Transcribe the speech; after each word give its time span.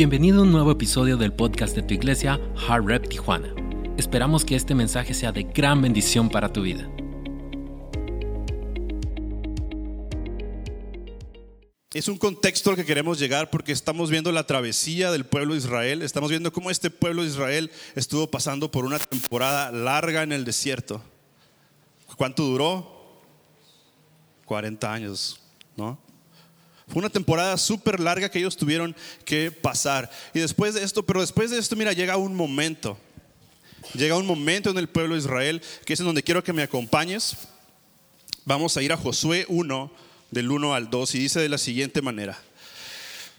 Bienvenido 0.00 0.38
a 0.38 0.42
un 0.44 0.50
nuevo 0.50 0.70
episodio 0.70 1.18
del 1.18 1.30
podcast 1.30 1.76
de 1.76 1.82
tu 1.82 1.92
iglesia, 1.92 2.40
Hard 2.66 2.86
Rep 2.86 3.06
Tijuana. 3.06 3.54
Esperamos 3.98 4.46
que 4.46 4.56
este 4.56 4.74
mensaje 4.74 5.12
sea 5.12 5.30
de 5.30 5.42
gran 5.42 5.82
bendición 5.82 6.30
para 6.30 6.50
tu 6.50 6.62
vida. 6.62 6.90
Es 11.92 12.08
un 12.08 12.16
contexto 12.16 12.70
al 12.70 12.76
que 12.76 12.86
queremos 12.86 13.18
llegar 13.18 13.50
porque 13.50 13.72
estamos 13.72 14.10
viendo 14.10 14.32
la 14.32 14.46
travesía 14.46 15.12
del 15.12 15.26
pueblo 15.26 15.52
de 15.52 15.58
Israel, 15.58 16.00
estamos 16.00 16.30
viendo 16.30 16.50
cómo 16.50 16.70
este 16.70 16.88
pueblo 16.88 17.20
de 17.20 17.28
Israel 17.28 17.70
estuvo 17.94 18.26
pasando 18.26 18.70
por 18.70 18.86
una 18.86 18.98
temporada 18.98 19.70
larga 19.70 20.22
en 20.22 20.32
el 20.32 20.46
desierto. 20.46 21.02
¿Cuánto 22.16 22.44
duró? 22.44 23.20
40 24.46 24.90
años, 24.90 25.38
¿no? 25.76 25.98
Fue 26.90 26.98
una 26.98 27.08
temporada 27.08 27.56
súper 27.56 28.00
larga 28.00 28.28
que 28.28 28.40
ellos 28.40 28.56
tuvieron 28.56 28.96
que 29.24 29.52
pasar. 29.52 30.10
Y 30.34 30.40
después 30.40 30.74
de 30.74 30.82
esto, 30.82 31.04
pero 31.06 31.20
después 31.20 31.50
de 31.50 31.58
esto, 31.58 31.76
mira, 31.76 31.92
llega 31.92 32.16
un 32.16 32.34
momento. 32.34 32.98
Llega 33.94 34.16
un 34.16 34.26
momento 34.26 34.70
en 34.70 34.78
el 34.78 34.88
pueblo 34.88 35.14
de 35.14 35.20
Israel, 35.20 35.62
que 35.84 35.92
es 35.92 36.00
en 36.00 36.06
donde 36.06 36.24
quiero 36.24 36.42
que 36.42 36.52
me 36.52 36.62
acompañes. 36.62 37.36
Vamos 38.44 38.76
a 38.76 38.82
ir 38.82 38.92
a 38.92 38.96
Josué 38.96 39.46
1, 39.48 39.92
del 40.32 40.50
1 40.50 40.74
al 40.74 40.90
2, 40.90 41.14
y 41.14 41.18
dice 41.20 41.38
de 41.38 41.48
la 41.48 41.58
siguiente 41.58 42.02
manera. 42.02 42.36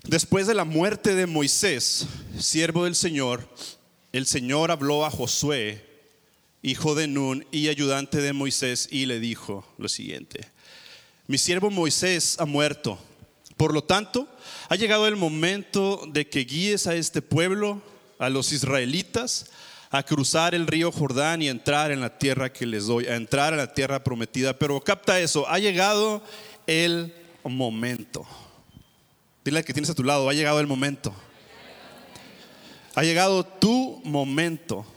Después 0.04 0.48
de 0.48 0.54
la 0.54 0.64
muerte 0.64 1.14
de 1.14 1.28
Moisés, 1.28 2.08
siervo 2.40 2.86
del 2.86 2.96
Señor, 2.96 3.50
el 4.14 4.26
Señor 4.28 4.72
habló 4.72 5.06
a 5.06 5.12
Josué, 5.12 5.86
hijo 6.62 6.96
de 6.96 7.08
Nun 7.08 7.46
y 7.52 7.68
ayudante 7.68 8.22
de 8.22 8.32
Moisés, 8.32 8.88
y 8.92 9.08
le 9.08 9.20
dijo 9.20 9.68
lo 9.78 9.90
siguiente. 9.90 10.48
Mi 11.28 11.38
siervo 11.38 11.70
Moisés 11.70 12.38
ha 12.40 12.46
muerto 12.46 12.98
por 13.62 13.76
lo 13.76 13.84
tanto, 13.84 14.28
ha 14.70 14.76
llegado 14.76 15.08
el 15.08 15.16
momento 15.16 16.02
de 16.08 16.28
que 16.28 16.46
guíes 16.46 16.88
a 16.88 16.96
este 16.96 17.22
pueblo, 17.22 17.80
a 18.18 18.28
los 18.28 18.52
israelitas, 18.54 19.52
a 19.92 20.02
cruzar 20.02 20.56
el 20.56 20.66
río 20.66 20.92
Jordán 20.92 21.44
y 21.44 21.48
entrar 21.48 21.92
en 21.92 22.02
la 22.02 22.18
tierra 22.18 22.52
que 22.52 22.66
les 22.66 22.88
doy, 22.88 23.06
a 23.06 23.16
entrar 23.16 23.54
a 23.54 23.58
la 23.58 23.72
tierra 23.72 24.04
prometida. 24.04 24.58
Pero 24.58 24.82
capta 24.82 25.20
eso, 25.20 25.48
ha 25.48 25.60
llegado 25.60 26.24
el 26.66 27.14
momento. 27.44 28.26
Dile 29.46 29.60
al 29.60 29.64
que 29.64 29.74
tienes 29.74 29.92
a 29.92 29.94
tu 29.94 30.04
lado, 30.04 30.28
ha 30.28 30.34
llegado 30.34 30.60
el 30.60 30.66
momento. 30.66 31.14
Ha 32.96 33.04
llegado 33.04 33.44
tu 33.44 34.02
momento. 34.04 34.88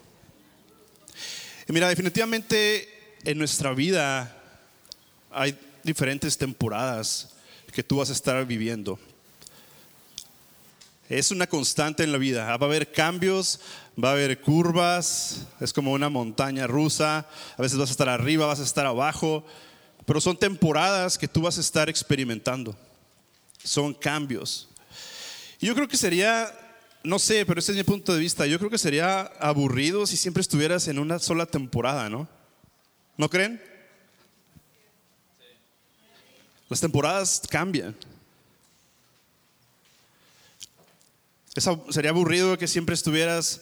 Y 1.69 1.73
mira, 1.75 1.91
definitivamente 1.91 2.89
en 3.25 3.37
nuestra 3.37 3.75
vida 3.75 4.35
hay 5.31 5.55
diferentes 5.83 6.39
temporadas 6.39 7.34
que 7.75 7.83
tú 7.83 7.97
vas 7.97 8.09
a 8.09 8.13
estar 8.13 8.47
viviendo. 8.47 8.99
Es 11.09 11.33
una 11.33 11.47
constante 11.47 12.05
en 12.05 12.13
la 12.13 12.19
vida. 12.19 12.45
Va 12.57 12.67
a 12.67 12.69
haber 12.69 12.93
cambios, 12.93 13.61
va 14.03 14.11
a 14.11 14.13
haber 14.13 14.41
curvas, 14.41 15.47
es 15.61 15.73
como 15.73 15.93
una 15.93 16.09
montaña 16.09 16.67
rusa. 16.67 17.27
A 17.59 17.63
veces 17.63 17.77
vas 17.77 17.91
a 17.91 17.93
estar 17.93 18.09
arriba, 18.09 18.47
vas 18.47 18.61
a 18.61 18.65
estar 18.65 18.87
abajo, 18.87 19.45
pero 20.07 20.21
son 20.21 20.37
temporadas 20.37 21.19
que 21.19 21.29
tú 21.29 21.43
vas 21.43 21.59
a 21.59 21.61
estar 21.61 21.91
experimentando. 21.91 22.77
Son 23.63 23.93
cambios. 23.93 24.69
Yo 25.61 25.75
creo 25.75 25.89
que 25.89 25.97
sería, 25.97 26.51
no 27.03 27.19
sé, 27.19 27.45
pero 27.45 27.59
ese 27.59 27.73
es 27.73 27.79
mi 27.79 27.85
punto 27.85 28.15
de 28.15 28.21
vista, 28.21 28.47
yo 28.47 28.59
creo 28.59 28.71
que 28.71 28.79
sería 28.79 29.23
aburrido 29.41 30.07
si 30.07 30.17
siempre 30.17 30.43
estuvieras 30.43 30.87
en 30.89 30.99
una 30.99 31.19
sola 31.19 31.47
temporada, 31.47 32.09
¿no? 32.09 32.29
¿No 33.17 33.29
creen? 33.29 33.61
Las 36.75 36.81
temporadas 36.81 37.41
cambian. 37.49 37.95
sería 41.91 42.11
aburrido 42.11 42.59
que 42.59 42.67
siempre 42.67 42.97
estuvieras, 42.97 43.61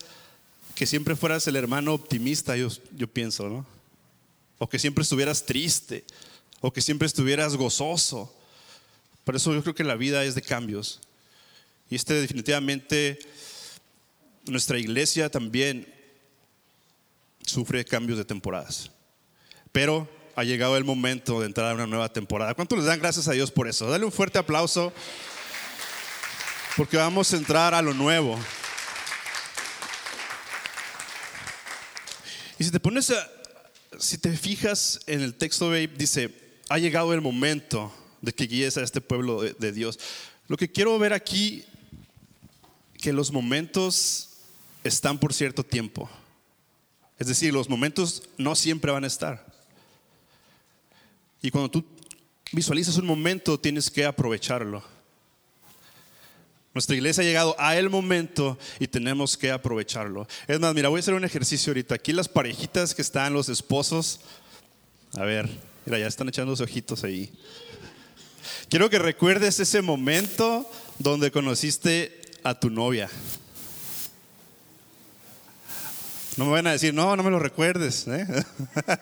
que 0.75 0.87
siempre 0.87 1.15
fueras 1.15 1.47
el 1.47 1.57
hermano 1.57 1.93
optimista, 1.93 2.57
yo, 2.57 2.69
yo 2.97 3.07
pienso, 3.07 3.51
¿no? 3.51 3.67
O 4.57 4.67
que 4.67 4.79
siempre 4.79 5.03
estuvieras 5.03 5.45
triste, 5.45 6.05
o 6.63 6.73
que 6.73 6.81
siempre 6.81 7.05
estuvieras 7.05 7.55
gozoso. 7.55 8.35
Por 9.25 9.37
eso 9.37 9.53
yo 9.53 9.63
creo 9.63 9.75
que 9.75 9.85
la 9.85 9.97
vida 9.97 10.25
es 10.25 10.35
de 10.35 10.41
cambios. 10.41 10.99
Y 11.91 11.97
este 11.97 12.15
definitivamente, 12.15 13.19
nuestra 14.47 14.79
iglesia 14.79 15.29
también 15.29 15.87
sufre 17.45 17.85
cambios 17.85 18.17
de 18.17 18.25
temporadas. 18.25 18.91
Pero 19.71 20.09
ha 20.35 20.45
llegado 20.45 20.77
el 20.77 20.85
momento 20.85 21.41
de 21.41 21.47
entrar 21.47 21.71
a 21.71 21.75
una 21.75 21.87
nueva 21.87 22.09
temporada. 22.13 22.55
¿Cuántos 22.55 22.79
les 22.79 22.87
dan 22.87 23.01
gracias 23.01 23.29
a 23.29 23.33
Dios 23.33 23.51
por 23.51 23.69
eso? 23.69 23.89
Dale 23.89 24.05
un 24.05 24.13
fuerte 24.13 24.39
aplauso 24.39 24.93
porque 26.77 26.97
vamos 26.97 27.33
a 27.33 27.37
entrar 27.37 27.75
a 27.75 27.83
lo 27.83 27.95
nuevo. 27.95 28.39
Y 32.59 32.65
si 32.65 32.71
te 32.71 32.81
pones 32.81 33.13
si 33.99 34.19
te 34.19 34.37
fijas 34.37 35.01
en 35.07 35.21
el 35.21 35.35
texto, 35.35 35.71
dice, 35.71 36.35
ha 36.69 36.79
llegado 36.79 37.13
el 37.13 37.21
momento 37.21 37.93
de 38.21 38.33
que 38.33 38.47
guíes 38.47 38.77
a 38.77 38.83
este 38.83 39.01
pueblo 39.01 39.43
de 39.43 39.73
Dios. 39.73 39.99
Lo 40.49 40.57
que 40.57 40.71
quiero 40.71 40.99
ver 40.99 41.13
aquí, 41.13 41.65
que 43.01 43.13
los 43.13 43.33
momentos 43.33 44.31
están 44.85 45.19
por 45.19 45.35
cierto 45.35 45.63
tiempo. 45.63 46.09
Es 47.19 47.27
decir, 47.27 47.53
los 47.53 47.69
momentos 47.69 48.23
no 48.39 48.55
siempre 48.55 48.91
van 48.91 49.05
a 49.05 49.09
estar. 49.09 49.52
Y 51.43 51.51
cuando 51.51 51.71
tú 51.71 51.85
visualizas 52.53 52.97
un 52.97 53.07
momento, 53.07 53.59
tienes 53.59 53.91
que 53.91 54.05
aprovecharlo. 54.05 54.83
Nuestra 56.73 56.97
iglesia 56.97 57.23
ha 57.23 57.27
llegado 57.27 57.57
a 57.59 57.77
el 57.77 57.91
momento 57.91 58.59
y 58.79 58.87
tenemos 58.87 59.37
que 59.37 59.51
aprovecharlo. 59.51 60.27
Es 60.47 60.59
más, 60.59 60.75
mira, 60.75 60.89
voy 60.89 60.99
a 60.99 61.01
hacer 61.01 61.13
un 61.13 61.25
ejercicio 61.25 61.73
ahorita. 61.73 61.97
Aquí 61.97 62.13
las 62.13 62.29
parejitas 62.29 62.95
que 62.95 63.03
están, 63.03 63.35
los 63.35 63.51
esposos. 63.51 64.21
A 65.15 65.25
ver, 65.25 65.51
mira, 65.85 65.99
ya 65.99 66.07
están 66.07 66.29
echando 66.29 66.53
los 66.53 66.63
ojitos 66.63 67.05
ahí. 67.05 67.31
Quiero 68.71 68.89
que 68.89 68.99
recuerdes 68.99 69.61
ese 69.61 69.83
momento 69.83 70.71
donde 70.99 71.31
conociste 71.31 72.23
a 72.43 72.59
tu 72.59 72.71
novia. 72.71 73.11
No 76.39 76.47
me 76.47 76.53
van 76.53 76.69
a 76.69 76.73
decir, 76.73 76.95
no, 76.95 77.15
no 77.15 77.23
me 77.23 77.31
lo 77.31 77.39
recuerdes. 77.39 78.07
¿eh? 78.09 78.27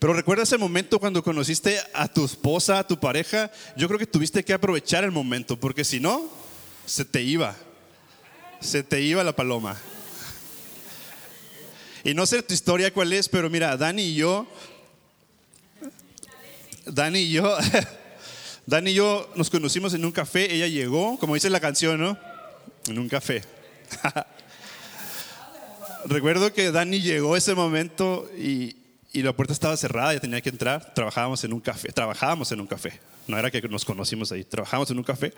Pero 0.00 0.14
recuerda 0.14 0.44
ese 0.44 0.56
momento 0.56 0.98
cuando 0.98 1.22
conociste 1.22 1.78
a 1.92 2.08
tu 2.08 2.24
esposa, 2.24 2.78
a 2.78 2.86
tu 2.86 2.98
pareja, 2.98 3.52
yo 3.76 3.86
creo 3.86 3.98
que 3.98 4.06
tuviste 4.06 4.42
que 4.42 4.54
aprovechar 4.54 5.04
el 5.04 5.10
momento, 5.10 5.60
porque 5.60 5.84
si 5.84 6.00
no, 6.00 6.26
se 6.86 7.04
te 7.04 7.20
iba. 7.20 7.54
Se 8.60 8.82
te 8.82 9.02
iba 9.02 9.22
la 9.22 9.36
paloma. 9.36 9.76
Y 12.02 12.14
no 12.14 12.24
sé 12.24 12.42
tu 12.42 12.54
historia 12.54 12.94
cuál 12.94 13.12
es, 13.12 13.28
pero 13.28 13.50
mira, 13.50 13.76
Dani 13.76 14.02
y 14.02 14.14
yo, 14.14 14.46
Dani 16.86 17.18
y 17.18 17.32
yo, 17.32 17.58
Dani 18.66 18.92
y 18.92 18.94
yo 18.94 19.30
nos 19.34 19.50
conocimos 19.50 19.92
en 19.92 20.06
un 20.06 20.12
café, 20.12 20.50
ella 20.50 20.66
llegó, 20.66 21.18
como 21.18 21.34
dice 21.34 21.50
la 21.50 21.60
canción, 21.60 22.00
¿no? 22.00 22.18
En 22.88 22.98
un 22.98 23.08
café. 23.10 23.44
Recuerdo 26.06 26.54
que 26.54 26.72
Dani 26.72 27.02
llegó 27.02 27.36
ese 27.36 27.54
momento 27.54 28.30
y, 28.34 28.79
y 29.12 29.22
la 29.22 29.32
puerta 29.32 29.52
estaba 29.52 29.76
cerrada, 29.76 30.14
ya 30.14 30.20
tenía 30.20 30.40
que 30.40 30.50
entrar. 30.50 30.94
Trabajábamos 30.94 31.42
en 31.44 31.52
un 31.52 31.60
café, 31.60 31.92
trabajábamos 31.92 32.50
en 32.52 32.60
un 32.60 32.66
café. 32.66 33.00
No 33.26 33.38
era 33.38 33.50
que 33.50 33.60
nos 33.68 33.84
conocimos 33.84 34.30
ahí, 34.32 34.44
trabajábamos 34.44 34.90
en 34.90 34.98
un 34.98 35.04
café. 35.04 35.32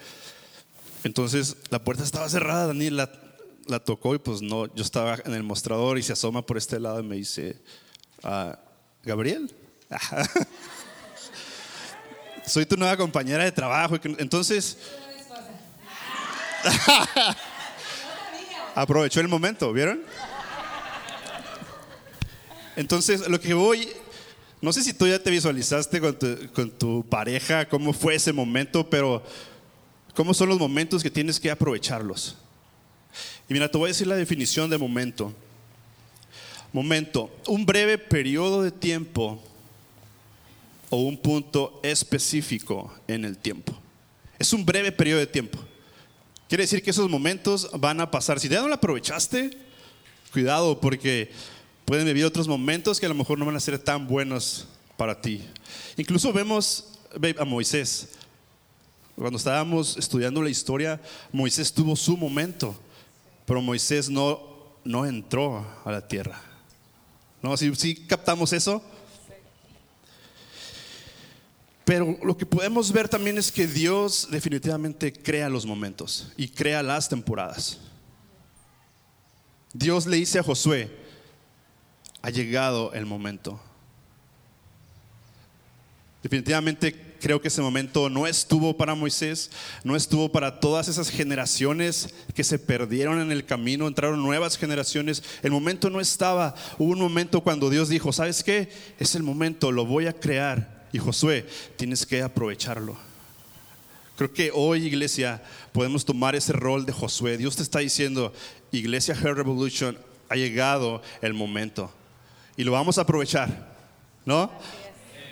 Entonces 1.05 1.57
la 1.71 1.83
puerta 1.83 2.05
estaba 2.05 2.29
cerrada, 2.29 2.69
Daniel 2.69 2.97
la, 2.97 3.11
la 3.67 3.81
tocó 3.81 4.15
y 4.15 4.19
pues 4.19 4.43
no, 4.43 4.73
yo 4.75 4.83
estaba 4.83 5.19
en 5.25 5.35
el 5.35 5.43
mostrador 5.43 5.99
y 5.99 6.03
se 6.03 6.13
asoma 6.13 6.45
por 6.45 6.59
este 6.59 6.79
lado 6.79 7.01
y 7.01 7.03
me 7.03 7.17
dice, 7.17 7.61
ah, 8.23 8.59
Gabriel, 9.03 9.53
soy 12.47 12.67
tu 12.67 12.77
nueva 12.77 12.97
compañera 12.97 13.45
de 13.45 13.53
trabajo. 13.53 13.97
Entonces, 14.19 14.79
aprovechó 18.75 19.21
el 19.21 19.29
momento, 19.29 19.73
¿vieron? 19.73 20.03
Entonces, 22.83 23.29
lo 23.29 23.41
que 23.41 23.55
voy, 23.55 23.89
no 24.61 24.73
sé 24.73 24.83
si 24.83 24.93
tú 24.93 25.07
ya 25.07 25.23
te 25.23 25.31
visualizaste 25.31 26.01
con 26.01 26.71
tu, 26.73 27.07
pareja, 27.09 27.69
cómo 27.69 27.93
fue 27.93 28.17
ese 28.17 28.33
momento, 28.33 28.91
pero 28.91 29.23
cómo 30.17 30.35
son 30.35 30.49
los 30.49 30.59
momentos 30.59 31.01
que 31.01 31.09
tienes 31.09 31.39
que 31.39 31.49
aprovecharlos. 31.49 32.37
Y 33.49 33.53
mira, 33.53 33.71
te 33.71 33.79
voy 33.79 33.87
a 33.87 33.93
decir 33.93 34.09
la 34.09 34.17
definición 34.17 34.69
de 34.69 34.79
momento. 34.79 35.33
Momento, 36.73 37.31
un 37.47 37.65
breve 37.65 37.99
periodo 37.99 38.63
de 38.63 38.73
tiempo 38.73 39.41
o 40.91 40.97
un 40.97 41.17
punto 41.17 41.79
específico 41.85 42.93
en 43.07 43.25
el 43.25 43.39
tiempo. 43.39 43.79
Es 44.41 44.53
un 44.53 44.67
breve 44.67 44.91
periodo 44.91 45.21
de 45.21 45.29
tiempo. 45.29 45.61
Quiere 46.49 46.65
decir 46.65 46.83
que 46.83 46.91
esos 46.91 47.09
momentos 47.09 47.71
van 47.79 48.01
a 48.01 48.11
pasar. 48.11 48.41
Si 48.41 48.49
ya 48.49 48.61
no 48.61 48.67
lo 48.67 48.75
aprovechaste, 48.75 49.57
cuidado 50.33 50.81
porque 50.81 51.31
Pueden 51.85 52.07
vivir 52.07 52.25
otros 52.25 52.49
momentos 52.49 53.01
que 53.01 53.07
a 53.07 53.09
lo 53.09 53.15
mejor 53.15 53.39
no 53.39 53.47
van 53.47 53.57
a 53.57 53.61
ser 53.61 53.79
tan 53.79 54.07
buenos 54.07 54.69
para 54.97 55.21
ti. 55.21 55.43
Incluso 55.97 56.33
vemos 56.33 56.99
a 57.39 57.45
Moisés. 57.45 58.11
Cuando 59.17 59.37
estábamos 59.37 59.97
estudiando 59.97 60.43
la 60.43 60.51
historia, 60.51 61.01
Moisés 61.33 61.73
tuvo 61.73 61.97
su 61.97 62.17
momento, 62.17 62.75
pero 63.45 63.61
Moisés 63.61 64.09
no, 64.09 64.41
no 64.85 65.05
entró 65.05 65.67
a 65.85 65.93
la 65.93 66.07
tierra. 66.07 66.41
¿No? 67.43 67.57
¿Sí, 67.57 67.97
captamos 68.07 68.53
eso? 68.53 68.83
Pero 71.85 72.17
lo 72.23 72.37
que 72.37 72.47
podemos 72.47 72.93
ver 72.93 73.09
también 73.09 73.37
es 73.39 73.51
que 73.51 73.67
Dios 73.67 74.29
definitivamente 74.31 75.13
crea 75.13 75.49
los 75.49 75.67
momentos 75.67 76.33
y 76.37 76.49
crea 76.49 76.83
las 76.83 77.09
temporadas. 77.09 77.81
Dios 79.73 80.07
le 80.07 80.19
dice 80.19 80.39
a 80.39 80.43
Josué, 80.43 81.02
ha 82.23 82.31
llegado 82.31 82.93
el 82.93 83.05
momento. 83.05 83.61
Definitivamente 86.23 87.17
creo 87.21 87.41
que 87.41 87.49
ese 87.49 87.63
momento 87.63 88.09
no 88.09 88.27
estuvo 88.27 88.77
para 88.77 88.95
Moisés, 88.95 89.51
no 89.83 89.97
estuvo 89.97 90.31
para 90.31 90.61
todas 90.61 90.87
esas 90.87 91.11
generaciones 91.11 92.15
que 92.35 92.45
se 92.45 92.61
perdieron 92.61 93.21
en 93.21 93.33
el 93.33 93.45
camino, 93.45 93.89
entraron 93.89 94.23
nuevas 94.23 94.57
generaciones. 94.57 95.23
El 95.43 95.51
momento 95.51 95.91
no 95.91 96.01
estaba. 96.01 96.55
Hubo 96.79 96.93
un 96.93 97.01
momento 97.01 97.41
cuando 97.41 97.71
Dios 97.71 97.89
dijo, 97.89 98.13
¿sabes 98.13 98.45
qué? 98.45 98.71
Es 99.01 99.17
el 99.17 99.25
momento, 99.25 99.73
lo 99.73 99.85
voy 99.85 100.07
a 100.07 100.13
crear. 100.13 100.87
Y 100.93 100.99
Josué, 100.99 101.47
tienes 101.77 102.07
que 102.07 102.23
aprovecharlo. 102.23 102.97
Creo 104.17 104.33
que 104.33 104.51
hoy, 104.55 104.87
iglesia, 104.87 105.43
podemos 105.73 106.05
tomar 106.05 106.37
ese 106.37 106.53
rol 106.53 106.87
de 106.87 106.93
Josué. 106.93 107.37
Dios 107.37 107.57
te 107.57 107.63
está 107.63 107.81
diciendo, 107.81 108.33
iglesia 108.71 109.15
Her 109.15 109.35
Revolution, 109.35 109.99
ha 110.29 110.37
llegado 110.37 111.03
el 111.21 111.35
momento. 111.35 111.91
Y 112.57 112.65
lo 112.65 112.73
vamos 112.73 112.99
a 112.99 113.03
aprovechar, 113.03 113.75
¿no? 114.25 114.51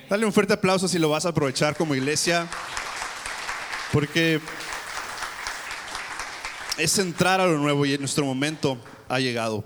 Dale 0.09 0.27
un 0.27 0.33
fuerte 0.33 0.55
aplauso 0.55 0.89
si 0.89 0.99
lo 0.99 1.09
vas 1.09 1.27
a 1.27 1.29
aprovechar 1.29 1.77
como 1.77 1.95
iglesia, 1.95 2.49
porque 3.93 4.41
es 6.79 6.99
entrar 6.99 7.41
a 7.41 7.47
lo 7.47 7.59
nuevo 7.59 7.85
y 7.87 7.97
nuestro 7.99 8.25
momento 8.25 8.79
ha 9.09 9.21
llegado. 9.21 9.65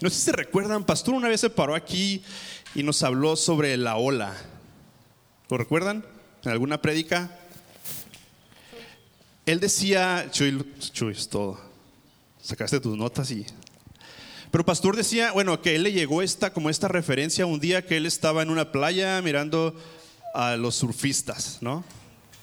No 0.00 0.08
sé 0.08 0.16
si 0.16 0.22
se 0.22 0.32
recuerdan, 0.32 0.84
Pastor 0.84 1.14
una 1.14 1.28
vez 1.28 1.40
se 1.40 1.50
paró 1.50 1.74
aquí 1.74 2.22
y 2.74 2.82
nos 2.82 3.02
habló 3.02 3.36
sobre 3.36 3.76
la 3.76 3.96
ola. 3.96 4.34
¿Lo 5.48 5.58
recuerdan? 5.58 6.04
¿En 6.44 6.52
alguna 6.52 6.80
prédica? 6.80 7.30
Él 9.46 9.60
decía, 9.60 10.28
Chuy, 10.30 10.74
Chuy, 10.92 11.12
es 11.12 11.28
todo. 11.28 11.58
Sacaste 12.42 12.80
tus 12.80 12.96
notas 12.96 13.30
y 13.30 13.46
pero 14.50 14.64
pastor 14.64 14.96
decía, 14.96 15.32
bueno, 15.32 15.60
que 15.60 15.74
él 15.74 15.82
le 15.82 15.92
llegó 15.92 16.22
esta 16.22 16.52
como 16.52 16.70
esta 16.70 16.88
referencia 16.88 17.46
un 17.46 17.60
día 17.60 17.84
que 17.84 17.96
él 17.96 18.06
estaba 18.06 18.42
en 18.42 18.50
una 18.50 18.72
playa 18.72 19.20
mirando 19.22 19.74
a 20.34 20.56
los 20.56 20.76
surfistas, 20.76 21.58
¿no? 21.60 21.84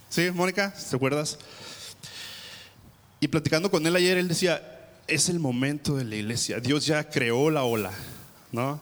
¿Sí, 0.10 0.30
Mónica? 0.32 0.74
¿Te 0.90 0.96
acuerdas? 0.96 1.40
Y 3.20 3.28
platicando 3.30 3.72
con 3.72 3.86
él 3.88 3.96
ayer, 3.96 4.18
él 4.18 4.28
decía, 4.28 4.62
es 5.08 5.30
el 5.30 5.40
momento 5.40 5.96
de 5.96 6.04
la 6.04 6.16
iglesia. 6.16 6.60
Dios 6.60 6.86
ya 6.86 7.10
creó 7.10 7.50
la 7.50 7.64
ola, 7.64 7.92
¿no? 8.52 8.82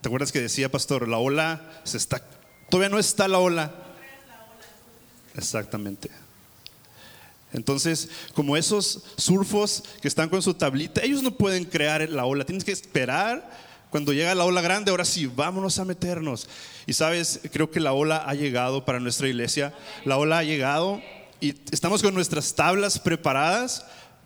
¿Te 0.00 0.08
acuerdas 0.08 0.32
que 0.32 0.40
decía, 0.40 0.70
pastor, 0.70 1.08
la 1.08 1.18
ola 1.18 1.80
se 1.84 1.96
está, 1.96 2.22
todavía 2.68 2.90
no 2.90 2.98
está 2.98 3.28
la 3.28 3.38
ola? 3.38 3.72
Exactamente. 5.34 6.10
Entonces, 7.52 8.08
como 8.34 8.56
esos 8.56 9.02
surfos 9.16 9.84
que 10.00 10.08
están 10.08 10.28
con 10.28 10.42
su 10.42 10.54
tablita, 10.54 11.02
ellos 11.02 11.22
no 11.22 11.32
pueden 11.32 11.64
crear 11.64 12.08
la 12.08 12.24
ola, 12.24 12.44
tienes 12.44 12.64
que 12.64 12.72
esperar 12.72 13.48
cuando 13.92 14.14
llega 14.14 14.34
la 14.34 14.46
ola 14.46 14.62
grande, 14.62 14.90
ahora 14.90 15.04
sí, 15.04 15.26
vámonos 15.26 15.78
a 15.78 15.84
meternos. 15.84 16.48
Y 16.86 16.94
sabes, 16.94 17.40
creo 17.52 17.70
que 17.70 17.78
la 17.78 17.92
ola 17.92 18.24
ha 18.26 18.32
llegado 18.32 18.86
para 18.86 18.98
nuestra 19.00 19.28
iglesia, 19.28 19.74
la 20.06 20.16
ola 20.16 20.38
ha 20.38 20.42
llegado 20.42 21.02
y 21.40 21.54
estamos 21.70 22.02
con 22.02 22.14
nuestras 22.14 22.54
tablas 22.54 22.98
preparadas 22.98 23.84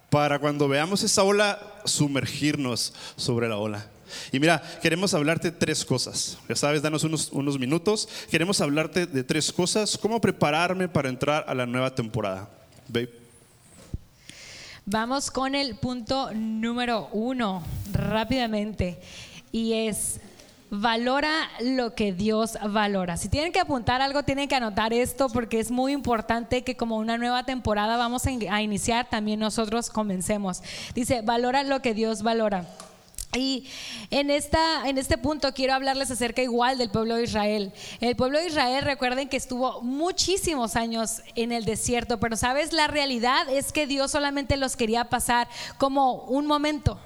para 0.08 0.38
cuando 0.38 0.68
veamos 0.68 1.02
esa 1.02 1.24
ola, 1.24 1.60
sumergirnos 1.84 2.94
sobre 3.16 3.48
la 3.48 3.56
ola. 3.56 3.90
Y 4.30 4.38
mira, 4.38 4.62
queremos 4.80 5.14
hablarte 5.14 5.50
tres 5.50 5.84
cosas. 5.84 6.38
Ya 6.48 6.54
sabes, 6.54 6.80
danos 6.80 7.02
unos, 7.02 7.30
unos 7.32 7.58
minutos. 7.58 8.08
Queremos 8.30 8.60
hablarte 8.60 9.06
de 9.06 9.24
tres 9.24 9.52
cosas. 9.52 9.98
¿Cómo 9.98 10.20
prepararme 10.20 10.88
para 10.88 11.08
entrar 11.08 11.44
a 11.48 11.54
la 11.56 11.66
nueva 11.66 11.92
temporada? 11.92 12.48
Vamos 14.84 15.30
con 15.30 15.54
el 15.54 15.74
punto 15.76 16.30
número 16.32 17.08
uno, 17.12 17.62
rápidamente, 17.92 19.00
y 19.50 19.72
es 19.72 20.20
valora 20.70 21.48
lo 21.60 21.94
que 21.94 22.12
Dios 22.12 22.58
valora. 22.70 23.16
Si 23.16 23.28
tienen 23.28 23.52
que 23.52 23.60
apuntar 23.60 24.00
algo, 24.00 24.22
tienen 24.22 24.48
que 24.48 24.54
anotar 24.54 24.92
esto 24.92 25.28
porque 25.28 25.60
es 25.60 25.70
muy 25.70 25.92
importante 25.92 26.62
que 26.62 26.76
como 26.76 26.96
una 26.96 27.18
nueva 27.18 27.44
temporada 27.44 27.96
vamos 27.96 28.26
a 28.26 28.62
iniciar, 28.62 29.08
también 29.08 29.40
nosotros 29.40 29.90
comencemos. 29.90 30.62
Dice, 30.94 31.22
valora 31.22 31.62
lo 31.62 31.82
que 31.82 31.94
Dios 31.94 32.22
valora. 32.22 32.66
Y 33.34 33.68
en, 34.10 34.30
esta, 34.30 34.88
en 34.88 34.98
este 34.98 35.18
punto 35.18 35.52
quiero 35.52 35.74
hablarles 35.74 36.10
acerca 36.10 36.42
igual 36.42 36.78
del 36.78 36.90
pueblo 36.90 37.16
de 37.16 37.24
Israel. 37.24 37.72
El 38.00 38.16
pueblo 38.16 38.38
de 38.38 38.46
Israel, 38.46 38.84
recuerden 38.84 39.28
que 39.28 39.36
estuvo 39.36 39.82
muchísimos 39.82 40.76
años 40.76 41.22
en 41.34 41.52
el 41.52 41.64
desierto, 41.64 42.18
pero 42.18 42.36
sabes, 42.36 42.72
la 42.72 42.86
realidad 42.86 43.48
es 43.50 43.72
que 43.72 43.86
Dios 43.86 44.10
solamente 44.10 44.56
los 44.56 44.76
quería 44.76 45.10
pasar 45.10 45.48
como 45.78 46.22
un 46.24 46.46
momento. 46.46 46.98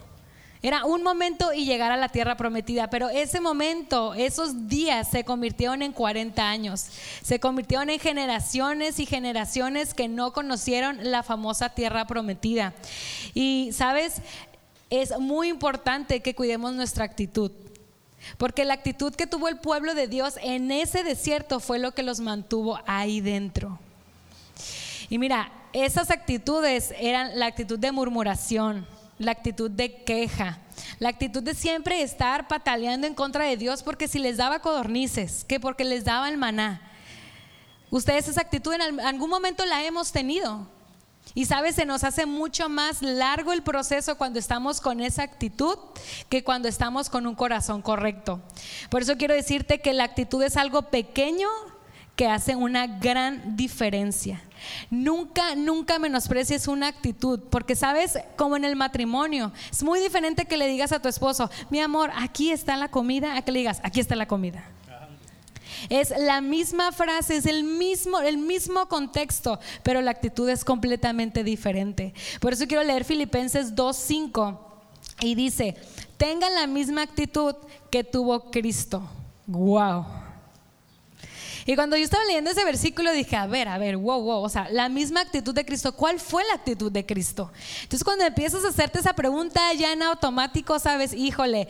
Era 0.62 0.84
un 0.84 1.02
momento 1.02 1.54
y 1.54 1.64
llegar 1.64 1.90
a 1.90 1.96
la 1.96 2.10
tierra 2.10 2.36
prometida, 2.36 2.90
pero 2.90 3.08
ese 3.08 3.40
momento, 3.40 4.12
esos 4.12 4.68
días 4.68 5.08
se 5.10 5.24
convirtieron 5.24 5.80
en 5.80 5.92
40 5.92 6.46
años, 6.46 6.84
se 7.22 7.40
convirtieron 7.40 7.88
en 7.88 7.98
generaciones 7.98 9.00
y 9.00 9.06
generaciones 9.06 9.94
que 9.94 10.06
no 10.06 10.34
conocieron 10.34 10.98
la 11.10 11.22
famosa 11.22 11.70
tierra 11.70 12.06
prometida. 12.06 12.74
Y 13.32 13.70
sabes, 13.72 14.20
es 14.90 15.18
muy 15.18 15.48
importante 15.48 16.20
que 16.20 16.34
cuidemos 16.34 16.72
nuestra 16.74 17.04
actitud. 17.04 17.52
Porque 18.36 18.64
la 18.64 18.74
actitud 18.74 19.14
que 19.14 19.26
tuvo 19.26 19.48
el 19.48 19.58
pueblo 19.58 19.94
de 19.94 20.08
Dios 20.08 20.34
en 20.42 20.70
ese 20.70 21.04
desierto 21.04 21.60
fue 21.60 21.78
lo 21.78 21.92
que 21.92 22.02
los 22.02 22.20
mantuvo 22.20 22.78
ahí 22.86 23.20
dentro. 23.20 23.78
Y 25.08 25.18
mira, 25.18 25.50
esas 25.72 26.10
actitudes 26.10 26.92
eran 26.98 27.38
la 27.38 27.46
actitud 27.46 27.78
de 27.78 27.92
murmuración, 27.92 28.86
la 29.18 29.32
actitud 29.32 29.70
de 29.70 30.02
queja, 30.02 30.58
la 30.98 31.08
actitud 31.08 31.42
de 31.42 31.54
siempre 31.54 32.02
estar 32.02 32.48
pataleando 32.48 33.06
en 33.06 33.14
contra 33.14 33.44
de 33.44 33.56
Dios 33.56 33.82
porque 33.82 34.08
si 34.08 34.18
les 34.18 34.36
daba 34.36 34.60
codornices, 34.60 35.44
que 35.44 35.60
porque 35.60 35.84
les 35.84 36.04
daba 36.04 36.28
el 36.28 36.36
maná. 36.36 36.82
Ustedes 37.90 38.28
esa 38.28 38.40
actitud 38.40 38.72
en 38.72 39.00
algún 39.00 39.30
momento 39.30 39.64
la 39.66 39.84
hemos 39.84 40.12
tenido. 40.12 40.66
Y 41.34 41.44
sabes, 41.46 41.76
se 41.76 41.86
nos 41.86 42.04
hace 42.04 42.26
mucho 42.26 42.68
más 42.68 43.02
largo 43.02 43.52
el 43.52 43.62
proceso 43.62 44.16
cuando 44.16 44.38
estamos 44.38 44.80
con 44.80 45.00
esa 45.00 45.22
actitud 45.22 45.76
que 46.28 46.42
cuando 46.42 46.68
estamos 46.68 47.08
con 47.08 47.26
un 47.26 47.34
corazón 47.34 47.82
correcto. 47.82 48.40
Por 48.88 49.02
eso 49.02 49.16
quiero 49.16 49.34
decirte 49.34 49.80
que 49.80 49.92
la 49.92 50.04
actitud 50.04 50.42
es 50.42 50.56
algo 50.56 50.82
pequeño 50.82 51.48
que 52.16 52.28
hace 52.28 52.54
una 52.54 52.86
gran 52.86 53.56
diferencia. 53.56 54.42
Nunca, 54.90 55.54
nunca 55.54 55.98
menosprecies 55.98 56.68
una 56.68 56.88
actitud, 56.88 57.40
porque 57.50 57.74
sabes, 57.74 58.18
como 58.36 58.56
en 58.56 58.64
el 58.66 58.76
matrimonio, 58.76 59.52
es 59.70 59.82
muy 59.82 60.00
diferente 60.00 60.44
que 60.44 60.58
le 60.58 60.66
digas 60.66 60.92
a 60.92 61.00
tu 61.00 61.08
esposo, 61.08 61.50
mi 61.70 61.80
amor, 61.80 62.10
aquí 62.14 62.50
está 62.50 62.76
la 62.76 62.90
comida, 62.90 63.36
a 63.36 63.42
que 63.42 63.52
le 63.52 63.60
digas, 63.60 63.80
aquí 63.84 64.00
está 64.00 64.16
la 64.16 64.28
comida. 64.28 64.64
Es 65.88 66.12
la 66.16 66.40
misma 66.40 66.92
frase, 66.92 67.36
es 67.36 67.46
el 67.46 67.64
mismo, 67.64 68.20
el 68.20 68.38
mismo 68.38 68.86
contexto, 68.86 69.58
pero 69.82 70.00
la 70.00 70.10
actitud 70.10 70.48
es 70.48 70.64
completamente 70.64 71.44
diferente. 71.44 72.14
Por 72.40 72.52
eso 72.52 72.66
quiero 72.66 72.84
leer 72.84 73.04
Filipenses 73.04 73.74
2.5 73.74 74.58
y 75.22 75.34
dice, 75.34 75.76
tengan 76.16 76.54
la 76.54 76.66
misma 76.66 77.02
actitud 77.02 77.54
que 77.90 78.04
tuvo 78.04 78.50
Cristo. 78.50 79.02
Wow. 79.46 80.04
Y 81.66 81.74
cuando 81.74 81.96
yo 81.96 82.04
estaba 82.04 82.24
leyendo 82.24 82.50
ese 82.50 82.64
versículo 82.64 83.12
dije, 83.12 83.36
a 83.36 83.46
ver, 83.46 83.68
a 83.68 83.78
ver, 83.78 83.96
wow, 83.96 84.20
wow, 84.20 84.42
o 84.42 84.48
sea, 84.48 84.68
la 84.70 84.88
misma 84.88 85.20
actitud 85.20 85.54
de 85.54 85.64
Cristo, 85.64 85.92
¿cuál 85.92 86.20
fue 86.20 86.42
la 86.48 86.54
actitud 86.54 86.90
de 86.90 87.04
Cristo? 87.04 87.50
Entonces 87.82 88.04
cuando 88.04 88.24
empiezas 88.24 88.64
a 88.64 88.68
hacerte 88.68 88.98
esa 88.98 89.14
pregunta 89.14 89.60
ya 89.74 89.92
en 89.92 90.02
automático, 90.02 90.78
sabes, 90.78 91.12
híjole, 91.12 91.68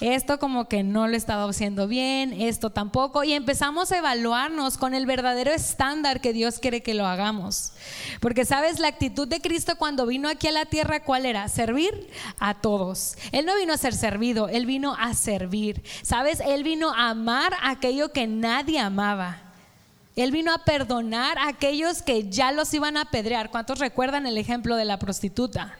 esto 0.00 0.38
como 0.38 0.68
que 0.68 0.82
no 0.82 1.06
lo 1.06 1.14
he 1.14 1.16
estado 1.16 1.48
haciendo 1.48 1.88
bien, 1.88 2.40
esto 2.40 2.70
tampoco, 2.70 3.24
y 3.24 3.32
empezamos 3.32 3.92
a 3.92 3.98
evaluarnos 3.98 4.78
con 4.78 4.94
el 4.94 5.06
verdadero 5.06 5.52
estándar 5.52 6.20
que 6.20 6.32
Dios 6.32 6.58
quiere 6.58 6.82
que 6.82 6.94
lo 6.94 7.06
hagamos. 7.06 7.72
Porque 8.20 8.44
sabes, 8.44 8.78
la 8.78 8.88
actitud 8.88 9.28
de 9.28 9.40
Cristo 9.40 9.76
cuando 9.76 10.06
vino 10.06 10.28
aquí 10.28 10.48
a 10.48 10.52
la 10.52 10.66
tierra, 10.66 11.02
¿cuál 11.02 11.26
era? 11.26 11.48
Servir 11.48 12.08
a 12.38 12.54
todos. 12.54 13.16
Él 13.32 13.46
no 13.46 13.56
vino 13.56 13.72
a 13.72 13.78
ser 13.78 13.94
servido, 13.94 14.48
Él 14.48 14.66
vino 14.66 14.94
a 14.98 15.14
servir. 15.14 15.82
Sabes, 16.02 16.40
Él 16.40 16.62
vino 16.62 16.92
a 16.92 17.10
amar 17.10 17.54
aquello 17.62 18.12
que 18.12 18.26
nadie 18.26 18.78
amaba. 18.78 19.35
Él 20.16 20.30
vino 20.30 20.52
a 20.52 20.64
perdonar 20.64 21.36
a 21.36 21.48
aquellos 21.48 22.00
que 22.00 22.30
ya 22.30 22.50
los 22.50 22.72
iban 22.72 22.96
a 22.96 23.02
apedrear. 23.02 23.50
¿Cuántos 23.50 23.78
recuerdan 23.78 24.26
el 24.26 24.38
ejemplo 24.38 24.76
de 24.76 24.86
la 24.86 24.98
prostituta? 24.98 25.76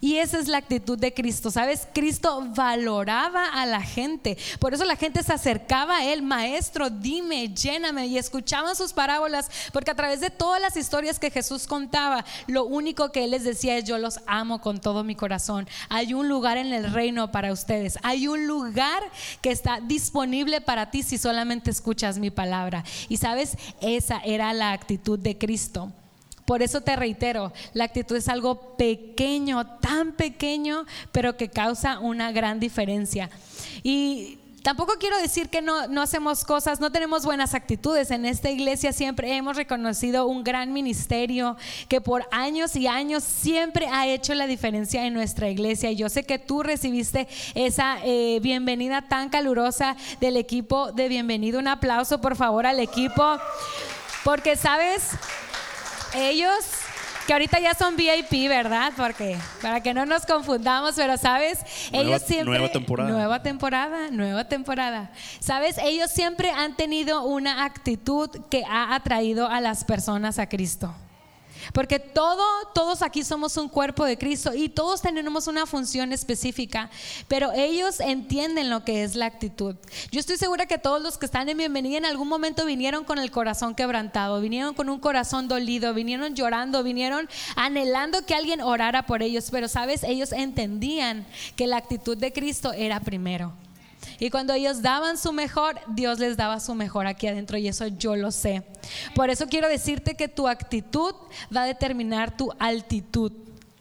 Y 0.00 0.16
esa 0.16 0.38
es 0.38 0.48
la 0.48 0.58
actitud 0.58 0.98
de 0.98 1.14
Cristo. 1.14 1.50
¿Sabes? 1.50 1.86
Cristo 1.92 2.44
valoraba 2.54 3.46
a 3.46 3.66
la 3.66 3.82
gente. 3.82 4.36
Por 4.58 4.74
eso 4.74 4.84
la 4.84 4.96
gente 4.96 5.22
se 5.22 5.32
acercaba 5.32 5.98
a 5.98 6.04
él, 6.04 6.22
maestro, 6.22 6.90
dime, 6.90 7.48
lléname. 7.48 8.06
Y 8.06 8.18
escuchaban 8.18 8.76
sus 8.76 8.92
parábolas, 8.92 9.50
porque 9.72 9.90
a 9.90 9.96
través 9.96 10.20
de 10.20 10.30
todas 10.30 10.60
las 10.60 10.76
historias 10.76 11.18
que 11.18 11.30
Jesús 11.30 11.66
contaba, 11.66 12.24
lo 12.46 12.64
único 12.64 13.12
que 13.12 13.24
él 13.24 13.30
les 13.30 13.44
decía 13.44 13.76
es, 13.76 13.84
yo 13.84 13.98
los 13.98 14.20
amo 14.26 14.60
con 14.60 14.80
todo 14.80 15.04
mi 15.04 15.14
corazón. 15.14 15.68
Hay 15.88 16.14
un 16.14 16.28
lugar 16.28 16.56
en 16.56 16.72
el 16.72 16.92
reino 16.92 17.30
para 17.30 17.52
ustedes. 17.52 17.98
Hay 18.02 18.28
un 18.28 18.46
lugar 18.46 19.02
que 19.40 19.50
está 19.50 19.80
disponible 19.80 20.60
para 20.60 20.90
ti 20.90 21.02
si 21.02 21.18
solamente 21.18 21.70
escuchas 21.70 22.18
mi 22.18 22.30
palabra. 22.30 22.84
Y 23.08 23.16
sabes, 23.18 23.56
esa 23.80 24.18
era 24.18 24.52
la 24.52 24.72
actitud 24.72 25.18
de 25.18 25.38
Cristo. 25.38 25.92
Por 26.46 26.62
eso 26.62 26.80
te 26.80 26.96
reitero, 26.96 27.52
la 27.74 27.84
actitud 27.84 28.16
es 28.16 28.28
algo 28.28 28.76
pequeño, 28.76 29.66
tan 29.80 30.12
pequeño, 30.12 30.86
pero 31.12 31.36
que 31.36 31.48
causa 31.48 31.98
una 31.98 32.32
gran 32.32 32.60
diferencia. 32.60 33.28
Y 33.82 34.38
Tampoco 34.66 34.94
quiero 34.98 35.16
decir 35.18 35.48
que 35.48 35.62
no, 35.62 35.86
no, 35.86 36.02
hacemos 36.02 36.44
cosas, 36.44 36.80
no 36.80 36.90
tenemos 36.90 37.24
buenas 37.24 37.54
actitudes. 37.54 38.10
En 38.10 38.26
esta 38.26 38.50
iglesia 38.50 38.92
siempre 38.92 39.32
hemos 39.36 39.56
reconocido 39.56 40.26
un 40.26 40.42
gran 40.42 40.72
ministerio 40.72 41.56
que 41.88 42.00
por 42.00 42.26
años 42.32 42.74
y 42.74 42.88
años 42.88 43.22
siempre 43.22 43.86
ha 43.86 44.08
hecho 44.08 44.34
la 44.34 44.48
diferencia 44.48 45.06
en 45.06 45.14
nuestra 45.14 45.48
iglesia. 45.48 45.92
Y 45.92 45.94
yo 45.94 46.08
sé 46.08 46.24
que 46.24 46.40
tú 46.40 46.64
recibiste 46.64 47.28
esa 47.54 47.98
eh, 48.02 48.40
bienvenida 48.42 49.02
tan 49.02 49.28
calurosa 49.28 49.96
del 50.20 50.36
equipo 50.36 50.90
de 50.90 51.08
bienvenido. 51.08 51.60
Un 51.60 51.68
aplauso 51.68 52.20
por 52.20 52.34
favor 52.34 52.66
al 52.66 52.80
equipo. 52.80 53.38
Porque 54.24 54.56
sabes, 54.56 55.10
ellos 56.14 56.64
que 57.26 57.32
ahorita 57.32 57.58
ya 57.58 57.74
son 57.74 57.96
VIP, 57.96 58.48
¿verdad? 58.48 58.92
Porque 58.96 59.36
para 59.60 59.82
que 59.82 59.92
no 59.92 60.06
nos 60.06 60.24
confundamos, 60.24 60.94
pero 60.94 61.16
sabes, 61.16 61.58
ellos 61.92 62.22
siempre 62.22 62.58
nueva 62.58 62.68
temporada. 62.70 63.10
nueva 63.10 63.42
temporada, 63.42 64.10
nueva 64.10 64.44
temporada. 64.44 65.10
Sabes, 65.40 65.76
ellos 65.78 66.10
siempre 66.10 66.50
han 66.50 66.76
tenido 66.76 67.24
una 67.24 67.64
actitud 67.64 68.30
que 68.48 68.62
ha 68.68 68.94
atraído 68.94 69.48
a 69.48 69.60
las 69.60 69.84
personas 69.84 70.38
a 70.38 70.48
Cristo. 70.48 70.94
Porque 71.72 71.98
todo, 71.98 72.42
todos 72.74 73.02
aquí 73.02 73.24
somos 73.24 73.56
un 73.56 73.68
cuerpo 73.68 74.04
de 74.04 74.18
Cristo 74.18 74.52
y 74.54 74.68
todos 74.68 75.02
tenemos 75.02 75.46
una 75.46 75.66
función 75.66 76.12
específica, 76.12 76.90
pero 77.28 77.52
ellos 77.52 78.00
entienden 78.00 78.70
lo 78.70 78.84
que 78.84 79.02
es 79.02 79.14
la 79.14 79.26
actitud. 79.26 79.76
Yo 80.10 80.20
estoy 80.20 80.36
segura 80.36 80.66
que 80.66 80.78
todos 80.78 81.02
los 81.02 81.18
que 81.18 81.26
están 81.26 81.48
en 81.48 81.58
bienvenida 81.58 81.98
en 81.98 82.04
algún 82.04 82.28
momento 82.28 82.64
vinieron 82.64 83.04
con 83.04 83.18
el 83.18 83.30
corazón 83.30 83.74
quebrantado, 83.74 84.40
vinieron 84.40 84.74
con 84.74 84.88
un 84.88 84.98
corazón 84.98 85.48
dolido, 85.48 85.94
vinieron 85.94 86.34
llorando, 86.34 86.82
vinieron 86.82 87.28
anhelando 87.56 88.24
que 88.24 88.34
alguien 88.34 88.60
orara 88.60 89.06
por 89.06 89.22
ellos, 89.22 89.48
pero 89.50 89.68
sabes, 89.68 90.02
ellos 90.02 90.32
entendían 90.32 91.26
que 91.56 91.66
la 91.66 91.76
actitud 91.76 92.16
de 92.16 92.32
Cristo 92.32 92.72
era 92.72 93.00
primero. 93.00 93.52
Y 94.18 94.30
cuando 94.30 94.52
ellos 94.54 94.82
daban 94.82 95.18
su 95.18 95.32
mejor, 95.32 95.78
Dios 95.88 96.18
les 96.18 96.36
daba 96.36 96.60
su 96.60 96.74
mejor 96.74 97.06
aquí 97.06 97.26
adentro 97.26 97.58
y 97.58 97.68
eso 97.68 97.86
yo 97.86 98.16
lo 98.16 98.30
sé. 98.30 98.62
Por 99.14 99.30
eso 99.30 99.46
quiero 99.46 99.68
decirte 99.68 100.14
que 100.14 100.28
tu 100.28 100.48
actitud 100.48 101.14
va 101.54 101.62
a 101.62 101.66
determinar 101.66 102.36
tu 102.36 102.50
altitud. 102.58 103.32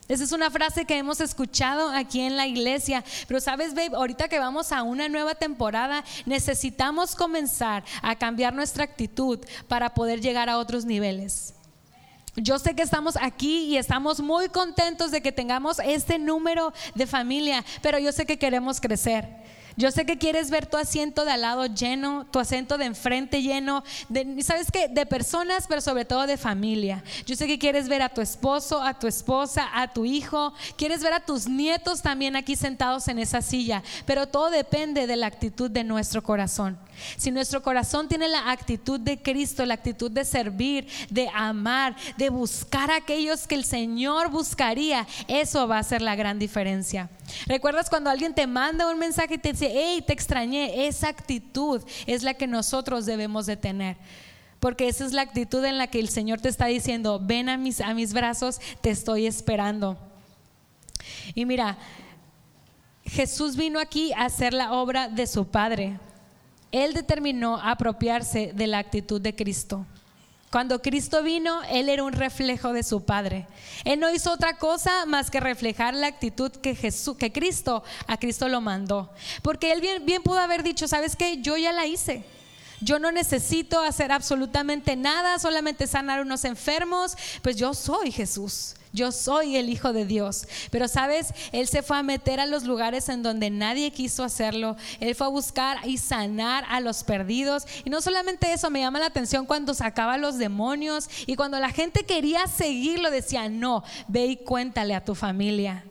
Esa 0.08 0.24
es 0.24 0.32
una 0.32 0.52
frase 0.52 0.86
que 0.86 0.98
hemos 0.98 1.20
escuchado 1.20 1.90
aquí 1.90 2.22
en 2.22 2.38
la 2.38 2.46
iglesia. 2.46 3.04
Pero 3.28 3.40
sabes, 3.40 3.74
babe, 3.74 3.96
ahorita 3.96 4.28
que 4.28 4.38
vamos 4.38 4.72
a 4.72 4.84
una 4.84 5.10
nueva 5.10 5.34
temporada, 5.34 6.04
necesitamos 6.26 7.16
comenzar 7.16 7.84
a 8.04 8.16
cambiar 8.16 8.54
nuestra 8.54 8.84
actitud 8.84 9.40
para 9.68 9.94
poder 9.96 10.22
llegar 10.22 10.48
a 10.48 10.60
otros 10.60 10.86
niveles. 10.86 11.56
Yo 12.36 12.60
sé 12.60 12.76
que 12.76 12.84
estamos 12.84 13.18
aquí 13.20 13.64
y 13.64 13.78
estamos 13.78 14.20
muy 14.20 14.50
contentos 14.50 15.10
de 15.10 15.22
que 15.22 15.32
tengamos 15.32 15.80
este 15.80 16.20
número 16.20 16.74
de 16.94 17.08
familia, 17.08 17.64
pero 17.82 17.98
yo 17.98 18.12
sé 18.12 18.26
que 18.26 18.38
queremos 18.38 18.82
crecer. 18.82 19.46
Yo 19.78 19.92
sé 19.92 20.06
que 20.06 20.18
quieres 20.18 20.50
ver 20.50 20.68
tu 20.68 20.78
asiento 20.78 21.26
de 21.26 21.32
al 21.32 21.42
lado 21.42 21.66
lleno, 21.66 22.26
tu 22.32 22.40
asiento 22.40 22.78
de 22.78 22.86
enfrente 22.86 23.42
lleno, 23.42 23.84
de, 24.08 24.42
¿sabes 24.42 24.72
qué? 24.72 24.88
De 24.88 25.06
personas, 25.06 25.66
pero 25.68 25.82
sobre 25.82 26.06
todo 26.06 26.28
de 26.28 26.38
familia. 26.38 27.04
Yo 27.26 27.36
sé 27.36 27.46
que 27.46 27.60
quieres 27.60 27.90
ver 27.90 28.02
a 28.02 28.10
tu 28.10 28.22
esposo, 28.22 28.82
a 28.82 28.98
tu 28.98 29.08
esposa, 29.08 29.70
a 29.74 29.92
tu 29.92 30.06
hijo, 30.06 30.54
quieres 30.78 31.04
ver 31.04 31.14
a 31.14 31.20
tus 31.20 31.48
nietos 31.48 32.02
también 32.02 32.36
aquí 32.36 32.56
sentados 32.56 33.08
en 33.10 33.20
esa 33.20 33.42
silla, 33.42 33.84
pero 34.06 34.28
todo 34.28 34.50
depende 34.50 35.08
de 35.08 35.16
la 35.18 35.28
actitud 35.28 35.70
de 35.70 35.84
nuestro 35.84 36.24
corazón. 36.24 36.78
Si 37.18 37.32
nuestro 37.32 37.62
corazón 37.62 38.08
tiene 38.08 38.30
la 38.30 38.52
actitud 38.52 39.00
de 39.00 39.22
Cristo, 39.22 39.66
la 39.66 39.74
actitud 39.74 40.10
de 40.10 40.24
servir, 40.24 40.88
de 41.10 41.30
amar, 41.34 41.96
de 42.18 42.30
buscar 42.30 42.92
a 42.92 42.98
aquellos 42.98 43.48
que 43.48 43.56
el 43.56 43.66
Señor 43.66 44.30
buscaría, 44.30 45.06
eso 45.28 45.68
va 45.68 45.80
a 45.80 45.84
ser 45.84 46.02
la 46.02 46.16
gran 46.16 46.40
diferencia. 46.40 47.10
¿Recuerdas 47.46 47.90
cuando 47.90 48.10
alguien 48.10 48.34
te 48.34 48.48
manda 48.48 48.90
un 48.92 49.00
mensaje 49.00 49.36
y 49.36 49.38
te 49.38 49.52
dice, 49.52 49.72
hey, 49.72 50.04
te 50.06 50.14
extrañé? 50.14 50.88
Esa 50.88 51.10
actitud 51.10 51.82
es 52.06 52.24
la 52.24 52.34
que 52.34 52.48
nosotros 52.48 53.06
debemos 53.06 53.46
de 53.46 53.58
tener. 53.58 53.98
Porque 54.60 54.88
esa 54.88 55.06
es 55.06 55.14
la 55.14 55.22
actitud 55.22 55.64
en 55.64 55.78
la 55.78 55.88
que 55.88 56.00
el 56.00 56.10
Señor 56.10 56.42
te 56.42 56.50
está 56.50 56.66
diciendo, 56.66 57.20
ven 57.22 57.50
a 57.50 57.58
mis, 57.58 57.82
a 57.82 57.94
mis 57.94 58.14
brazos, 58.14 58.60
te 58.82 58.90
estoy 58.90 59.28
esperando. 59.28 59.98
Y 61.34 61.46
mira, 61.46 61.78
Jesús 63.06 63.56
vino 63.56 63.80
aquí 63.80 64.12
a 64.14 64.26
hacer 64.26 64.54
la 64.54 64.74
obra 64.74 65.08
de 65.08 65.28
su 65.28 65.48
Padre. 65.48 66.00
Él 66.72 66.94
determinó 66.94 67.58
apropiarse 67.58 68.52
de 68.54 68.68
la 68.68 68.80
actitud 68.80 69.22
de 69.22 69.36
Cristo. 69.36 69.86
Cuando 70.56 70.82
Cristo 70.82 71.22
vino, 71.22 71.64
Él 71.64 71.90
era 71.90 72.02
un 72.02 72.14
reflejo 72.14 72.72
de 72.72 72.82
su 72.82 73.04
Padre. 73.04 73.46
Él 73.84 74.00
no 74.00 74.10
hizo 74.10 74.32
otra 74.32 74.58
cosa 74.58 75.06
más 75.06 75.30
que 75.30 75.42
reflejar 75.42 75.94
la 75.94 76.08
actitud 76.08 76.50
que, 76.50 76.76
Jesús, 76.76 77.18
que 77.18 77.34
Cristo, 77.34 77.84
a 78.08 78.16
Cristo 78.16 78.48
lo 78.48 78.62
mandó. 78.62 79.12
Porque 79.42 79.74
Él 79.74 79.82
bien, 79.82 80.24
pudo 80.24 80.40
haber 80.40 80.64
dicho, 80.64 80.88
¿sabes 80.88 81.18
qué? 81.18 81.42
Yo 81.42 81.58
ya 81.58 81.74
la 81.74 81.88
hice. 81.88 82.24
Yo 82.80 83.00
no 83.00 83.12
necesito 83.12 83.82
hacer 83.82 84.14
absolutamente 84.14 84.96
nada, 84.96 85.40
solamente 85.40 85.88
sanar 85.88 86.22
unos 86.22 86.46
enfermos, 86.46 87.18
pues 87.42 87.58
yo 87.58 87.74
soy 87.74 88.14
Jesús. 88.14 88.76
Yo 88.96 89.12
soy 89.12 89.58
el 89.58 89.70
Hijo 89.70 89.92
de 89.92 90.06
Dios. 90.06 90.48
Pero 90.72 90.88
sabes, 90.88 91.34
Él 91.52 91.68
se 91.68 91.84
fue 91.84 91.98
a 91.98 92.04
meter 92.04 92.40
a 92.40 92.46
los 92.46 92.64
lugares 92.64 93.10
en 93.10 93.22
donde 93.22 93.50
nadie 93.50 93.92
quiso 93.92 94.24
hacerlo. 94.24 94.78
Él 95.02 95.14
fue 95.16 95.28
a 95.28 95.30
buscar 95.30 95.86
y 95.86 95.98
sanar 95.98 96.64
a 96.70 96.80
los 96.80 97.04
perdidos. 97.04 97.66
Y 97.84 97.90
no 97.90 98.02
solamente 98.02 98.54
eso, 98.54 98.70
me 98.72 98.80
llama 98.80 99.00
la 99.00 99.08
atención 99.08 99.46
cuando 99.46 99.74
sacaba 99.74 100.14
a 100.14 100.18
los 100.18 100.38
demonios 100.38 101.10
y 101.28 101.36
cuando 101.36 101.60
la 101.60 101.72
gente 101.72 102.06
quería 102.06 102.48
seguirlo, 102.48 103.12
decía, 103.12 103.50
no, 103.50 103.84
ve 104.08 104.28
y 104.28 104.38
cuéntale 104.38 104.96
a 104.96 105.04
tu 105.04 105.14
familia. 105.14 105.84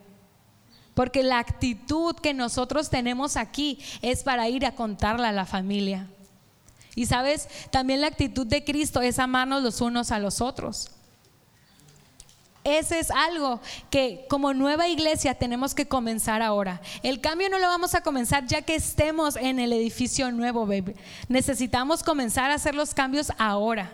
Porque 0.95 1.21
la 1.21 1.37
actitud 1.37 2.15
que 2.15 2.33
nosotros 2.33 2.89
tenemos 2.89 3.37
aquí 3.37 3.79
es 4.01 4.23
para 4.23 4.49
ir 4.49 4.65
a 4.65 4.73
contarle 4.73 5.27
a 5.27 5.31
la 5.31 5.45
familia. 5.45 6.07
Y 6.95 7.05
sabes, 7.05 7.49
también 7.69 8.01
la 8.01 8.07
actitud 8.07 8.47
de 8.47 8.63
Cristo 8.63 9.01
es 9.01 9.19
amarnos 9.19 9.61
los 9.61 9.81
unos 9.81 10.11
a 10.11 10.17
los 10.17 10.41
otros. 10.41 10.94
Ese 12.65 12.97
es 12.97 13.11
algo 13.11 13.61
que 13.91 14.25
como 14.27 14.51
nueva 14.55 14.87
iglesia 14.87 15.35
tenemos 15.35 15.75
que 15.75 15.87
comenzar 15.87 16.41
ahora. 16.41 16.81
El 17.03 17.21
cambio 17.21 17.47
no 17.47 17.59
lo 17.59 17.67
vamos 17.67 17.93
a 17.93 18.01
comenzar 18.01 18.47
ya 18.47 18.63
que 18.63 18.73
estemos 18.73 19.35
en 19.35 19.59
el 19.59 19.71
edificio 19.71 20.31
nuevo, 20.31 20.65
baby. 20.65 20.95
Necesitamos 21.29 22.01
comenzar 22.01 22.49
a 22.49 22.55
hacer 22.55 22.73
los 22.73 22.95
cambios 22.95 23.31
ahora. 23.37 23.91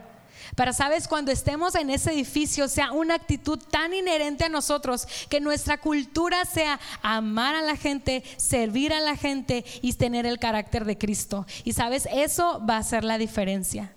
Para, 0.56 0.72
sabes, 0.72 1.10
cuando 1.10 1.34
estemos 1.34 1.76
en 1.76 1.90
ese 1.90 2.14
edificio, 2.14 2.70
sea 2.70 2.94
una 2.94 3.16
actitud 3.16 3.60
tan 3.60 3.94
inherente 3.94 4.46
a 4.46 4.50
nosotros, 4.50 5.06
que 5.30 5.42
nuestra 5.42 5.78
cultura 5.78 6.46
sea 6.46 6.80
amar 7.02 7.56
a 7.56 7.62
la 7.62 7.76
gente, 7.76 8.24
servir 8.38 8.94
a 8.94 9.02
la 9.02 9.18
gente 9.18 9.66
y 9.82 9.92
tener 9.94 10.26
el 10.26 10.40
carácter 10.40 10.86
de 10.86 10.98
Cristo. 10.98 11.46
Y 11.66 11.74
sabes, 11.74 12.08
eso 12.14 12.66
va 12.66 12.78
a 12.78 12.84
ser 12.84 13.04
la 13.04 13.18
diferencia. 13.18 13.94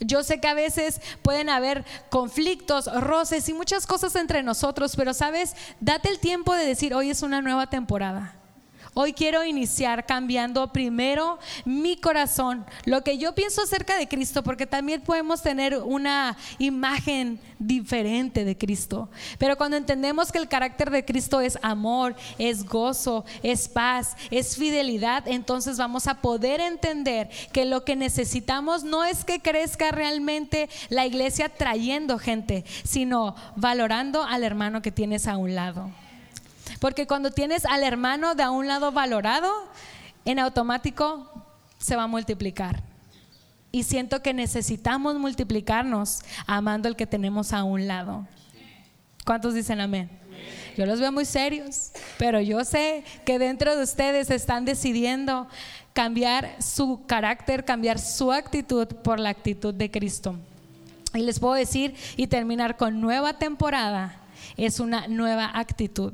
Yo 0.00 0.22
sé 0.22 0.40
que 0.40 0.48
a 0.48 0.54
veces 0.54 1.00
pueden 1.22 1.48
haber 1.48 1.84
conflictos, 2.10 2.86
roces 3.00 3.48
y 3.48 3.54
muchas 3.54 3.86
cosas 3.86 4.14
entre 4.16 4.42
nosotros, 4.42 4.94
pero 4.96 5.12
sabes, 5.14 5.54
date 5.80 6.08
el 6.08 6.18
tiempo 6.18 6.54
de 6.54 6.64
decir, 6.64 6.94
hoy 6.94 7.10
es 7.10 7.22
una 7.22 7.42
nueva 7.42 7.68
temporada. 7.68 8.37
Hoy 9.00 9.12
quiero 9.12 9.44
iniciar 9.44 10.06
cambiando 10.06 10.72
primero 10.72 11.38
mi 11.64 11.96
corazón, 11.96 12.66
lo 12.84 13.04
que 13.04 13.16
yo 13.16 13.32
pienso 13.32 13.62
acerca 13.62 13.96
de 13.96 14.08
Cristo, 14.08 14.42
porque 14.42 14.66
también 14.66 15.02
podemos 15.02 15.40
tener 15.40 15.76
una 15.76 16.36
imagen 16.58 17.38
diferente 17.60 18.44
de 18.44 18.58
Cristo. 18.58 19.08
Pero 19.38 19.56
cuando 19.56 19.76
entendemos 19.76 20.32
que 20.32 20.38
el 20.38 20.48
carácter 20.48 20.90
de 20.90 21.04
Cristo 21.04 21.40
es 21.40 21.60
amor, 21.62 22.16
es 22.38 22.66
gozo, 22.66 23.24
es 23.44 23.68
paz, 23.68 24.16
es 24.32 24.56
fidelidad, 24.56 25.28
entonces 25.28 25.78
vamos 25.78 26.08
a 26.08 26.20
poder 26.20 26.60
entender 26.60 27.30
que 27.52 27.66
lo 27.66 27.84
que 27.84 27.94
necesitamos 27.94 28.82
no 28.82 29.04
es 29.04 29.24
que 29.24 29.38
crezca 29.38 29.92
realmente 29.92 30.68
la 30.88 31.06
iglesia 31.06 31.48
trayendo 31.48 32.18
gente, 32.18 32.64
sino 32.82 33.36
valorando 33.54 34.24
al 34.24 34.42
hermano 34.42 34.82
que 34.82 34.90
tienes 34.90 35.28
a 35.28 35.36
un 35.36 35.54
lado. 35.54 35.88
Porque 36.80 37.06
cuando 37.06 37.30
tienes 37.30 37.64
al 37.64 37.82
hermano 37.82 38.34
de 38.34 38.42
a 38.42 38.50
un 38.50 38.66
lado 38.66 38.92
valorado, 38.92 39.52
en 40.24 40.38
automático 40.38 41.30
se 41.78 41.96
va 41.96 42.04
a 42.04 42.06
multiplicar. 42.06 42.82
Y 43.70 43.82
siento 43.82 44.22
que 44.22 44.32
necesitamos 44.32 45.16
multiplicarnos 45.16 46.20
amando 46.46 46.88
el 46.88 46.96
que 46.96 47.06
tenemos 47.06 47.52
a 47.52 47.64
un 47.64 47.86
lado. 47.86 48.26
¿Cuántos 49.24 49.54
dicen 49.54 49.80
amén? 49.80 50.10
yo 50.76 50.86
los 50.86 51.00
veo 51.00 51.10
muy 51.10 51.24
serios, 51.24 51.90
pero 52.18 52.40
yo 52.40 52.64
sé 52.64 53.02
que 53.24 53.40
dentro 53.40 53.76
de 53.76 53.82
ustedes 53.82 54.30
están 54.30 54.64
decidiendo 54.64 55.48
cambiar 55.92 56.62
su 56.62 57.04
carácter, 57.06 57.64
cambiar 57.64 57.98
su 57.98 58.30
actitud 58.30 58.86
por 58.86 59.18
la 59.18 59.30
actitud 59.30 59.74
de 59.74 59.90
Cristo. 59.90 60.36
Y 61.14 61.22
les 61.22 61.40
puedo 61.40 61.54
decir 61.54 61.96
y 62.16 62.28
terminar 62.28 62.76
con 62.76 63.00
nueva 63.00 63.38
temporada, 63.38 64.20
es 64.56 64.78
una 64.78 65.08
nueva 65.08 65.50
actitud. 65.52 66.12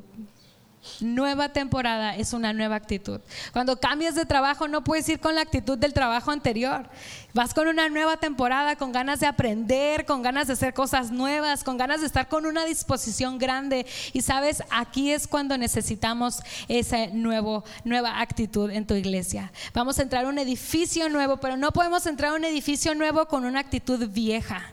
Nueva 1.01 1.49
temporada 1.49 2.17
es 2.17 2.33
una 2.33 2.53
nueva 2.53 2.77
actitud. 2.77 3.21
Cuando 3.53 3.81
cambias 3.81 4.15
de 4.15 4.27
trabajo 4.27 4.69
no 4.69 4.85
puedes 4.85 5.09
ir 5.09 5.19
con 5.19 5.35
la 5.35 5.41
actitud 5.41 5.79
del 5.79 5.93
trabajo 5.93 6.31
anterior. 6.31 6.89
Vas 7.33 7.55
con 7.55 7.69
una 7.69 7.89
nueva 7.89 8.19
temporada, 8.19 8.77
con 8.77 8.93
ganas 8.93 9.21
de 9.21 9.27
aprender, 9.27 10.05
con 10.05 10.23
ganas 10.23 10.47
de 10.47 10.53
hacer 10.53 10.75
cosas 10.75 11.11
nuevas, 11.11 11.65
con 11.65 11.77
ganas 11.77 12.01
de 12.01 12.07
estar 12.07 12.29
con 12.29 12.47
una 12.47 12.65
disposición 12.65 13.39
grande. 13.39 13.87
Y 14.13 14.23
sabes, 14.23 14.63
aquí 14.71 15.11
es 15.11 15.27
cuando 15.27 15.59
necesitamos 15.59 16.41
esa 16.69 17.07
nuevo, 17.09 17.65
nueva 17.85 18.21
actitud 18.21 18.71
en 18.71 18.87
tu 18.87 18.95
iglesia. 18.95 19.53
Vamos 19.73 19.99
a 19.99 20.03
entrar 20.03 20.27
a 20.27 20.29
un 20.29 20.39
edificio 20.39 21.09
nuevo, 21.09 21.39
pero 21.39 21.57
no 21.57 21.73
podemos 21.73 22.07
entrar 22.07 22.33
a 22.33 22.37
un 22.37 22.45
edificio 22.45 22.95
nuevo 22.95 23.27
con 23.27 23.45
una 23.45 23.61
actitud 23.61 24.09
vieja. 24.09 24.73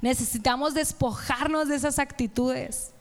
Necesitamos 0.00 0.72
despojarnos 0.74 1.68
de 1.68 1.76
esas 1.76 1.98
actitudes. 1.98 2.92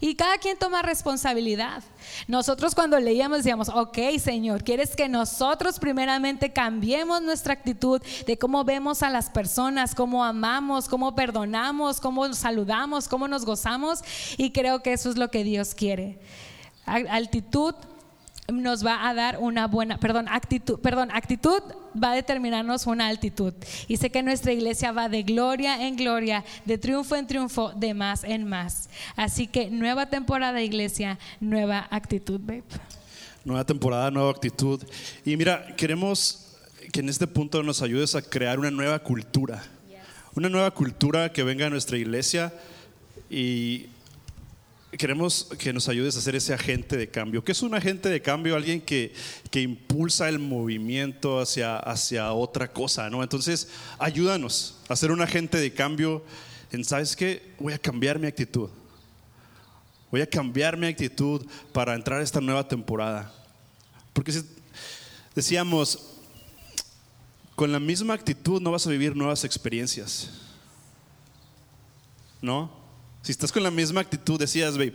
Y 0.00 0.14
cada 0.14 0.38
quien 0.38 0.58
toma 0.58 0.82
responsabilidad. 0.82 1.82
Nosotros 2.28 2.74
cuando 2.74 2.98
leíamos 2.98 3.38
decíamos, 3.38 3.68
ok 3.68 3.98
Señor, 4.18 4.64
¿quieres 4.64 4.96
que 4.96 5.08
nosotros 5.08 5.78
primeramente 5.78 6.52
cambiemos 6.52 7.22
nuestra 7.22 7.54
actitud 7.54 8.02
de 8.26 8.38
cómo 8.38 8.64
vemos 8.64 9.02
a 9.02 9.10
las 9.10 9.30
personas, 9.30 9.94
cómo 9.94 10.24
amamos, 10.24 10.88
cómo 10.88 11.14
perdonamos, 11.14 12.00
cómo 12.00 12.32
saludamos, 12.34 13.08
cómo 13.08 13.28
nos 13.28 13.44
gozamos? 13.44 14.02
Y 14.36 14.50
creo 14.50 14.82
que 14.82 14.92
eso 14.92 15.10
es 15.10 15.16
lo 15.16 15.30
que 15.30 15.44
Dios 15.44 15.74
quiere. 15.74 16.18
Altitud 16.86 17.74
nos 18.52 18.84
va 18.84 19.08
a 19.08 19.14
dar 19.14 19.38
una 19.38 19.66
buena, 19.66 19.98
perdón, 19.98 20.26
actitud, 20.28 20.78
perdón, 20.78 21.10
actitud 21.12 21.62
va 22.00 22.12
a 22.12 22.14
determinarnos 22.14 22.86
una 22.86 23.08
altitud. 23.08 23.54
Y 23.88 23.96
sé 23.96 24.10
que 24.10 24.22
nuestra 24.22 24.52
iglesia 24.52 24.92
va 24.92 25.08
de 25.08 25.22
gloria 25.22 25.86
en 25.86 25.96
gloria, 25.96 26.44
de 26.64 26.78
triunfo 26.78 27.16
en 27.16 27.26
triunfo, 27.26 27.72
de 27.74 27.94
más 27.94 28.24
en 28.24 28.46
más. 28.46 28.88
Así 29.16 29.46
que 29.46 29.70
nueva 29.70 30.10
temporada, 30.10 30.62
iglesia, 30.62 31.18
nueva 31.40 31.86
actitud, 31.90 32.40
babe. 32.42 32.64
Nueva 33.44 33.64
temporada, 33.64 34.10
nueva 34.10 34.30
actitud. 34.30 34.82
Y 35.24 35.36
mira, 35.36 35.74
queremos 35.76 36.56
que 36.92 37.00
en 37.00 37.08
este 37.08 37.26
punto 37.26 37.62
nos 37.62 37.82
ayudes 37.82 38.14
a 38.14 38.22
crear 38.22 38.58
una 38.58 38.70
nueva 38.70 38.98
cultura. 38.98 39.62
Una 40.34 40.48
nueva 40.48 40.70
cultura 40.72 41.32
que 41.32 41.44
venga 41.44 41.66
a 41.66 41.70
nuestra 41.70 41.96
iglesia 41.96 42.52
y 43.30 43.86
queremos 44.98 45.48
que 45.58 45.72
nos 45.72 45.88
ayudes 45.88 46.16
a 46.16 46.20
ser 46.20 46.36
ese 46.36 46.54
agente 46.54 46.96
de 46.96 47.08
cambio. 47.08 47.44
¿Qué 47.44 47.52
es 47.52 47.62
un 47.62 47.74
agente 47.74 48.08
de 48.08 48.22
cambio? 48.22 48.56
Alguien 48.56 48.80
que, 48.80 49.12
que 49.50 49.60
impulsa 49.60 50.28
el 50.28 50.38
movimiento 50.38 51.40
hacia, 51.40 51.78
hacia 51.78 52.32
otra 52.32 52.72
cosa, 52.72 53.10
¿no? 53.10 53.22
Entonces, 53.22 53.68
ayúdanos 53.98 54.76
a 54.88 54.96
ser 54.96 55.10
un 55.10 55.20
agente 55.20 55.58
de 55.58 55.72
cambio 55.72 56.24
en, 56.70 56.84
¿sabes 56.84 57.16
qué? 57.16 57.54
Voy 57.58 57.72
a 57.72 57.78
cambiar 57.78 58.18
mi 58.18 58.26
actitud. 58.26 58.68
Voy 60.10 60.20
a 60.20 60.26
cambiar 60.26 60.76
mi 60.76 60.86
actitud 60.86 61.44
para 61.72 61.94
entrar 61.94 62.20
a 62.20 62.22
esta 62.22 62.40
nueva 62.40 62.66
temporada. 62.66 63.32
Porque 64.12 64.32
decíamos, 65.34 65.98
con 67.56 67.72
la 67.72 67.80
misma 67.80 68.14
actitud 68.14 68.60
no 68.60 68.70
vas 68.70 68.86
a 68.86 68.90
vivir 68.90 69.16
nuevas 69.16 69.44
experiencias. 69.44 70.30
¿No? 72.40 72.83
Si 73.24 73.32
estás 73.32 73.50
con 73.50 73.62
la 73.62 73.70
misma 73.70 74.02
actitud, 74.02 74.38
decías, 74.38 74.74
babe, 74.74 74.92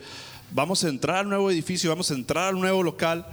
vamos 0.52 0.84
a 0.84 0.90
entrar 0.90 1.18
al 1.18 1.30
nuevo 1.30 1.50
edificio, 1.50 1.90
vamos 1.90 2.12
a 2.12 2.14
entrar 2.14 2.50
al 2.50 2.60
nuevo 2.60 2.84
local, 2.84 3.26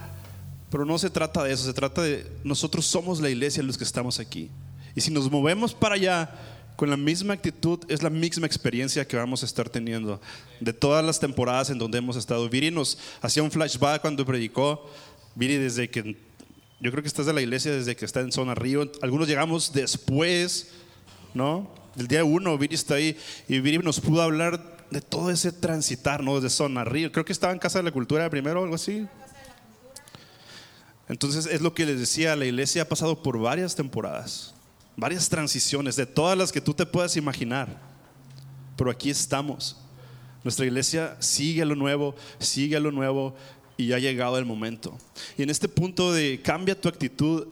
pero 0.70 0.86
no 0.86 0.96
se 0.96 1.10
trata 1.10 1.44
de 1.44 1.52
eso, 1.52 1.64
se 1.64 1.74
trata 1.74 2.00
de 2.00 2.26
nosotros 2.44 2.86
somos 2.86 3.20
la 3.20 3.28
iglesia 3.28 3.62
los 3.62 3.76
que 3.76 3.84
estamos 3.84 4.18
aquí. 4.18 4.48
Y 4.94 5.02
si 5.02 5.10
nos 5.10 5.30
movemos 5.30 5.74
para 5.74 5.96
allá 5.96 6.30
con 6.76 6.88
la 6.88 6.96
misma 6.96 7.34
actitud, 7.34 7.80
es 7.88 8.02
la 8.02 8.08
misma 8.08 8.46
experiencia 8.46 9.06
que 9.06 9.18
vamos 9.18 9.42
a 9.42 9.46
estar 9.46 9.68
teniendo 9.68 10.18
de 10.60 10.72
todas 10.72 11.04
las 11.04 11.20
temporadas 11.20 11.68
en 11.68 11.76
donde 11.76 11.98
hemos 11.98 12.16
estado. 12.16 12.48
Viri 12.48 12.70
nos 12.70 12.96
hacía 13.20 13.42
un 13.42 13.50
flashback 13.50 14.00
cuando 14.00 14.24
predicó. 14.24 14.90
Viri, 15.34 15.58
desde 15.58 15.90
que 15.90 16.16
yo 16.80 16.90
creo 16.90 17.02
que 17.02 17.08
estás 17.08 17.26
de 17.26 17.34
la 17.34 17.42
iglesia 17.42 17.70
desde 17.70 17.94
que 17.96 18.06
está 18.06 18.20
en 18.20 18.32
Zona 18.32 18.54
Río. 18.54 18.90
Algunos 19.02 19.28
llegamos 19.28 19.74
después, 19.74 20.70
¿no? 21.34 21.70
El 21.98 22.08
día 22.08 22.24
uno, 22.24 22.56
Viri 22.56 22.74
está 22.74 22.94
ahí 22.94 23.14
y 23.46 23.60
Viri 23.60 23.76
nos 23.76 24.00
pudo 24.00 24.22
hablar 24.22 24.75
de 24.90 25.00
todo 25.00 25.30
ese 25.30 25.52
transitar, 25.52 26.22
¿no? 26.22 26.40
De 26.40 26.50
zona 26.50 26.84
río. 26.84 27.10
Creo 27.12 27.24
que 27.24 27.32
estaba 27.32 27.52
en 27.52 27.58
Casa 27.58 27.78
de 27.78 27.84
la 27.84 27.92
Cultura 27.92 28.28
primero 28.30 28.60
o 28.60 28.64
algo 28.64 28.76
así. 28.76 29.06
Entonces 31.08 31.46
es 31.46 31.60
lo 31.60 31.74
que 31.74 31.86
les 31.86 32.00
decía, 32.00 32.34
la 32.34 32.46
iglesia 32.46 32.82
ha 32.82 32.88
pasado 32.88 33.22
por 33.22 33.38
varias 33.38 33.76
temporadas, 33.76 34.54
varias 34.96 35.28
transiciones, 35.28 35.94
de 35.94 36.06
todas 36.06 36.36
las 36.36 36.50
que 36.50 36.60
tú 36.60 36.74
te 36.74 36.84
puedas 36.84 37.16
imaginar. 37.16 37.68
Pero 38.76 38.90
aquí 38.90 39.10
estamos. 39.10 39.76
Nuestra 40.42 40.66
iglesia 40.66 41.16
sigue 41.20 41.64
lo 41.64 41.76
nuevo, 41.76 42.14
sigue 42.38 42.78
lo 42.80 42.90
nuevo 42.90 43.36
y 43.76 43.92
ha 43.92 43.98
llegado 43.98 44.38
el 44.38 44.44
momento. 44.44 44.98
Y 45.38 45.42
en 45.42 45.50
este 45.50 45.68
punto 45.68 46.12
de 46.12 46.40
cambia 46.42 46.80
tu 46.80 46.88
actitud, 46.88 47.46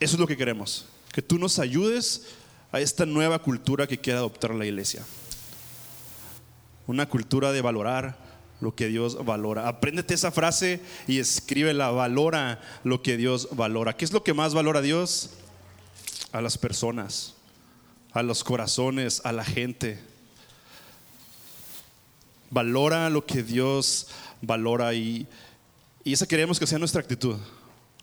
eso 0.00 0.16
es 0.16 0.20
lo 0.20 0.26
que 0.26 0.36
queremos. 0.36 0.86
Que 1.12 1.22
tú 1.22 1.38
nos 1.38 1.58
ayudes 1.58 2.26
a 2.72 2.80
esta 2.80 3.06
nueva 3.06 3.38
cultura 3.40 3.86
que 3.86 3.98
quiere 3.98 4.18
adoptar 4.18 4.54
la 4.54 4.66
iglesia 4.66 5.04
una 6.88 7.08
cultura 7.08 7.52
de 7.52 7.60
valorar 7.60 8.16
lo 8.60 8.74
que 8.74 8.88
Dios 8.88 9.24
valora. 9.24 9.68
Apréndete 9.68 10.14
esa 10.14 10.32
frase 10.32 10.80
y 11.06 11.20
escríbela, 11.20 11.90
valora 11.90 12.60
lo 12.82 13.02
que 13.02 13.16
Dios 13.16 13.48
valora. 13.52 13.96
¿Qué 13.96 14.04
es 14.04 14.12
lo 14.12 14.24
que 14.24 14.34
más 14.34 14.54
valora 14.54 14.80
Dios? 14.80 15.30
A 16.32 16.40
las 16.40 16.58
personas, 16.58 17.34
a 18.12 18.22
los 18.22 18.42
corazones, 18.42 19.20
a 19.24 19.32
la 19.32 19.44
gente. 19.44 20.00
Valora 22.50 23.10
lo 23.10 23.24
que 23.24 23.42
Dios 23.42 24.08
valora 24.40 24.94
y, 24.94 25.26
y 26.04 26.14
esa 26.14 26.26
queremos 26.26 26.58
que 26.58 26.66
sea 26.66 26.78
nuestra 26.78 27.02
actitud. 27.02 27.36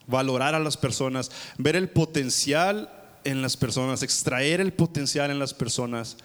Valorar 0.06 0.54
a 0.54 0.60
las 0.60 0.76
personas, 0.76 1.32
ver 1.58 1.74
el 1.74 1.90
potencial 1.90 2.88
en 3.24 3.42
las 3.42 3.56
personas, 3.56 4.04
extraer 4.04 4.60
el 4.60 4.72
potencial 4.72 5.32
en 5.32 5.40
las 5.40 5.52
personas. 5.52 6.16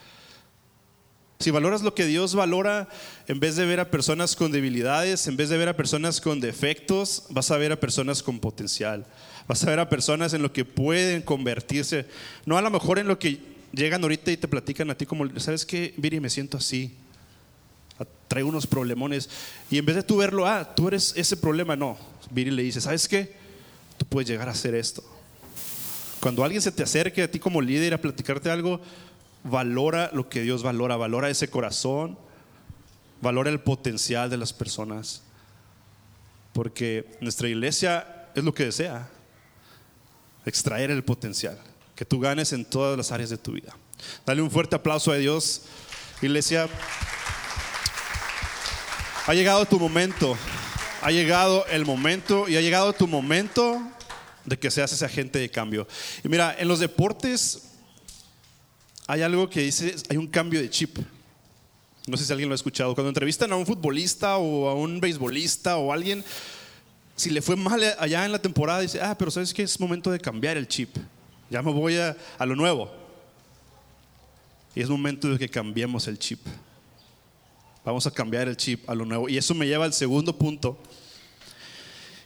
Si 1.41 1.49
valoras 1.49 1.81
lo 1.81 1.95
que 1.95 2.05
Dios 2.05 2.35
valora, 2.35 2.87
en 3.27 3.39
vez 3.39 3.55
de 3.55 3.65
ver 3.65 3.79
a 3.79 3.89
personas 3.89 4.35
con 4.35 4.51
debilidades, 4.51 5.25
en 5.25 5.37
vez 5.37 5.49
de 5.49 5.57
ver 5.57 5.69
a 5.69 5.75
personas 5.75 6.21
con 6.21 6.39
defectos, 6.39 7.23
vas 7.29 7.49
a 7.49 7.57
ver 7.57 7.71
a 7.71 7.79
personas 7.79 8.21
con 8.21 8.39
potencial. 8.39 9.07
Vas 9.47 9.63
a 9.63 9.71
ver 9.71 9.79
a 9.79 9.89
personas 9.89 10.33
en 10.33 10.43
lo 10.43 10.53
que 10.53 10.65
pueden 10.65 11.23
convertirse. 11.23 12.05
No 12.45 12.59
a 12.59 12.61
lo 12.61 12.69
mejor 12.69 12.99
en 12.99 13.07
lo 13.07 13.17
que 13.17 13.39
llegan 13.73 14.03
ahorita 14.03 14.31
y 14.31 14.37
te 14.37 14.47
platican 14.47 14.91
a 14.91 14.95
ti 14.95 15.07
como, 15.07 15.27
¿sabes 15.39 15.65
qué? 15.65 15.95
Viri, 15.97 16.19
me 16.19 16.29
siento 16.29 16.57
así. 16.57 16.93
Traigo 18.27 18.47
unos 18.47 18.67
problemones. 18.67 19.27
Y 19.71 19.79
en 19.79 19.85
vez 19.85 19.95
de 19.95 20.03
tú 20.03 20.17
verlo, 20.17 20.45
ah, 20.45 20.75
tú 20.75 20.89
eres 20.89 21.11
ese 21.15 21.37
problema, 21.37 21.75
no. 21.75 21.97
Viri 22.29 22.51
le 22.51 22.61
dice, 22.61 22.81
¿sabes 22.81 23.07
qué? 23.07 23.33
Tú 23.97 24.05
puedes 24.05 24.29
llegar 24.29 24.47
a 24.47 24.51
hacer 24.51 24.75
esto. 24.75 25.03
Cuando 26.19 26.43
alguien 26.43 26.61
se 26.61 26.71
te 26.71 26.83
acerque 26.83 27.23
a 27.23 27.31
ti 27.31 27.39
como 27.39 27.61
líder 27.61 27.95
a 27.95 27.97
platicarte 27.99 28.51
algo, 28.51 28.79
valora 29.43 30.09
lo 30.13 30.29
que 30.29 30.41
Dios 30.41 30.63
valora, 30.63 30.95
valora 30.97 31.29
ese 31.29 31.49
corazón, 31.49 32.17
valora 33.21 33.49
el 33.49 33.59
potencial 33.59 34.29
de 34.29 34.37
las 34.37 34.53
personas, 34.53 35.23
porque 36.53 37.17
nuestra 37.21 37.47
iglesia 37.47 38.27
es 38.35 38.43
lo 38.43 38.53
que 38.53 38.65
desea, 38.65 39.09
extraer 40.45 40.91
el 40.91 41.03
potencial, 41.03 41.57
que 41.95 42.05
tú 42.05 42.19
ganes 42.19 42.53
en 42.53 42.65
todas 42.65 42.97
las 42.97 43.11
áreas 43.11 43.29
de 43.29 43.37
tu 43.37 43.53
vida. 43.53 43.75
Dale 44.25 44.41
un 44.41 44.51
fuerte 44.51 44.75
aplauso 44.75 45.11
a 45.11 45.15
Dios, 45.15 45.63
iglesia. 46.21 46.67
Ha 49.27 49.33
llegado 49.33 49.65
tu 49.65 49.79
momento, 49.79 50.35
ha 51.01 51.11
llegado 51.11 51.65
el 51.67 51.85
momento 51.85 52.49
y 52.49 52.57
ha 52.57 52.61
llegado 52.61 52.93
tu 52.93 53.07
momento 53.07 53.81
de 54.45 54.57
que 54.57 54.71
seas 54.71 54.91
ese 54.91 55.05
agente 55.05 55.37
de 55.37 55.49
cambio. 55.49 55.87
Y 56.23 56.27
mira, 56.27 56.55
en 56.57 56.67
los 56.67 56.79
deportes 56.79 57.70
hay 59.11 59.23
algo 59.23 59.49
que 59.49 59.59
dice, 59.59 59.93
hay 60.07 60.15
un 60.15 60.25
cambio 60.25 60.61
de 60.61 60.69
chip. 60.69 60.97
No 62.07 62.15
sé 62.15 62.23
si 62.23 62.31
alguien 62.31 62.47
lo 62.47 62.53
ha 62.53 62.55
escuchado. 62.55 62.93
Cuando 62.95 63.09
entrevistan 63.09 63.51
a 63.51 63.57
un 63.57 63.65
futbolista 63.65 64.37
o 64.37 64.69
a 64.69 64.73
un 64.73 65.01
beisbolista 65.01 65.75
o 65.75 65.91
a 65.91 65.95
alguien, 65.95 66.23
si 67.17 67.29
le 67.29 67.41
fue 67.41 67.57
mal 67.57 67.83
allá 67.99 68.23
en 68.23 68.31
la 68.31 68.41
temporada, 68.41 68.79
dice, 68.79 69.01
ah, 69.01 69.17
pero 69.17 69.29
sabes 69.29 69.53
que 69.53 69.63
es 69.63 69.77
momento 69.81 70.11
de 70.11 70.17
cambiar 70.17 70.55
el 70.55 70.65
chip. 70.65 70.95
Ya 71.49 71.61
me 71.61 71.73
voy 71.73 71.97
a, 71.97 72.15
a 72.37 72.45
lo 72.45 72.55
nuevo. 72.55 72.89
Y 74.75 74.79
es 74.79 74.87
momento 74.87 75.27
de 75.27 75.37
que 75.37 75.49
cambiemos 75.49 76.07
el 76.07 76.17
chip. 76.17 76.39
Vamos 77.83 78.07
a 78.07 78.11
cambiar 78.11 78.47
el 78.47 78.55
chip 78.55 78.89
a 78.89 78.95
lo 78.95 79.03
nuevo. 79.03 79.27
Y 79.27 79.35
eso 79.37 79.53
me 79.53 79.67
lleva 79.67 79.83
al 79.83 79.91
segundo 79.91 80.37
punto, 80.37 80.81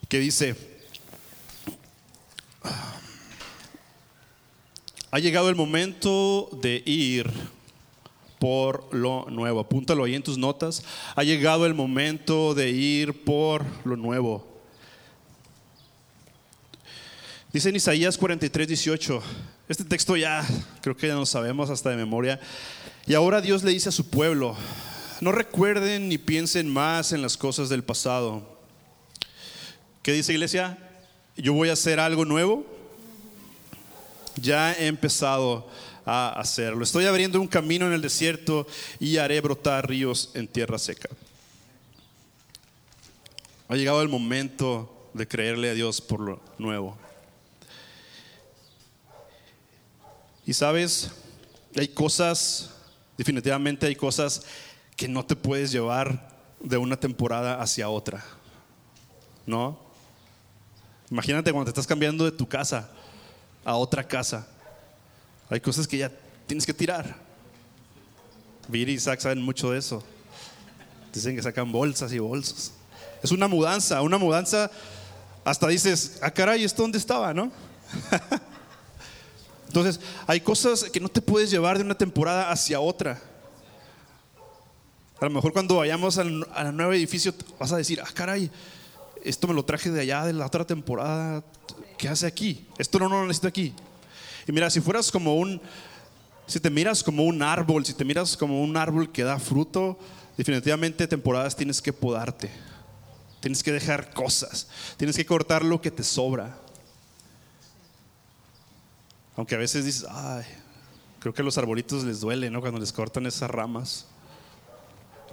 que 0.08 0.20
dice, 0.20 0.56
ha 5.16 5.20
llegado 5.20 5.48
el 5.48 5.56
momento 5.56 6.50
de 6.62 6.84
ir 6.86 7.32
por 8.38 8.94
lo 8.94 9.26
nuevo. 9.30 9.62
Apúntalo 9.62 10.04
ahí 10.04 10.14
en 10.14 10.22
tus 10.22 10.38
notas. 10.38 10.84
Ha 11.16 11.24
llegado 11.24 11.66
el 11.66 11.74
momento 11.74 12.54
de 12.54 12.70
ir 12.72 13.24
por 13.24 13.66
lo 13.86 13.96
nuevo. 13.96 14.46
Dice 17.54 17.70
en 17.70 17.78
Isaías 17.78 18.18
43, 18.18 18.68
18. 18.68 19.24
Este 19.70 19.86
texto 19.86 20.18
ya 20.18 20.46
creo 20.82 20.98
que 20.98 21.08
ya 21.08 21.16
lo 21.16 21.26
sabemos 21.26 21.70
hasta 21.70 21.92
de 21.92 21.96
memoria. 21.96 22.38
Y 23.08 23.14
ahora 23.14 23.40
Dios 23.40 23.64
le 23.64 23.72
dice 23.72 23.88
a 23.88 23.94
su 23.94 24.10
pueblo, 24.10 24.58
no 25.22 25.32
recuerden 25.32 26.10
ni 26.10 26.18
piensen 26.18 26.68
más 26.68 27.14
en 27.14 27.22
las 27.22 27.38
cosas 27.38 27.70
del 27.70 27.86
pasado. 27.86 28.60
¿Qué 30.02 30.12
dice 30.12 30.34
iglesia? 30.34 30.78
Yo 31.38 31.54
voy 31.54 31.70
a 31.70 31.74
hacer 31.74 32.02
algo 32.02 32.26
nuevo. 32.26 32.75
Ya 34.36 34.74
he 34.74 34.88
empezado 34.88 35.68
a 36.06 36.40
hacerlo. 36.40 36.84
Estoy 36.84 37.06
abriendo 37.06 37.42
un 37.42 37.48
camino 37.48 37.88
en 37.88 37.94
el 37.94 38.02
desierto 38.02 38.68
y 39.00 39.18
haré 39.18 39.42
brotar 39.42 39.90
ríos 39.90 40.32
en 40.34 40.48
tierra 40.48 40.78
seca. 40.78 41.10
Ha 43.68 43.76
llegado 43.76 44.02
el 44.02 44.10
momento 44.10 45.10
de 45.14 45.28
creerle 45.28 45.72
a 45.72 45.74
Dios 45.74 46.02
por 46.02 46.20
lo 46.20 46.42
nuevo. 46.58 46.98
Y 50.46 50.54
sabes, 50.54 51.10
hay 51.76 51.88
cosas, 51.88 52.70
definitivamente 53.18 53.88
hay 53.88 53.96
cosas 53.96 54.44
que 54.96 55.08
no 55.08 55.26
te 55.26 55.36
puedes 55.36 55.72
llevar 55.72 56.30
de 56.60 56.78
una 56.78 57.00
temporada 57.00 57.60
hacia 57.60 57.90
otra. 57.90 58.24
¿No? 59.48 59.80
Imagínate 61.10 61.52
cuando 61.52 61.66
te 61.66 61.72
estás 61.72 61.88
cambiando 61.88 62.26
de 62.26 62.32
tu 62.32 62.48
casa 62.48 62.92
a 63.66 63.76
otra 63.76 64.08
casa. 64.08 64.48
Hay 65.50 65.60
cosas 65.60 65.88
que 65.88 65.98
ya 65.98 66.12
tienes 66.46 66.66
que 66.66 66.74
tirar. 66.74 67.16
Viri 68.68 68.94
y 68.94 68.96
Isaac 68.96 69.20
saben 69.20 69.42
mucho 69.42 69.72
de 69.72 69.80
eso. 69.80 70.04
Dicen 71.14 71.36
que 71.36 71.42
sacan 71.42 71.72
bolsas 71.72 72.14
y 72.14 72.20
bolsos. 72.20 72.72
Es 73.22 73.32
una 73.32 73.48
mudanza, 73.48 74.02
una 74.02 74.18
mudanza. 74.18 74.70
Hasta 75.44 75.68
dices, 75.68 76.20
ah, 76.22 76.32
caray, 76.32 76.64
¿esto 76.64 76.82
dónde 76.82 76.98
estaba, 76.98 77.34
no? 77.34 77.52
Entonces, 79.68 80.00
hay 80.28 80.42
cosas 80.42 80.86
que 80.86 81.00
no 81.00 81.10
te 81.10 81.22
puedes 81.22 81.52
llevar 81.52 81.78
de 81.78 81.84
una 81.84 81.98
temporada 81.98 82.52
hacia 82.52 82.80
otra. 82.80 83.22
A 85.20 85.26
lo 85.26 85.32
mejor 85.32 85.54
cuando 85.54 85.78
vayamos 85.78 86.18
al, 86.18 86.48
al 86.54 86.76
nuevo 86.76 86.94
edificio 86.94 87.34
vas 87.60 87.72
a 87.72 87.78
decir, 87.78 88.02
ah, 88.02 88.10
caray, 88.14 88.52
esto 89.24 89.48
me 89.48 89.54
lo 89.54 89.66
traje 89.66 89.90
de 89.90 90.02
allá 90.02 90.26
de 90.26 90.34
la 90.34 90.46
otra 90.46 90.66
temporada. 90.66 91.44
¿Qué 91.98 92.08
hace 92.08 92.28
aquí? 92.28 92.68
Esto 92.78 93.00
no, 93.00 93.10
no 93.10 93.22
lo 93.22 93.28
necesito 93.28 93.48
aquí. 93.48 93.74
Y 94.48 94.52
mira, 94.52 94.70
si 94.70 94.82
fueras 94.82 95.12
como 95.12 95.36
un, 95.36 95.62
si 96.48 96.60
te 96.60 96.70
miras 96.70 97.04
como 97.04 97.24
un 97.24 97.42
árbol, 97.42 97.86
si 97.86 97.94
te 97.94 98.06
miras 98.06 98.38
como 98.38 98.62
un 98.62 98.78
árbol 98.78 99.12
que 99.12 99.24
da 99.24 99.40
fruto, 99.40 99.98
definitivamente 100.38 101.08
temporadas 101.08 101.56
tienes 101.56 101.82
que 101.82 101.94
podarte. 101.94 102.52
Tienes 103.40 103.64
que 103.64 103.72
dejar 103.72 104.14
cosas. 104.14 104.68
Tienes 104.98 105.16
que 105.16 105.26
cortar 105.26 105.64
lo 105.64 105.82
que 105.82 105.92
te 105.92 106.04
sobra. 106.04 106.58
Aunque 109.36 109.56
a 109.56 109.58
veces 109.58 109.86
dices, 109.86 110.06
ay, 110.10 110.44
creo 111.20 111.34
que 111.34 111.42
a 111.42 111.46
los 111.46 111.58
arbolitos 111.58 112.04
les 112.04 112.22
duele, 112.22 112.50
¿no? 112.50 112.62
Cuando 112.62 112.80
les 112.80 112.94
cortan 112.94 113.26
esas 113.26 113.50
ramas. 113.50 114.06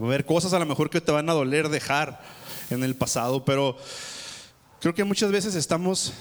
Va 0.01 0.05
a 0.05 0.09
haber 0.09 0.25
cosas 0.25 0.53
a 0.53 0.59
lo 0.59 0.67
mejor 0.67 0.91
que 0.91 1.01
te 1.01 1.13
van 1.13 1.29
a 1.29 1.35
doler 1.35 1.69
dejar 1.69 2.21
en 2.71 2.83
el 2.83 2.97
pasado, 2.97 3.45
pero 3.45 3.77
creo 4.83 4.93
que 4.93 5.05
muchas 5.05 5.31
veces 5.31 5.55
estamos 5.55 6.13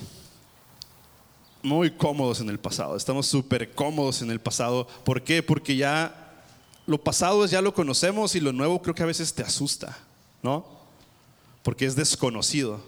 muy 1.64 1.90
cómodos 1.90 2.42
en 2.42 2.50
el 2.50 2.60
pasado, 2.60 2.96
estamos 2.96 3.26
súper 3.26 3.72
cómodos 3.72 4.22
en 4.22 4.30
el 4.30 4.40
pasado. 4.40 4.88
¿Por 5.04 5.24
qué? 5.24 5.42
Porque 5.42 5.76
ya 5.76 6.44
lo 6.86 7.04
pasado 7.04 7.44
ya 7.48 7.60
lo 7.60 7.74
conocemos 7.74 8.36
y 8.36 8.40
lo 8.40 8.54
nuevo 8.54 8.80
creo 8.80 8.94
que 8.94 9.02
a 9.02 9.08
veces 9.08 9.34
te 9.34 9.42
asusta, 9.42 9.98
¿no? 10.44 10.64
Porque 11.64 11.86
es 11.86 11.96
desconocido. 11.96 12.80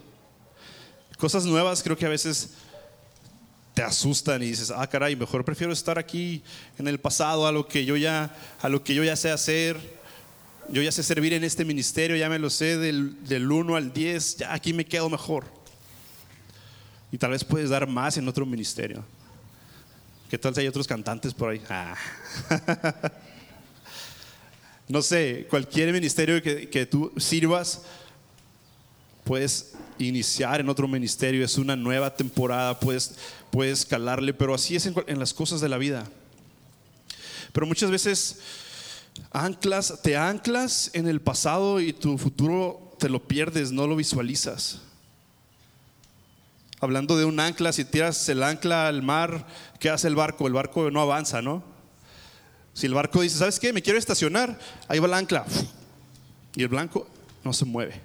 Cosas 1.18 1.44
nuevas 1.44 1.82
creo 1.82 1.96
que 1.96 2.06
a 2.06 2.10
veces 2.10 2.50
te 3.74 3.82
asustan 3.82 4.44
y 4.44 4.46
dices, 4.46 4.70
ah, 4.70 4.86
caray, 4.86 5.16
mejor 5.16 5.44
prefiero 5.44 5.72
estar 5.72 5.98
aquí 5.98 6.44
en 6.78 6.86
el 6.86 7.00
pasado 7.00 7.48
a 7.48 7.52
lo 7.52 7.66
que 7.66 7.84
yo 7.84 7.96
ya, 7.96 8.32
a 8.62 8.68
lo 8.68 8.84
que 8.84 8.94
yo 8.94 9.02
ya 9.02 9.16
sé 9.16 9.32
hacer. 9.32 10.04
Yo 10.70 10.82
ya 10.82 10.92
sé 10.92 11.02
servir 11.02 11.32
en 11.32 11.42
este 11.42 11.64
ministerio, 11.64 12.16
ya 12.16 12.28
me 12.30 12.38
lo 12.38 12.48
sé 12.48 12.78
del, 12.78 13.22
del 13.24 13.50
1 13.50 13.74
al 13.76 13.92
10, 13.92 14.36
ya 14.36 14.54
aquí 14.54 14.72
me 14.72 14.86
quedo 14.86 15.10
mejor. 15.10 15.63
Y 17.14 17.18
tal 17.18 17.30
vez 17.30 17.44
puedes 17.44 17.70
dar 17.70 17.86
más 17.86 18.16
en 18.16 18.26
otro 18.26 18.44
ministerio. 18.44 19.04
¿Qué 20.28 20.36
tal 20.36 20.52
si 20.52 20.62
hay 20.62 20.66
otros 20.66 20.88
cantantes 20.88 21.32
por 21.32 21.50
ahí? 21.50 21.62
Ah. 21.70 21.94
no 24.88 25.00
sé, 25.00 25.46
cualquier 25.48 25.92
ministerio 25.92 26.42
que, 26.42 26.68
que 26.68 26.86
tú 26.86 27.12
sirvas, 27.16 27.82
puedes 29.22 29.74
iniciar 29.96 30.60
en 30.60 30.68
otro 30.68 30.88
ministerio, 30.88 31.44
es 31.44 31.56
una 31.56 31.76
nueva 31.76 32.16
temporada, 32.16 32.80
puedes, 32.80 33.14
puedes 33.52 33.86
calarle, 33.86 34.34
pero 34.34 34.52
así 34.52 34.74
es 34.74 34.84
en, 34.86 34.96
en 35.06 35.20
las 35.20 35.32
cosas 35.32 35.60
de 35.60 35.68
la 35.68 35.78
vida. 35.78 36.08
Pero 37.52 37.64
muchas 37.64 37.92
veces 37.92 38.40
anclas, 39.30 40.02
te 40.02 40.16
anclas 40.16 40.90
en 40.94 41.06
el 41.06 41.20
pasado 41.20 41.80
y 41.80 41.92
tu 41.92 42.18
futuro 42.18 42.96
te 42.98 43.08
lo 43.08 43.22
pierdes, 43.22 43.70
no 43.70 43.86
lo 43.86 43.94
visualizas. 43.94 44.80
Hablando 46.84 47.16
de 47.16 47.24
un 47.24 47.40
ancla, 47.40 47.72
si 47.72 47.86
tiras 47.86 48.28
el 48.28 48.42
ancla 48.42 48.88
al 48.88 49.02
mar, 49.02 49.46
¿qué 49.80 49.88
hace 49.88 50.06
el 50.06 50.14
barco? 50.14 50.46
El 50.46 50.52
barco 50.52 50.90
no 50.90 51.00
avanza, 51.00 51.40
¿no? 51.40 51.64
Si 52.74 52.84
el 52.84 52.92
barco 52.92 53.22
dice, 53.22 53.38
¿sabes 53.38 53.58
qué? 53.58 53.72
Me 53.72 53.80
quiero 53.80 53.98
estacionar, 53.98 54.58
ahí 54.86 54.98
va 54.98 55.06
el 55.06 55.14
ancla. 55.14 55.46
Y 56.54 56.60
el 56.60 56.68
blanco 56.68 57.08
no 57.42 57.54
se 57.54 57.64
mueve. 57.64 58.02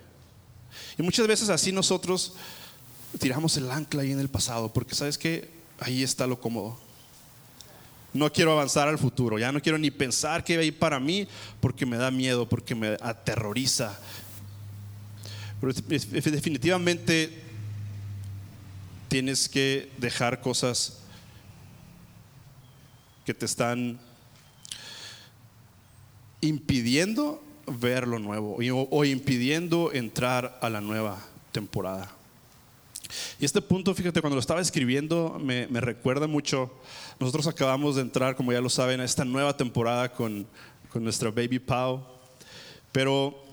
Y 0.97 1.03
muchas 1.03 1.27
veces 1.27 1.49
así 1.49 1.73
nosotros 1.73 2.35
tiramos 3.19 3.57
el 3.57 3.69
ancla 3.69 4.03
ahí 4.03 4.13
en 4.13 4.19
el 4.21 4.29
pasado, 4.29 4.71
porque 4.71 4.95
¿sabes 4.95 5.17
qué? 5.17 5.49
Ahí 5.81 6.01
está 6.01 6.25
lo 6.25 6.39
cómodo. 6.39 6.79
No 8.13 8.31
quiero 8.31 8.53
avanzar 8.53 8.87
al 8.87 8.97
futuro, 8.97 9.37
ya 9.39 9.51
no 9.51 9.61
quiero 9.61 9.77
ni 9.77 9.91
pensar 9.91 10.45
que 10.45 10.63
ir 10.63 10.79
para 10.79 11.01
mí 11.01 11.27
porque 11.59 11.85
me 11.85 11.97
da 11.97 12.11
miedo, 12.11 12.47
porque 12.47 12.75
me 12.75 12.97
aterroriza. 13.01 13.99
Pero 15.59 15.73
definitivamente 15.73 17.48
tienes 19.09 19.49
que 19.49 19.91
dejar 19.97 20.39
cosas 20.39 20.99
que 23.25 23.33
te 23.33 23.45
están 23.45 23.99
impidiendo 26.41 27.43
ver 27.67 28.07
lo 28.07 28.19
nuevo 28.19 28.57
o, 28.91 29.05
impidiendo 29.05 29.91
entrar 29.91 30.57
a 30.61 30.69
la 30.69 30.79
nueva 30.79 31.19
temporada. 31.51 32.11
Y 33.39 33.45
este 33.45 33.61
punto, 33.61 33.93
fíjate, 33.95 34.21
cuando 34.21 34.35
lo 34.35 34.39
estaba 34.39 34.61
escribiendo, 34.61 35.37
me, 35.39 35.65
recuerda 35.81 36.27
mucho. 36.27 36.71
Nosotros 37.19 37.47
acabamos 37.47 37.95
de 37.95 38.03
entrar, 38.03 38.35
como 38.35 38.53
ya 38.53 38.61
lo 38.61 38.69
saben, 38.69 39.01
a 39.01 39.05
esta 39.05 39.25
nueva 39.25 39.57
temporada 39.57 40.11
con, 40.11 40.45
con 40.91 41.03
nuestra 41.03 41.31
Baby 41.31 41.59
Pau. 41.59 42.03
Pero 42.91 43.43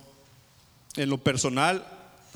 en 0.97 1.09
lo 1.09 1.19
personal, 1.19 1.87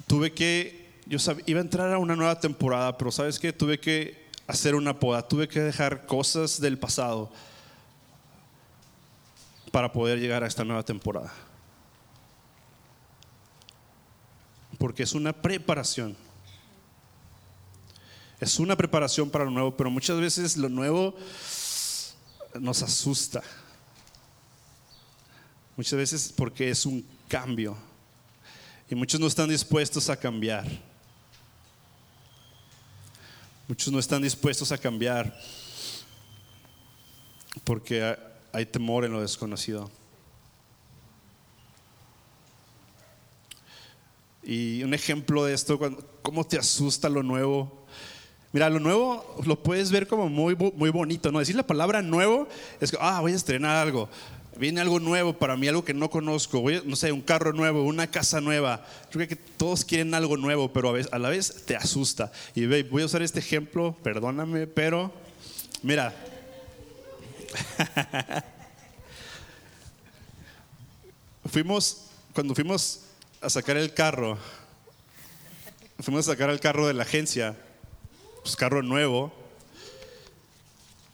tuve 0.07 0.33
que 0.33 0.80
yo 1.11 1.19
iba 1.45 1.59
a 1.59 1.63
entrar 1.63 1.93
a 1.93 1.99
una 1.99 2.15
nueva 2.15 2.39
temporada, 2.39 2.97
pero 2.97 3.11
sabes 3.11 3.41
que 3.41 3.53
tuve 3.53 3.81
que 3.81 4.31
hacer 4.47 4.77
una 4.77 5.01
poda, 5.01 5.27
tuve 5.27 5.49
que 5.49 5.59
dejar 5.59 6.07
cosas 6.07 6.61
del 6.61 6.79
pasado 6.79 7.33
para 9.73 9.93
poder 9.93 10.21
llegar 10.21 10.45
a 10.45 10.47
esta 10.47 10.65
nueva 10.65 10.85
temporada. 10.85 11.33
Porque 14.79 15.03
es 15.03 15.13
una 15.13 15.33
preparación. 15.33 16.17
Es 18.39 18.61
una 18.61 18.77
preparación 18.77 19.31
para 19.31 19.45
lo 19.45 19.51
nuevo, 19.51 19.77
pero 19.77 19.91
muchas 19.91 20.21
veces 20.21 20.57
lo 20.57 20.69
nuevo 20.69 21.17
nos 22.61 22.83
asusta. 22.83 23.43
Muchas 25.77 25.99
veces 25.99 26.33
porque 26.37 26.71
es 26.71 26.87
un 26.87 27.05
cambio. 27.27 27.77
Y 28.89 28.95
muchos 28.95 29.19
no 29.19 29.27
están 29.27 29.49
dispuestos 29.49 30.09
a 30.09 30.17
cambiar. 30.17 30.90
Muchos 33.71 33.93
no 33.93 34.01
están 34.01 34.21
dispuestos 34.21 34.73
a 34.73 34.79
cambiar 34.79 35.33
porque 37.63 38.17
hay 38.51 38.67
temor 38.67 39.05
en 39.05 39.13
lo 39.13 39.21
desconocido. 39.21 39.89
Y 44.43 44.83
un 44.83 44.93
ejemplo 44.93 45.45
de 45.45 45.55
esto, 45.55 45.79
cómo 46.21 46.43
te 46.43 46.59
asusta 46.59 47.09
lo 47.09 47.23
nuevo. 47.23 47.87
Mira, 48.51 48.69
lo 48.69 48.81
nuevo 48.81 49.37
lo 49.47 49.63
puedes 49.63 49.93
ver 49.93 50.09
como 50.09 50.29
muy, 50.29 50.57
muy 50.57 50.91
bonito, 50.91 51.31
¿no? 51.31 51.39
Decir 51.39 51.55
la 51.55 51.65
palabra 51.65 52.03
nuevo 52.03 52.49
es 52.81 52.91
que, 52.91 52.99
ah, 53.01 53.21
voy 53.21 53.35
a 53.35 53.37
estrenar 53.37 53.77
algo 53.77 54.09
viene 54.57 54.81
algo 54.81 55.01
nuevo 55.01 55.33
para 55.33 55.57
mí, 55.57 55.69
algo 55.69 55.85
que 55.85 55.95
no 55.95 56.11
conozco, 56.11 56.63
no 56.85 56.97
sé, 56.97 57.13
un 57.13 57.23
carro 57.23 57.53
nuevo, 57.53 57.83
una 57.85 58.11
casa 58.11 58.41
nueva. 58.41 58.85
Yo 59.05 59.13
creo 59.13 59.29
que 59.29 59.37
todos 59.37 59.85
quieren 59.85 60.15
algo 60.15 60.37
nuevo, 60.37 60.73
pero 60.73 60.95
a, 61.11 61.19
la 61.19 61.29
vez 61.29 61.65
te 61.67 61.77
asusta. 61.77 62.33
Y 62.55 62.67
voy 62.83 63.03
a 63.03 63.07
usar 63.07 63.23
este 63.23 63.39
ejemplo, 63.39 63.97
perdóname, 64.03 64.67
pero 64.67 65.13
mira. 65.83 66.15
fuimos, 71.51 72.07
cuando 72.33 72.55
fuimos 72.55 73.01
a 73.41 73.51
sacar 73.51 73.77
el 73.77 73.93
carro, 73.93 74.39
fuimos 75.99 76.29
a 76.29 76.33
sacar 76.33 76.51
el 76.51 76.61
carro 76.61 76.87
de 76.87 76.95
la 76.95 77.03
agencia, 77.03 77.57
pues 78.43 78.57
carro 78.57 78.83
nuevo, 78.83 79.33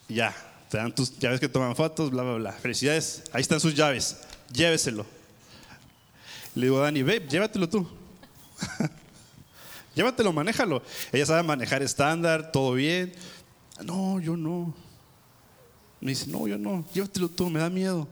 ya, 0.09 0.35
te 0.68 0.79
dan 0.79 0.94
tus 0.94 1.16
llaves 1.18 1.40
que 1.40 1.48
toman 1.48 1.76
fotos, 1.76 2.11
bla, 2.11 2.22
bla, 2.22 2.35
bla. 2.35 2.52
Felicidades, 2.52 3.22
ahí 3.33 3.42
están 3.42 3.61
sus 3.61 3.74
llaves, 3.74 4.16
lléveselo. 4.52 5.07
Le 6.55 6.66
digo 6.66 6.79
a 6.79 6.85
Dani, 6.85 7.02
ve, 7.02 7.24
llévatelo 7.29 7.68
tú. 7.68 7.87
llévatelo, 9.94 10.33
manéjalo. 10.33 10.83
Ella 11.12 11.26
sabe 11.26 11.42
manejar 11.42 11.83
estándar, 11.83 12.50
todo 12.50 12.72
bien. 12.72 13.12
No, 13.85 14.18
yo 14.20 14.37
no. 14.37 14.74
Me 16.00 16.11
dice, 16.11 16.26
no, 16.26 16.48
yo 16.48 16.59
no, 16.59 16.85
llévatelo 16.92 17.29
tú, 17.29 17.48
me 17.48 17.61
da 17.61 17.70
miedo. 17.70 18.09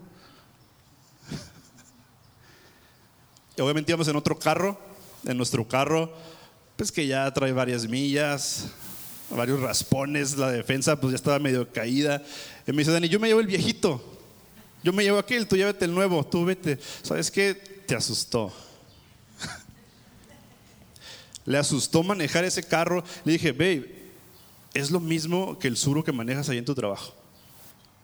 y 3.56 3.62
obviamente 3.62 3.90
íbamos 3.90 4.08
en 4.08 4.16
otro 4.16 4.38
carro, 4.38 4.78
en 5.24 5.36
nuestro 5.36 5.66
carro, 5.66 6.12
pues 6.76 6.92
que 6.92 7.06
ya 7.06 7.32
trae 7.32 7.52
varias 7.52 7.88
millas, 7.88 8.68
varios 9.34 9.60
raspones, 9.60 10.36
la 10.36 10.50
defensa 10.50 11.00
pues 11.00 11.12
ya 11.12 11.16
estaba 11.16 11.38
medio 11.38 11.70
caída. 11.72 12.22
Y 12.66 12.72
me 12.72 12.78
dice, 12.78 12.92
Dani, 12.92 13.08
yo 13.08 13.20
me 13.20 13.28
llevo 13.28 13.40
el 13.40 13.46
viejito, 13.46 14.02
yo 14.82 14.92
me 14.92 15.02
llevo 15.02 15.18
aquel, 15.18 15.46
tú 15.46 15.56
llévate 15.56 15.84
el 15.84 15.94
nuevo, 15.94 16.24
tú 16.24 16.44
vete. 16.44 16.78
¿Sabes 17.02 17.30
qué? 17.30 17.54
Te 17.54 17.94
asustó. 17.94 18.52
Le 21.46 21.58
asustó 21.58 22.02
manejar 22.02 22.44
ese 22.44 22.62
carro. 22.62 23.04
Le 23.24 23.32
dije, 23.32 23.52
babe, 23.52 24.04
es 24.74 24.90
lo 24.90 25.00
mismo 25.00 25.58
que 25.58 25.68
el 25.68 25.76
suro 25.76 26.04
que 26.04 26.12
manejas 26.12 26.48
ahí 26.48 26.58
en 26.58 26.64
tu 26.64 26.74
trabajo. 26.74 27.14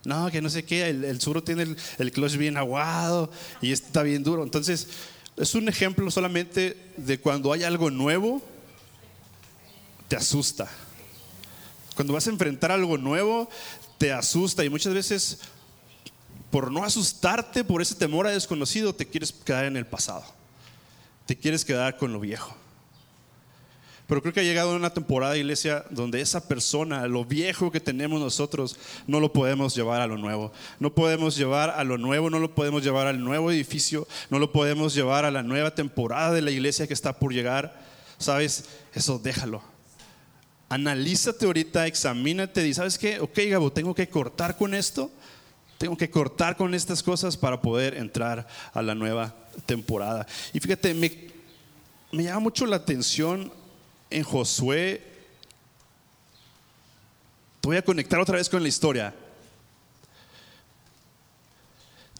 No, 0.05 0.31
que 0.31 0.41
no 0.41 0.49
sé 0.49 0.65
qué, 0.65 0.89
el, 0.89 1.21
suro 1.21 1.43
tiene 1.43 1.65
el, 1.65 1.77
el, 1.99 2.11
clutch 2.11 2.37
bien 2.37 2.57
aguado 2.57 3.31
y 3.61 3.73
está 3.73 4.03
bien 4.03 4.25
duro. 4.25 4.43
Entonces, 4.43 4.89
es 5.37 5.55
un 5.55 5.69
ejemplo 5.69 6.11
solamente 6.11 6.93
de 6.97 7.21
cuando 7.21 7.53
hay 7.53 7.65
algo 7.65 7.91
nuevo, 7.91 8.41
te 10.09 10.17
asusta. 10.17 10.71
Cuando 12.01 12.15
vas 12.15 12.27
a 12.29 12.31
enfrentar 12.31 12.73
algo 12.73 12.97
nuevo, 12.97 13.51
te 13.99 14.11
asusta 14.11 14.65
y 14.65 14.71
muchas 14.71 14.95
veces 14.95 15.39
por 16.51 16.73
no 16.73 16.83
asustarte, 16.83 17.63
por 17.63 17.83
ese 17.83 17.95
temor 17.95 18.27
a 18.27 18.31
desconocido, 18.31 18.95
te 18.95 19.07
quieres 19.07 19.33
quedar 19.33 19.67
en 19.67 19.77
el 19.77 19.85
pasado. 19.85 20.25
Te 21.27 21.37
quieres 21.37 21.63
quedar 21.63 21.99
con 21.99 22.15
lo 22.15 22.19
viejo. 22.19 22.57
Pero 24.07 24.23
creo 24.23 24.33
que 24.33 24.41
ha 24.41 24.45
llegado 24.45 24.75
una 24.75 24.95
temporada, 24.95 25.37
iglesia, 25.37 25.85
donde 25.91 26.23
esa 26.23 26.49
persona, 26.49 27.07
lo 27.07 27.27
viejo 27.27 27.71
que 27.71 27.81
tenemos 27.81 28.19
nosotros, 28.19 28.79
no 29.07 29.21
lo 29.21 29.35
podemos 29.35 29.75
llevar 29.75 30.01
a 30.01 30.07
lo 30.07 30.17
nuevo. 30.17 30.53
No 30.79 30.95
podemos 30.95 31.37
llevar 31.37 31.69
a 31.69 31.85
lo 31.85 31.99
nuevo, 31.99 32.31
no 32.31 32.39
lo 32.39 32.55
podemos 32.55 32.83
llevar 32.83 33.09
al 33.09 33.23
nuevo 33.23 33.51
edificio, 33.51 34.09
no 34.31 34.39
lo 34.39 34.53
podemos 34.53 34.95
llevar 34.95 35.27
a 35.27 35.31
la 35.31 35.43
nueva 35.43 35.75
temporada 35.75 36.33
de 36.33 36.41
la 36.41 36.51
iglesia 36.51 36.87
que 36.87 36.95
está 36.95 37.19
por 37.19 37.35
llegar. 37.35 37.79
¿Sabes? 38.17 38.65
Eso 38.95 39.19
déjalo. 39.19 39.70
Analízate 40.71 41.47
ahorita, 41.47 41.89
examínate 41.89 42.67
y 42.67 42.73
¿sabes 42.73 42.97
qué? 42.97 43.19
Ok, 43.19 43.41
Gabo, 43.51 43.73
tengo 43.73 43.93
que 43.93 44.09
cortar 44.09 44.57
con 44.57 44.73
esto. 44.73 45.11
Tengo 45.79 45.97
que 45.97 46.09
cortar 46.09 46.57
con 46.57 46.75
estas 46.75 47.03
cosas 47.03 47.37
para 47.37 47.61
poder 47.61 47.95
entrar 47.97 48.47
a 48.73 48.81
la 48.81 48.95
nueva 48.95 49.35
temporada. 49.67 50.27
Y 50.53 50.61
fíjate, 50.61 50.95
me, 50.95 51.11
me 52.13 52.23
llama 52.23 52.41
mucho 52.41 52.67
la 52.67 52.77
atención 52.77 53.53
en 54.11 54.23
Josué, 54.23 55.03
te 57.61 57.69
voy 57.69 57.77
a 57.77 57.83
conectar 57.83 58.21
otra 58.21 58.37
vez 58.37 58.49
con 58.49 58.63
la 58.63 58.69
historia. 58.69 59.13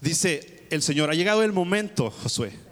Dice 0.01 0.67
el 0.71 0.83
Señor, 0.83 1.09
ha 1.09 1.15
llegado 1.15 1.45
el 1.45 1.53
momento, 1.53 2.11
Josué. 2.11 2.70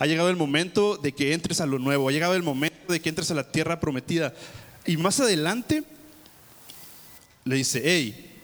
Ha 0.00 0.06
llegado 0.06 0.30
el 0.30 0.36
momento 0.36 0.96
de 0.96 1.12
que 1.12 1.34
entres 1.34 1.60
a 1.60 1.66
lo 1.66 1.78
nuevo, 1.78 2.08
ha 2.08 2.12
llegado 2.12 2.34
el 2.34 2.42
momento 2.42 2.90
de 2.90 3.00
que 3.02 3.10
entres 3.10 3.30
a 3.30 3.34
la 3.34 3.52
tierra 3.52 3.80
prometida. 3.80 4.34
Y 4.86 4.96
más 4.96 5.20
adelante 5.20 5.84
le 7.44 7.56
dice, 7.56 7.82
hey, 7.84 8.40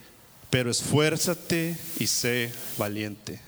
pero 0.51 0.69
esfuérzate 0.69 1.75
y 1.97 2.05
sé 2.05 2.53
valiente. 2.77 3.41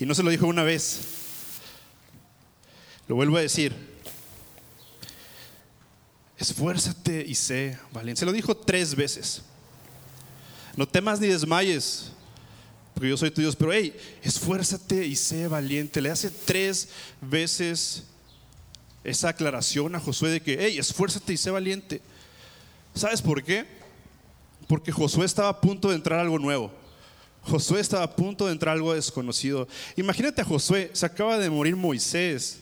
Y 0.00 0.06
no 0.06 0.14
se 0.16 0.24
lo 0.24 0.30
dijo 0.30 0.48
una 0.48 0.64
vez, 0.64 1.02
lo 3.06 3.14
vuelvo 3.14 3.36
a 3.36 3.40
decir. 3.40 3.76
Esfuérzate 6.36 7.24
y 7.24 7.36
sé 7.36 7.78
valiente. 7.92 8.18
Se 8.18 8.26
lo 8.26 8.32
dijo 8.32 8.56
tres 8.56 8.92
veces. 8.96 9.42
No 10.74 10.88
temas 10.88 11.20
ni 11.20 11.28
desmayes, 11.28 12.10
porque 12.98 13.10
yo 13.10 13.16
soy 13.16 13.30
tu 13.30 13.40
Dios. 13.40 13.54
Pero 13.54 13.72
hey, 13.72 13.94
esfuérzate 14.24 15.06
y 15.06 15.14
sé 15.14 15.46
valiente. 15.46 16.00
Le 16.00 16.10
hace 16.10 16.30
tres 16.30 16.88
veces 17.20 18.02
esa 19.04 19.28
aclaración 19.28 19.94
a 19.94 20.00
Josué 20.00 20.30
de 20.30 20.42
que, 20.42 20.58
hey, 20.58 20.78
esfuérzate 20.78 21.32
y 21.32 21.36
sé 21.36 21.52
valiente. 21.52 22.00
¿Sabes 22.96 23.22
por 23.22 23.44
qué? 23.44 23.66
Porque 24.66 24.90
Josué 24.90 25.26
estaba 25.26 25.48
a 25.48 25.60
punto 25.60 25.90
de 25.90 25.94
entrar 25.94 26.18
algo 26.18 26.40
nuevo. 26.40 26.72
Josué 27.42 27.78
estaba 27.80 28.02
a 28.02 28.16
punto 28.16 28.46
de 28.46 28.52
entrar 28.52 28.74
algo 28.74 28.92
desconocido. 28.92 29.68
Imagínate 29.94 30.42
a 30.42 30.44
Josué, 30.44 30.90
se 30.92 31.06
acaba 31.06 31.38
de 31.38 31.48
morir 31.50 31.76
Moisés. 31.76 32.58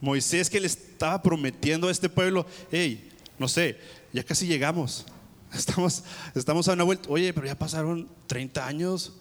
Moisés 0.00 0.50
que 0.50 0.58
le 0.58 0.66
estaba 0.66 1.22
prometiendo 1.22 1.86
a 1.86 1.92
este 1.92 2.08
pueblo, 2.08 2.46
hey, 2.72 3.12
no 3.38 3.46
sé, 3.46 3.78
ya 4.12 4.24
casi 4.24 4.48
llegamos. 4.48 5.06
Estamos, 5.54 6.02
estamos 6.34 6.68
a 6.68 6.72
una 6.72 6.82
vuelta. 6.82 7.08
Oye, 7.08 7.32
pero 7.32 7.46
ya 7.46 7.54
pasaron 7.54 8.08
30 8.26 8.66
años, 8.66 9.14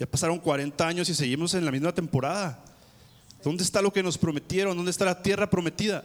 ya 0.00 0.06
pasaron 0.06 0.38
40 0.38 0.88
años 0.88 1.10
y 1.10 1.14
seguimos 1.14 1.52
en 1.52 1.62
la 1.62 1.70
misma 1.70 1.94
temporada. 1.94 2.58
¿Dónde 3.44 3.62
está 3.62 3.82
lo 3.82 3.92
que 3.92 4.02
nos 4.02 4.16
prometieron? 4.16 4.74
¿Dónde 4.74 4.90
está 4.90 5.04
la 5.04 5.22
tierra 5.22 5.50
prometida? 5.50 6.02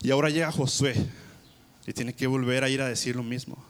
Y 0.00 0.10
ahora 0.10 0.30
llega 0.30 0.50
Josué 0.50 0.96
y 1.86 1.92
tiene 1.92 2.14
que 2.14 2.26
volver 2.26 2.64
a 2.64 2.70
ir 2.70 2.80
a 2.80 2.88
decir 2.88 3.16
lo 3.16 3.22
mismo. 3.22 3.62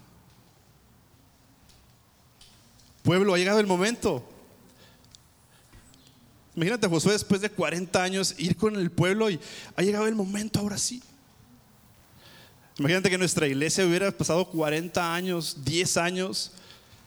Pueblo, 3.03 3.35
ha 3.35 3.39
llegado 3.39 3.59
el 3.59 3.67
momento. 3.67 4.25
Imagínate 6.55 6.87
Josué 6.87 7.15
después 7.15 7.41
de 7.41 7.51
40 7.51 8.01
años 8.01 8.37
ir 8.39 8.57
con 8.57 8.77
el 8.77 8.93
pueblo 8.93 9.29
y 9.29 9.41
ha 9.75 9.83
llegado 9.83 10.07
el 10.07 10.15
momento 10.15 10.61
ahora 10.61 10.79
sí. 10.79 11.03
Imagínate 12.79 13.11
que 13.11 13.19
nuestra 13.19 13.49
iglesia 13.49 13.85
hubiera 13.85 14.13
pasado 14.13 14.45
40 14.45 15.15
años, 15.17 15.65
10 15.65 15.97
años 15.97 16.53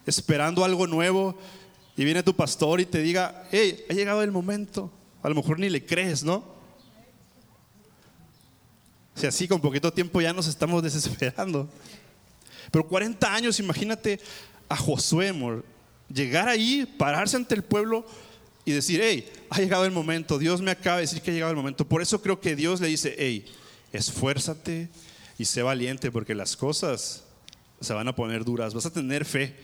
esperando 0.06 0.65
algo 0.65 0.86
nuevo 0.86 1.38
y 1.97 2.05
viene 2.05 2.21
tu 2.21 2.36
pastor 2.36 2.79
y 2.79 2.86
te 2.86 3.01
diga, 3.01 3.47
hey, 3.51 3.83
ha 3.89 3.93
llegado 3.93 4.21
el 4.21 4.31
momento. 4.31 4.91
A 5.23 5.29
lo 5.29 5.36
mejor 5.36 5.60
ni 5.60 5.67
le 5.67 5.83
crees, 5.83 6.23
¿no? 6.23 6.45
Si 9.15 9.25
así 9.25 9.47
con 9.47 9.60
poquito 9.60 9.91
tiempo 9.91 10.21
ya 10.21 10.31
nos 10.31 10.45
estamos 10.45 10.83
desesperando. 10.83 11.67
Pero 12.69 12.88
40 12.88 13.33
años, 13.33 13.60
imagínate 13.60 14.19
a 14.69 14.77
Josué, 14.77 15.33
llegar 16.13 16.47
ahí, 16.47 16.86
pararse 16.97 17.36
ante 17.36 17.55
el 17.55 17.63
pueblo 17.63 18.05
y 18.63 18.73
decir, 18.73 18.99
hey, 19.01 19.27
ha 19.49 19.60
llegado 19.60 19.86
el 19.86 19.91
momento, 19.91 20.38
Dios 20.38 20.62
me 20.62 20.71
acaba 20.71 20.97
de 20.97 21.03
decir 21.03 21.21
que 21.21 21.31
ha 21.31 21.33
llegado 21.33 21.51
el 21.51 21.57
momento. 21.57 21.88
Por 21.88 22.03
eso 22.03 22.21
creo 22.21 22.39
que 22.39 22.55
Dios 22.55 22.79
le 22.79 22.89
dice, 22.89 23.15
hey, 23.17 23.45
esfuérzate 23.91 24.89
y 25.39 25.45
sé 25.45 25.63
valiente 25.63 26.12
porque 26.12 26.36
las 26.36 26.55
cosas 26.55 27.23
se 27.79 27.93
van 27.93 28.07
a 28.07 28.15
poner 28.15 28.43
duras, 28.43 28.73
vas 28.73 28.86
a 28.86 28.93
tener 28.93 29.25
fe, 29.25 29.55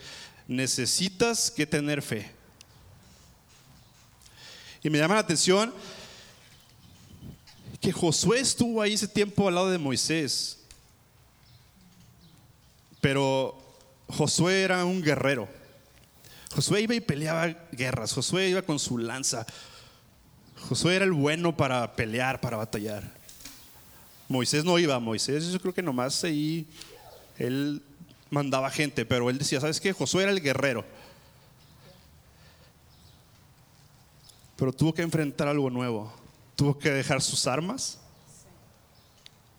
necesitas 0.48 1.52
que 1.52 1.66
tener 1.66 2.02
fe. 2.02 2.32
Y 4.84 4.90
me 4.90 4.98
llama 4.98 5.16
la 5.16 5.22
atención 5.22 5.74
que 7.80 7.92
Josué 7.92 8.40
estuvo 8.40 8.82
ahí 8.82 8.94
ese 8.94 9.08
tiempo 9.08 9.48
al 9.48 9.56
lado 9.56 9.70
de 9.70 9.78
Moisés, 9.78 10.60
pero 13.02 13.62
Josué 14.08 14.62
era 14.62 14.86
un 14.86 15.02
guerrero. 15.02 15.48
Josué 16.54 16.82
iba 16.82 16.96
y 16.96 17.02
peleaba 17.02 17.48
guerras, 17.72 18.14
Josué 18.14 18.50
iba 18.50 18.62
con 18.62 18.80
su 18.80 18.98
lanza. 18.98 19.46
Josué 20.70 20.96
era 20.96 21.06
el 21.06 21.12
bueno 21.12 21.58
para 21.58 21.96
pelear, 21.96 22.40
para 22.40 22.58
batallar. 22.58 23.12
Moisés 24.30 24.64
no 24.64 24.80
iba, 24.80 25.00
Moisés 25.00 25.52
yo 25.52 25.60
creo 25.60 25.74
que 25.74 25.82
nomás 25.82 26.24
ahí 26.24 26.66
él 27.38 27.82
mandaba 28.34 28.70
gente, 28.70 29.06
pero 29.06 29.30
él 29.30 29.38
decía, 29.38 29.62
¿sabes 29.62 29.80
qué? 29.80 29.94
Josué 29.94 30.24
era 30.24 30.32
el 30.32 30.42
guerrero. 30.42 30.84
Pero 34.58 34.74
tuvo 34.74 34.94
que 34.94 35.02
enfrentar 35.02 35.48
algo 35.48 35.70
nuevo. 35.70 36.12
Tuvo 36.56 36.78
que 36.78 36.90
dejar 36.90 37.22
sus 37.22 37.48
armas. 37.48 38.00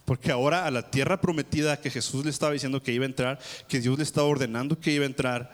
Porque 0.04 0.30
ahora 0.30 0.66
a 0.66 0.70
la 0.70 0.90
tierra 0.90 1.20
prometida 1.20 1.80
que 1.80 1.90
Jesús 1.90 2.24
le 2.24 2.30
estaba 2.30 2.52
diciendo 2.52 2.82
que 2.82 2.92
iba 2.92 3.04
a 3.04 3.08
entrar, 3.08 3.38
que 3.68 3.80
Dios 3.80 3.96
le 3.96 4.04
estaba 4.04 4.26
ordenando 4.26 4.78
que 4.78 4.92
iba 4.92 5.04
a 5.04 5.06
entrar, 5.06 5.50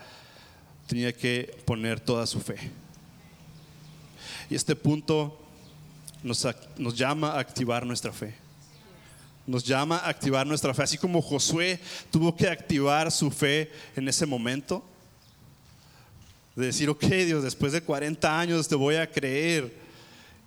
tenía 0.88 1.12
que 1.12 1.56
poner 1.64 2.00
toda 2.00 2.26
su 2.26 2.40
fe. 2.40 2.56
Y 4.48 4.56
este 4.56 4.74
punto 4.74 5.38
nos, 6.24 6.46
nos, 6.76 6.96
llama 6.96 7.32
a 7.32 7.38
activar 7.38 7.86
nuestra 7.86 8.12
fe. 8.12 8.34
Nos 9.46 9.64
llama 9.64 9.98
a 9.98 10.08
activar 10.08 10.46
nuestra 10.46 10.72
fe. 10.74 10.82
Así 10.82 10.98
como 10.98 11.22
Josué 11.22 11.80
tuvo 12.10 12.34
que 12.34 12.48
activar 12.48 13.10
su 13.10 13.30
fe 13.30 13.70
en 13.96 14.08
ese 14.08 14.26
momento 14.26 14.84
de 16.54 16.66
decir, 16.66 16.88
ok 16.88 17.04
Dios, 17.04 17.42
después 17.42 17.72
de 17.72 17.80
40 17.80 18.38
años 18.38 18.68
te 18.68 18.74
voy 18.74 18.96
a 18.96 19.10
creer 19.10 19.74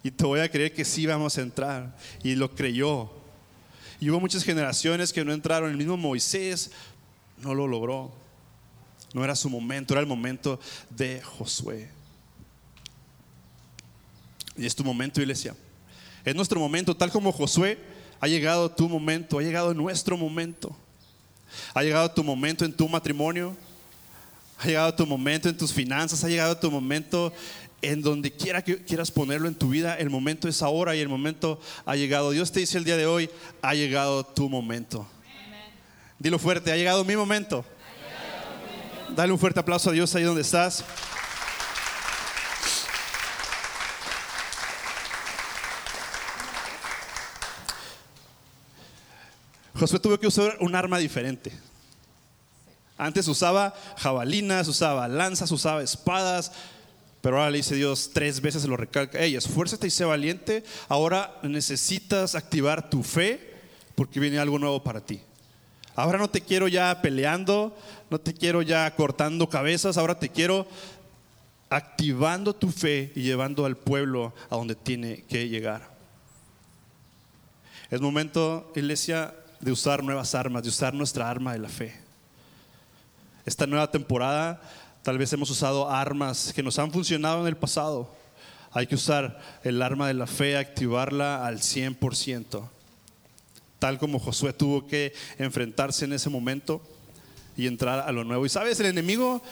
y 0.04 0.12
te 0.12 0.26
voy 0.26 0.42
a 0.42 0.50
creer 0.50 0.74
que 0.74 0.84
sí 0.84 1.06
vamos 1.06 1.38
a 1.38 1.42
entrar. 1.42 1.98
Y 2.24 2.36
lo 2.36 2.54
creyó. 2.54 3.10
Y 4.00 4.10
hubo 4.10 4.20
muchas 4.20 4.44
generaciones 4.44 5.14
que 5.14 5.24
no 5.24 5.32
entraron. 5.32 5.72
El 5.72 5.78
mismo 5.78 5.96
Moisés 5.96 6.72
no 7.42 7.56
lo 7.56 7.68
logró. 7.68 8.12
No 9.14 9.24
era 9.24 9.36
su 9.36 9.50
momento, 9.50 9.94
era 9.94 10.02
el 10.02 10.08
momento 10.08 10.60
de 10.90 11.22
Josué. 11.22 11.90
Y 14.58 14.66
es 14.66 14.76
tu 14.76 14.84
momento, 14.84 15.22
iglesia. 15.22 15.56
Es 16.26 16.36
nuestro 16.36 16.60
momento, 16.60 16.96
tal 16.96 17.12
como 17.12 17.32
Josué, 17.32 17.80
ha 18.24 18.28
llegado 18.28 18.72
tu 18.72 18.88
momento, 18.88 19.38
ha 19.38 19.42
llegado 19.42 19.74
nuestro 19.74 20.16
momento. 20.16 20.74
Ha 21.74 21.84
llegado 21.84 22.10
tu 22.10 22.24
momento 22.24 22.64
en 22.64 22.72
tu 22.72 22.88
matrimonio, 22.88 23.54
ha 24.60 24.66
llegado 24.66 24.96
tu 24.96 25.06
momento 25.06 25.50
en 25.50 25.58
tus 25.58 25.74
finanzas, 25.74 26.24
ha 26.24 26.30
llegado 26.30 26.58
tu 26.58 26.72
momento 26.72 27.34
en 27.82 28.02
donde 28.02 28.32
quiera 28.32 28.64
que 28.64 28.78
quieras 28.78 29.12
ponerlo 29.12 29.50
en 29.50 29.56
tu 29.56 29.68
vida, 29.68 29.96
el 29.96 30.10
momento 30.10 30.48
es 30.48 30.62
ahora 30.62 30.96
y 30.96 31.02
el 31.02 31.10
momento 31.10 31.60
ha 31.86 31.98
llegado. 31.98 32.32
Dios 32.32 32.50
te 32.50 32.62
dice 32.62 32.78
el 32.78 32.86
día 32.86 32.96
de 32.96 33.08
hoy, 33.08 33.30
ha 33.62 33.74
llegado 33.74 34.24
tu 34.24 34.48
momento. 34.48 35.06
Dilo 36.18 36.40
fuerte, 36.40 36.72
ha 36.72 36.78
llegado 36.78 37.04
mi 37.04 37.18
momento. 37.18 37.66
Dale 39.14 39.34
un 39.34 39.40
fuerte 39.40 39.60
aplauso 39.60 39.90
a 39.90 39.94
Dios 39.94 40.16
ahí 40.16 40.24
donde 40.24 40.44
estás. 40.44 40.86
Josué 49.76 50.00
tuvo 50.00 50.20
que 50.20 50.28
usar 50.28 50.58
un 50.60 50.76
arma 50.76 50.98
diferente. 50.98 51.52
Antes 52.98 53.28
usaba 53.28 53.74
jabalinas, 53.98 54.68
usaba 54.68 55.08
lanzas, 55.08 55.52
usaba 55.52 55.82
espadas, 55.82 56.52
pero 57.22 57.38
ahora 57.38 57.50
le 57.50 57.58
dice 57.58 57.76
Dios 57.76 58.12
tres 58.14 58.40
veces, 58.42 58.62
se 58.62 58.68
lo 58.68 58.78
recalca, 58.78 59.18
hey, 59.20 59.36
esfuérzate 59.36 59.88
y 59.88 59.90
sé 59.90 60.06
valiente, 60.06 60.64
ahora 60.90 61.40
necesitas 61.42 62.36
activar 62.36 62.90
tu 62.90 63.02
fe 63.02 63.54
porque 63.96 64.20
viene 64.20 64.40
algo 64.40 64.60
nuevo 64.60 64.84
para 64.84 65.02
ti. 65.02 65.22
Ahora 65.96 66.18
no 66.18 66.30
te 66.30 66.42
quiero 66.42 66.68
ya 66.68 67.02
peleando, 67.02 67.76
no 68.10 68.20
te 68.20 68.34
quiero 68.34 68.62
ya 68.62 68.94
cortando 68.96 69.50
cabezas, 69.50 69.98
ahora 69.98 70.20
te 70.20 70.30
quiero 70.30 70.68
activando 71.70 72.54
tu 72.54 72.72
fe 72.72 73.12
y 73.16 73.22
llevando 73.22 73.66
al 73.66 73.78
pueblo 73.78 74.34
a 74.50 74.56
donde 74.56 74.76
tiene 74.76 75.24
que 75.24 75.50
llegar. 75.50 75.94
Es 77.90 78.02
momento, 78.02 78.72
iglesia, 78.76 79.34
de 79.64 79.72
usar 79.72 80.04
nuevas 80.04 80.36
armas, 80.36 80.64
de 80.64 80.70
usar 80.70 80.94
nuestra 80.94 81.30
arma 81.30 81.54
de 81.54 81.60
la 81.60 81.70
fe. 81.70 81.96
Esta 83.46 83.66
nueva 83.66 83.90
temporada 83.90 84.62
tal 85.04 85.18
vez 85.18 85.32
hemos 85.34 85.50
usado 85.50 85.90
armas 85.90 86.54
que 86.54 86.64
nos 86.64 86.80
han 86.80 86.92
funcionado 86.92 87.42
en 87.42 87.48
el 87.48 87.58
pasado. 87.58 88.10
Hay 88.72 88.88
que 88.88 88.96
usar 88.96 89.40
el 89.64 89.82
arma 89.82 90.08
de 90.08 90.14
la 90.16 90.28
fe, 90.28 90.58
activarla 90.58 91.46
al 91.46 91.60
100%. 91.60 92.70
Tal 93.80 94.00
como 94.00 94.20
Josué 94.20 94.54
tuvo 94.54 94.88
que 94.88 95.14
enfrentarse 95.38 96.06
en 96.06 96.14
ese 96.14 96.30
momento 96.30 96.82
y 97.56 97.68
entrar 97.68 98.08
a 98.08 98.12
lo 98.12 98.24
nuevo. 98.24 98.46
Y 98.46 98.50
sabes, 98.50 98.80
el 98.80 98.88
enemigo, 98.88 99.44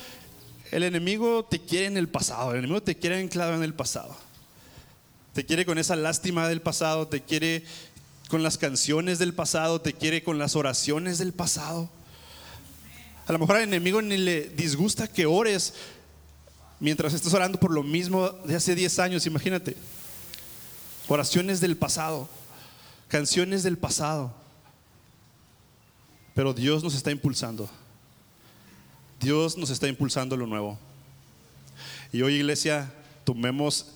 el 0.72 0.84
enemigo 0.84 1.46
te 1.46 1.60
quiere 1.60 1.86
en 1.86 1.98
el 1.98 2.08
pasado, 2.08 2.52
el 2.52 2.60
enemigo 2.60 2.82
te 2.82 2.96
quiere 2.96 3.20
anclado 3.20 3.54
en 3.54 3.64
el 3.64 3.74
pasado. 3.74 4.16
Te 5.34 5.46
quiere 5.46 5.66
con 5.66 5.78
esa 5.78 5.96
lástima 5.96 6.48
del 6.48 6.62
pasado, 6.62 7.08
te 7.08 7.22
quiere 7.22 7.64
con 8.32 8.44
las 8.44 8.58
canciones 8.58 9.20
del 9.20 9.34
pasado, 9.34 9.82
te 9.82 9.92
quiere 9.92 10.24
con 10.24 10.40
las 10.40 10.56
oraciones 10.56 11.18
del 11.18 11.34
pasado. 11.34 11.90
A 13.28 13.34
lo 13.34 13.40
mejor 13.40 13.58
al 13.58 13.64
enemigo 13.64 14.02
ni 14.02 14.18
le 14.18 14.48
disgusta 14.48 15.06
que 15.06 15.26
ores 15.26 15.74
mientras 16.80 17.14
estás 17.14 17.34
orando 17.34 17.60
por 17.60 17.72
lo 17.72 17.84
mismo 17.84 18.30
de 18.30 18.56
hace 18.56 18.74
10 18.74 19.00
años, 19.00 19.26
imagínate. 19.26 19.76
Oraciones 21.10 21.60
del 21.60 21.76
pasado, 21.76 22.30
canciones 23.10 23.64
del 23.64 23.78
pasado. 23.78 24.34
Pero 26.34 26.54
Dios 26.54 26.84
nos 26.84 26.96
está 26.96 27.12
impulsando. 27.12 27.70
Dios 29.20 29.58
nos 29.58 29.72
está 29.72 29.90
impulsando 29.90 30.38
lo 30.38 30.48
nuevo. 30.48 30.80
Y 32.14 32.22
hoy 32.22 32.36
iglesia, 32.36 32.94
tomemos 33.26 33.88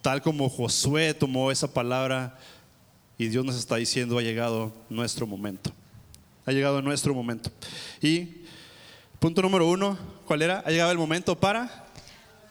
tal 0.00 0.22
como 0.22 0.48
Josué 0.48 1.12
tomó 1.12 1.50
esa 1.50 1.74
palabra 1.74 2.38
y 3.18 3.28
Dios 3.28 3.44
nos 3.44 3.56
está 3.56 3.76
diciendo, 3.76 4.18
ha 4.18 4.22
llegado 4.22 4.72
nuestro 4.88 5.26
momento. 5.26 5.70
Ha 6.44 6.52
llegado 6.52 6.80
nuestro 6.82 7.14
momento. 7.14 7.50
Y 8.00 8.42
punto 9.18 9.42
número 9.42 9.66
uno, 9.68 9.98
¿cuál 10.26 10.42
era? 10.42 10.60
Ha 10.66 10.70
llegado 10.70 10.92
el 10.92 10.98
momento 10.98 11.38
para... 11.38 11.84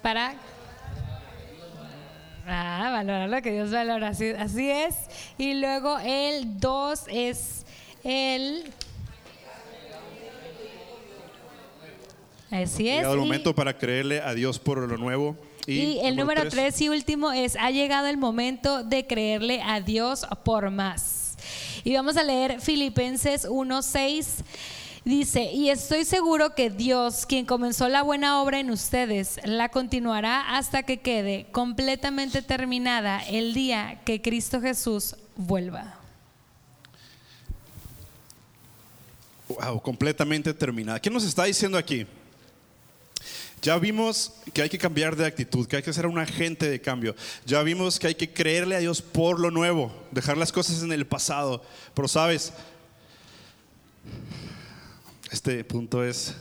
Para... 0.01 0.36
Ah, 2.47 2.89
valorar 2.91 3.28
lo 3.30 3.41
que 3.41 3.51
Dios 3.51 3.71
valora. 3.71 4.10
Así, 4.10 4.30
así 4.30 4.69
es. 4.69 4.95
Y 5.38 5.56
luego 5.56 5.97
el 5.99 6.60
dos 6.60 7.04
es 7.08 7.65
el... 8.04 8.65
Así 12.51 12.89
Ha 12.89 12.93
es. 12.93 12.97
llegado 12.97 13.13
el 13.15 13.19
y- 13.19 13.23
momento 13.23 13.56
para 13.56 13.78
creerle 13.78 14.21
a 14.21 14.34
Dios 14.34 14.60
por 14.60 14.78
lo 14.78 14.97
nuevo. 14.97 15.36
Y, 15.67 15.99
el 16.04 16.15
número 16.15 16.47
tres 16.49 16.80
y 16.82 16.89
último 16.89 17.32
es, 17.32 17.56
ha 17.56 17.71
llegado 17.71 18.08
el 18.08 18.17
momento 18.17 18.84
de 18.84 19.08
creerle 19.08 19.62
a 19.62 19.82
Dios 19.82 20.25
por 20.43 20.69
más. 20.69 21.38
Y 21.84 21.93
vamos 21.93 22.17
a 22.17 22.23
leer 22.23 22.62
Filipenses 22.62 23.47
1.6. 23.47 24.43
Dice, 25.06 25.51
y 25.51 25.69
estoy 25.69 26.04
seguro 26.04 26.56
que 26.56 26.71
Dios, 26.71 27.28
quien 27.28 27.45
comenzó 27.45 27.88
la 27.89 28.01
buena 28.01 28.41
obra 28.41 28.60
en 28.60 28.71
ustedes, 28.71 29.39
la 29.43 29.69
continuará 29.69 30.58
hasta 30.58 30.82
que 30.82 30.97
quede 30.99 31.45
completamente 31.51 32.41
terminada 32.41 33.19
el 33.28 33.54
día 33.54 34.01
que 34.04 34.23
Cristo 34.23 34.62
Jesús 34.62 35.15
vuelva. 35.36 35.99
Wow, 39.47 39.80
completamente 39.80 40.54
terminada. 40.56 40.99
¿Qué 40.99 41.12
nos 41.12 41.23
está 41.23 41.43
diciendo 41.43 41.78
aquí? 41.78 42.08
Ya 43.62 43.78
vimos 43.80 44.34
que 44.54 44.62
hay 44.62 44.70
que 44.70 44.78
cambiar 44.78 45.15
de 45.15 45.26
actitud, 45.26 45.68
que 45.68 45.78
hay 45.78 45.84
que 45.84 45.94
ser 45.94 46.06
un 46.06 46.20
agente 46.20 46.70
de 46.70 46.80
cambio. 46.80 47.15
Ya 47.46 47.63
vimos 47.63 47.98
que 47.98 48.08
hay 48.08 48.15
que 48.15 48.32
creerle 48.32 48.76
a 48.76 48.80
Dios 48.80 49.02
por 49.02 49.39
lo 49.39 49.50
nuevo, 49.50 49.91
dejar 50.12 50.38
las 50.38 50.52
cosas 50.52 50.84
en 50.84 50.91
el 50.91 51.08
pasado. 51.08 51.63
Pero 51.94 52.08
sabes, 52.08 52.54
este 55.32 55.63
punto 55.63 56.04
es, 56.04 56.36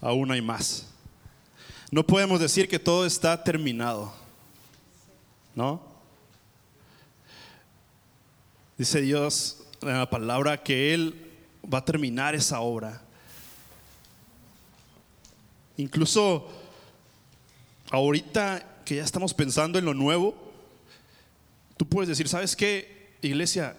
aún 0.00 0.30
hay 0.30 0.40
más. 0.40 0.86
No 1.90 2.06
podemos 2.06 2.38
decir 2.38 2.68
que 2.68 2.78
todo 2.78 3.06
está 3.06 3.42
terminado, 3.42 4.12
¿no? 5.54 5.82
Dice 8.76 9.00
Dios 9.00 9.64
en 9.82 9.98
la 9.98 10.08
palabra 10.08 10.62
que 10.62 10.94
Él 10.94 11.28
va 11.72 11.78
a 11.78 11.84
terminar 11.84 12.34
esa 12.34 12.60
obra. 12.60 13.02
Incluso 15.78 16.48
ahorita 17.90 18.82
que 18.84 18.96
ya 18.96 19.04
estamos 19.04 19.32
pensando 19.32 19.78
en 19.78 19.84
lo 19.84 19.94
nuevo, 19.94 20.34
tú 21.76 21.86
puedes 21.88 22.08
decir, 22.08 22.28
¿sabes 22.28 22.56
qué, 22.56 23.14
iglesia? 23.22 23.76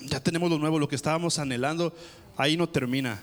Ya 0.00 0.18
tenemos 0.18 0.50
lo 0.50 0.58
nuevo, 0.58 0.78
lo 0.78 0.88
que 0.88 0.96
estábamos 0.96 1.38
anhelando, 1.38 1.94
ahí 2.36 2.56
no 2.56 2.68
termina. 2.68 3.20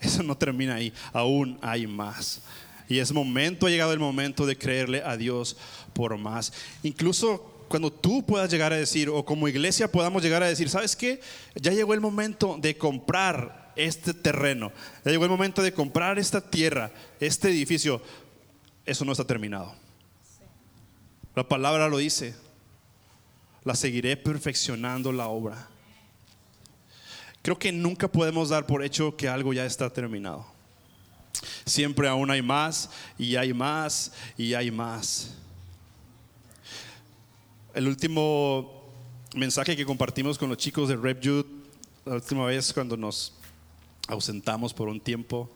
Eso 0.00 0.22
no 0.22 0.36
termina 0.36 0.74
ahí, 0.74 0.92
aún 1.12 1.58
hay 1.62 1.86
más. 1.86 2.42
Y 2.88 2.98
es 2.98 3.10
momento, 3.10 3.66
ha 3.66 3.70
llegado 3.70 3.94
el 3.94 3.98
momento 3.98 4.44
de 4.44 4.58
creerle 4.58 5.02
a 5.02 5.16
Dios 5.16 5.56
por 5.94 6.16
más. 6.18 6.52
Incluso 6.82 7.64
cuando 7.68 7.90
tú 7.90 8.22
puedas 8.24 8.50
llegar 8.50 8.74
a 8.74 8.76
decir, 8.76 9.08
o 9.08 9.24
como 9.24 9.48
iglesia 9.48 9.90
podamos 9.90 10.22
llegar 10.22 10.42
a 10.42 10.48
decir, 10.48 10.68
¿sabes 10.68 10.94
qué? 10.94 11.20
Ya 11.54 11.72
llegó 11.72 11.94
el 11.94 12.02
momento 12.02 12.58
de 12.60 12.76
comprar 12.76 13.65
este 13.76 14.14
terreno, 14.14 14.72
ya 15.04 15.10
llegó 15.10 15.24
el 15.24 15.30
momento 15.30 15.62
de 15.62 15.72
comprar 15.72 16.18
esta 16.18 16.40
tierra, 16.40 16.90
este 17.20 17.50
edificio. 17.50 18.02
Eso 18.84 19.04
no 19.04 19.12
está 19.12 19.24
terminado. 19.24 19.74
La 21.34 21.46
palabra 21.46 21.88
lo 21.88 21.98
dice. 21.98 22.34
La 23.64 23.74
seguiré 23.74 24.16
perfeccionando 24.16 25.12
la 25.12 25.28
obra. 25.28 25.68
Creo 27.42 27.58
que 27.58 27.70
nunca 27.72 28.08
podemos 28.08 28.48
dar 28.48 28.66
por 28.66 28.82
hecho 28.82 29.16
que 29.16 29.28
algo 29.28 29.52
ya 29.52 29.66
está 29.66 29.90
terminado. 29.90 30.46
Siempre 31.64 32.08
aún 32.08 32.30
hay 32.30 32.42
más 32.42 32.90
y 33.18 33.36
hay 33.36 33.52
más 33.52 34.12
y 34.38 34.54
hay 34.54 34.70
más. 34.70 35.34
El 37.74 37.88
último 37.88 38.84
mensaje 39.34 39.76
que 39.76 39.84
compartimos 39.84 40.38
con 40.38 40.48
los 40.48 40.58
chicos 40.58 40.88
de 40.88 40.96
Rep 40.96 41.20
Youth, 41.20 41.46
la 42.04 42.14
última 42.14 42.46
vez 42.46 42.72
cuando 42.72 42.96
nos 42.96 43.34
ausentamos 44.06 44.72
por 44.72 44.88
un 44.88 45.00
tiempo, 45.00 45.50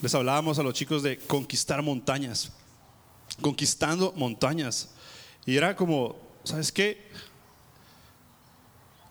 les 0.00 0.14
hablábamos 0.14 0.58
a 0.58 0.62
los 0.62 0.74
chicos 0.74 1.02
de 1.02 1.18
conquistar 1.18 1.82
montañas, 1.82 2.52
conquistando 3.40 4.12
montañas. 4.16 4.90
Y 5.44 5.56
era 5.56 5.74
como, 5.74 6.16
¿sabes 6.44 6.70
qué? 6.70 7.08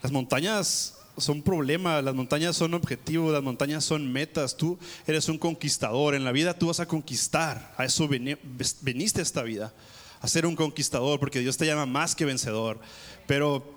Las 0.02 0.12
montañas 0.12 0.98
son 1.18 1.42
problemas, 1.42 2.04
las 2.04 2.16
montañas 2.16 2.56
son 2.56 2.74
objetivos, 2.74 3.34
las 3.34 3.44
montañas 3.44 3.84
son 3.84 4.12
metas. 4.12 4.56
Tú 4.56 4.78
eres 5.06 5.28
un 5.28 5.38
conquistador. 5.38 6.16
En 6.16 6.24
la 6.24 6.32
vida 6.32 6.58
tú 6.58 6.68
vas 6.68 6.80
a 6.80 6.88
conquistar. 6.88 7.74
A 7.78 7.86
eso 7.86 8.08
viniste 8.08 9.20
a 9.20 9.24
esta 9.24 9.44
vida, 9.44 9.74
a 10.22 10.28
ser 10.28 10.46
un 10.46 10.56
conquistador, 10.56 11.20
porque 11.20 11.40
Dios 11.40 11.58
te 11.58 11.66
llama 11.66 11.86
más 11.86 12.16
que 12.16 12.24
vencedor. 12.24 12.80
Pero, 13.26 13.76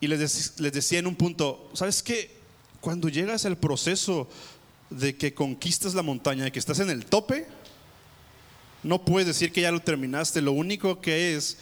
y 0.00 0.08
les 0.08 0.56
decía 0.56 0.98
en 0.98 1.06
un 1.06 1.14
punto, 1.14 1.70
¿sabes 1.74 2.02
qué? 2.02 2.35
Cuando 2.86 3.08
llegas 3.08 3.44
al 3.46 3.58
proceso 3.58 4.28
de 4.90 5.16
que 5.16 5.34
conquistas 5.34 5.92
la 5.92 6.02
montaña, 6.02 6.44
de 6.44 6.52
que 6.52 6.60
estás 6.60 6.78
en 6.78 6.88
el 6.88 7.04
tope, 7.04 7.44
no 8.84 9.04
puedes 9.04 9.26
decir 9.26 9.50
que 9.50 9.62
ya 9.62 9.72
lo 9.72 9.80
terminaste. 9.80 10.40
Lo 10.40 10.52
único 10.52 11.00
que 11.00 11.34
es, 11.34 11.58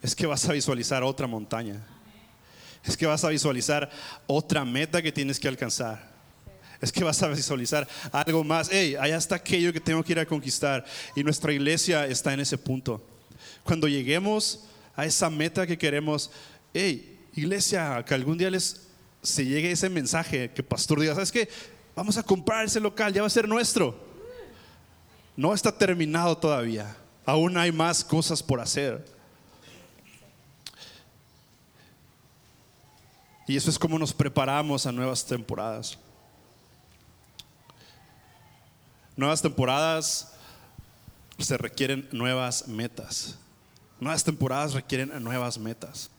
es 0.00 0.16
que 0.16 0.24
vas 0.24 0.48
a 0.48 0.54
visualizar 0.54 1.02
otra 1.02 1.26
montaña 1.26 1.86
es 2.86 2.96
que 2.96 3.04
vas 3.04 3.22
a 3.22 3.28
visualizar 3.28 3.90
otra 4.26 4.64
meta 4.64 5.02
que 5.02 5.12
tienes 5.12 5.38
que 5.38 5.46
alcanzar. 5.46 6.10
Es 6.80 6.90
que 6.90 7.04
vas 7.04 7.22
a 7.22 7.28
visualizar 7.28 7.86
algo 8.10 8.42
más. 8.42 8.70
Hey, 8.72 8.96
allá 8.98 9.18
está 9.18 9.34
aquello 9.34 9.74
que 9.74 9.80
tengo 9.80 10.02
que 10.02 10.12
ir 10.12 10.20
a 10.20 10.24
conquistar. 10.24 10.86
Y 11.14 11.22
nuestra 11.22 11.52
iglesia 11.52 12.06
está 12.06 12.32
en 12.32 12.40
ese 12.40 12.56
punto. 12.56 13.06
Cuando 13.62 13.88
lleguemos 13.88 14.64
a 14.94 15.04
esa 15.04 15.28
meta 15.28 15.66
que 15.66 15.76
queremos, 15.76 16.30
hey, 16.72 17.18
iglesia, 17.34 18.02
que 18.08 18.14
algún 18.14 18.38
día 18.38 18.48
les 18.48 18.85
se 19.26 19.44
llegue 19.44 19.70
ese 19.70 19.88
mensaje 19.88 20.50
que 20.52 20.62
pastor 20.62 21.00
diga, 21.00 21.14
¿sabes 21.14 21.32
qué? 21.32 21.48
Vamos 21.94 22.16
a 22.16 22.22
comprar 22.22 22.64
ese 22.64 22.80
local, 22.80 23.12
ya 23.12 23.22
va 23.22 23.26
a 23.26 23.30
ser 23.30 23.48
nuestro. 23.48 23.98
No 25.36 25.52
está 25.52 25.76
terminado 25.76 26.36
todavía. 26.38 26.96
Aún 27.24 27.58
hay 27.58 27.72
más 27.72 28.04
cosas 28.04 28.42
por 28.42 28.60
hacer. 28.60 29.04
Y 33.48 33.56
eso 33.56 33.70
es 33.70 33.78
como 33.78 33.98
nos 33.98 34.12
preparamos 34.12 34.86
a 34.86 34.92
nuevas 34.92 35.24
temporadas. 35.24 35.98
Nuevas 39.16 39.42
temporadas 39.42 40.32
se 41.38 41.56
requieren 41.56 42.08
nuevas 42.12 42.68
metas. 42.68 43.38
Nuevas 43.98 44.24
temporadas 44.24 44.74
requieren 44.74 45.12
nuevas 45.22 45.58
metas. 45.58 46.10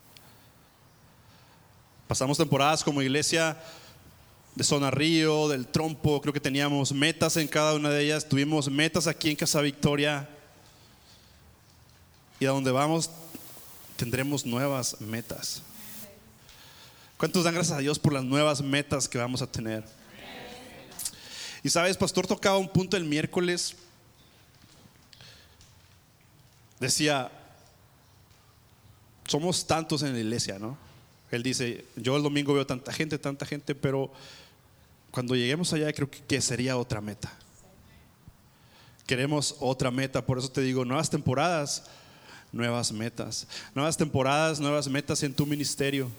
Pasamos 2.07 2.37
temporadas 2.37 2.83
como 2.83 3.01
iglesia 3.01 3.57
de 4.55 4.63
Zona 4.63 4.89
Río, 4.89 5.49
del 5.49 5.67
Trompo, 5.67 6.21
creo 6.21 6.33
que 6.33 6.39
teníamos 6.39 6.91
metas 6.93 7.37
en 7.37 7.47
cada 7.47 7.75
una 7.75 7.89
de 7.89 8.03
ellas. 8.03 8.27
Tuvimos 8.27 8.71
metas 8.71 9.05
aquí 9.05 9.29
en 9.29 9.35
Casa 9.35 9.61
Victoria. 9.61 10.27
Y 12.39 12.45
a 12.45 12.49
donde 12.49 12.71
vamos 12.71 13.09
tendremos 13.97 14.45
nuevas 14.45 15.01
metas. 15.01 15.61
¿Cuántos 17.17 17.43
dan 17.43 17.55
gracias 17.55 17.77
a 17.77 17.81
Dios 17.81 17.99
por 17.99 18.13
las 18.13 18.23
nuevas 18.23 18.61
metas 18.61 19.09
que 19.09 19.17
vamos 19.17 19.41
a 19.41 19.47
tener? 19.47 19.83
Y 21.63 21.69
sabes, 21.69 21.97
pastor 21.97 22.25
tocaba 22.25 22.57
un 22.57 22.69
punto 22.69 22.95
el 22.95 23.03
miércoles. 23.03 23.75
Decía, 26.79 27.31
somos 29.27 29.67
tantos 29.67 30.03
en 30.03 30.13
la 30.13 30.19
iglesia, 30.19 30.57
¿no? 30.57 30.86
Él 31.31 31.43
dice, 31.43 31.85
yo 31.95 32.15
el 32.15 32.23
domingo 32.23 32.53
veo 32.53 32.65
tanta 32.65 32.91
gente, 32.93 33.17
tanta 33.17 33.45
gente, 33.45 33.75
pero 33.75 34.11
cuando 35.11 35.35
lleguemos 35.35 35.73
allá 35.73 35.91
creo 35.93 36.09
que 36.09 36.41
sería 36.41 36.77
otra 36.77 37.01
meta. 37.01 37.31
Queremos 39.05 39.55
otra 39.59 39.91
meta, 39.91 40.25
por 40.25 40.37
eso 40.37 40.49
te 40.49 40.61
digo, 40.61 40.85
nuevas 40.85 41.09
temporadas, 41.09 41.83
nuevas 42.51 42.91
metas. 42.91 43.47
Nuevas 43.73 43.97
temporadas, 43.97 44.59
nuevas 44.59 44.87
metas 44.87 45.23
en 45.23 45.33
tu 45.33 45.45
ministerio 45.45 46.11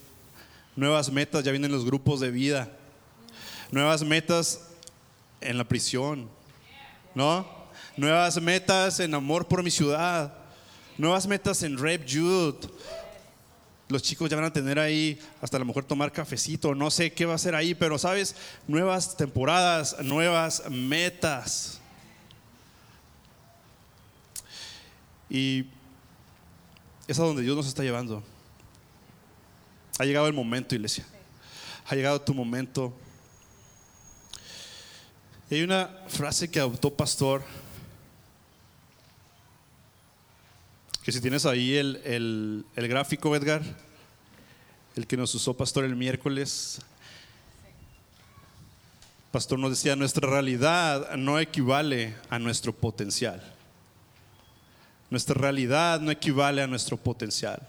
nuevas 0.78 1.10
metas, 1.10 1.42
ya 1.42 1.50
vienen 1.50 1.72
los 1.72 1.84
grupos 1.84 2.20
de 2.20 2.30
vida, 2.30 2.70
nuevas 3.72 4.04
metas 4.04 4.60
en 5.40 5.58
la 5.58 5.64
prisión, 5.64 6.28
¿no? 7.16 7.48
Nuevas 7.96 8.40
metas 8.40 9.00
en 9.00 9.12
amor 9.12 9.48
por 9.48 9.64
mi 9.64 9.72
ciudad, 9.72 10.32
nuevas 10.96 11.26
metas 11.26 11.64
en 11.64 11.76
Rep 11.76 12.08
Jude. 12.08 12.68
Los 13.88 14.02
chicos 14.02 14.28
ya 14.28 14.36
van 14.36 14.44
a 14.44 14.52
tener 14.52 14.78
ahí 14.78 15.18
hasta 15.40 15.56
a 15.56 15.60
lo 15.60 15.66
mejor 15.66 15.84
tomar 15.84 16.12
cafecito, 16.12 16.74
no 16.74 16.90
sé 16.90 17.12
qué 17.12 17.24
va 17.24 17.34
a 17.34 17.38
ser 17.38 17.54
ahí, 17.54 17.74
pero 17.74 17.98
sabes, 17.98 18.36
nuevas 18.66 19.16
temporadas, 19.16 19.96
nuevas 20.02 20.62
metas. 20.68 21.80
Y 25.30 25.66
es 27.06 27.18
a 27.18 27.22
donde 27.22 27.42
Dios 27.42 27.56
nos 27.56 27.66
está 27.66 27.82
llevando. 27.82 28.22
Ha 29.98 30.04
llegado 30.04 30.26
el 30.26 30.34
momento, 30.34 30.74
iglesia. 30.74 31.06
Ha 31.86 31.94
llegado 31.94 32.20
tu 32.20 32.34
momento. 32.34 32.92
Y 35.50 35.56
hay 35.56 35.62
una 35.62 35.88
frase 36.08 36.50
que 36.50 36.60
adoptó 36.60 36.94
Pastor, 36.94 37.42
que 41.08 41.12
si 41.12 41.22
tienes 41.22 41.46
ahí 41.46 41.74
el, 41.74 42.66
el 42.76 42.86
gráfico, 42.86 43.34
Edgar, 43.34 43.62
el 44.94 45.06
que 45.06 45.16
nos 45.16 45.34
usó 45.34 45.56
Pastor 45.56 45.86
el 45.86 45.96
miércoles, 45.96 46.82
Pastor 49.30 49.58
nos 49.58 49.70
decía, 49.70 49.96
nuestra 49.96 50.28
realidad 50.28 51.16
no 51.16 51.40
equivale 51.40 52.14
a 52.28 52.38
nuestro 52.38 52.74
potencial. 52.74 53.42
Nuestra 55.08 55.34
realidad 55.34 55.98
no 55.98 56.10
equivale 56.10 56.60
a 56.60 56.66
nuestro 56.66 56.98
potencial. 56.98 57.66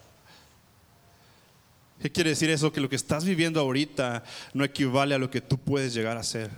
¿Qué 2.02 2.12
quiere 2.12 2.32
decir 2.32 2.50
eso? 2.50 2.74
Que 2.74 2.82
lo 2.82 2.90
que 2.90 2.98
estás 2.98 3.24
viviendo 3.24 3.62
ahorita 3.62 4.22
no 4.54 4.66
equivale 4.66 5.16
a 5.16 5.18
lo 5.18 5.32
que 5.32 5.40
tú 5.40 5.58
puedes 5.58 5.94
llegar 5.94 6.18
a 6.18 6.24
ser. 6.24 6.52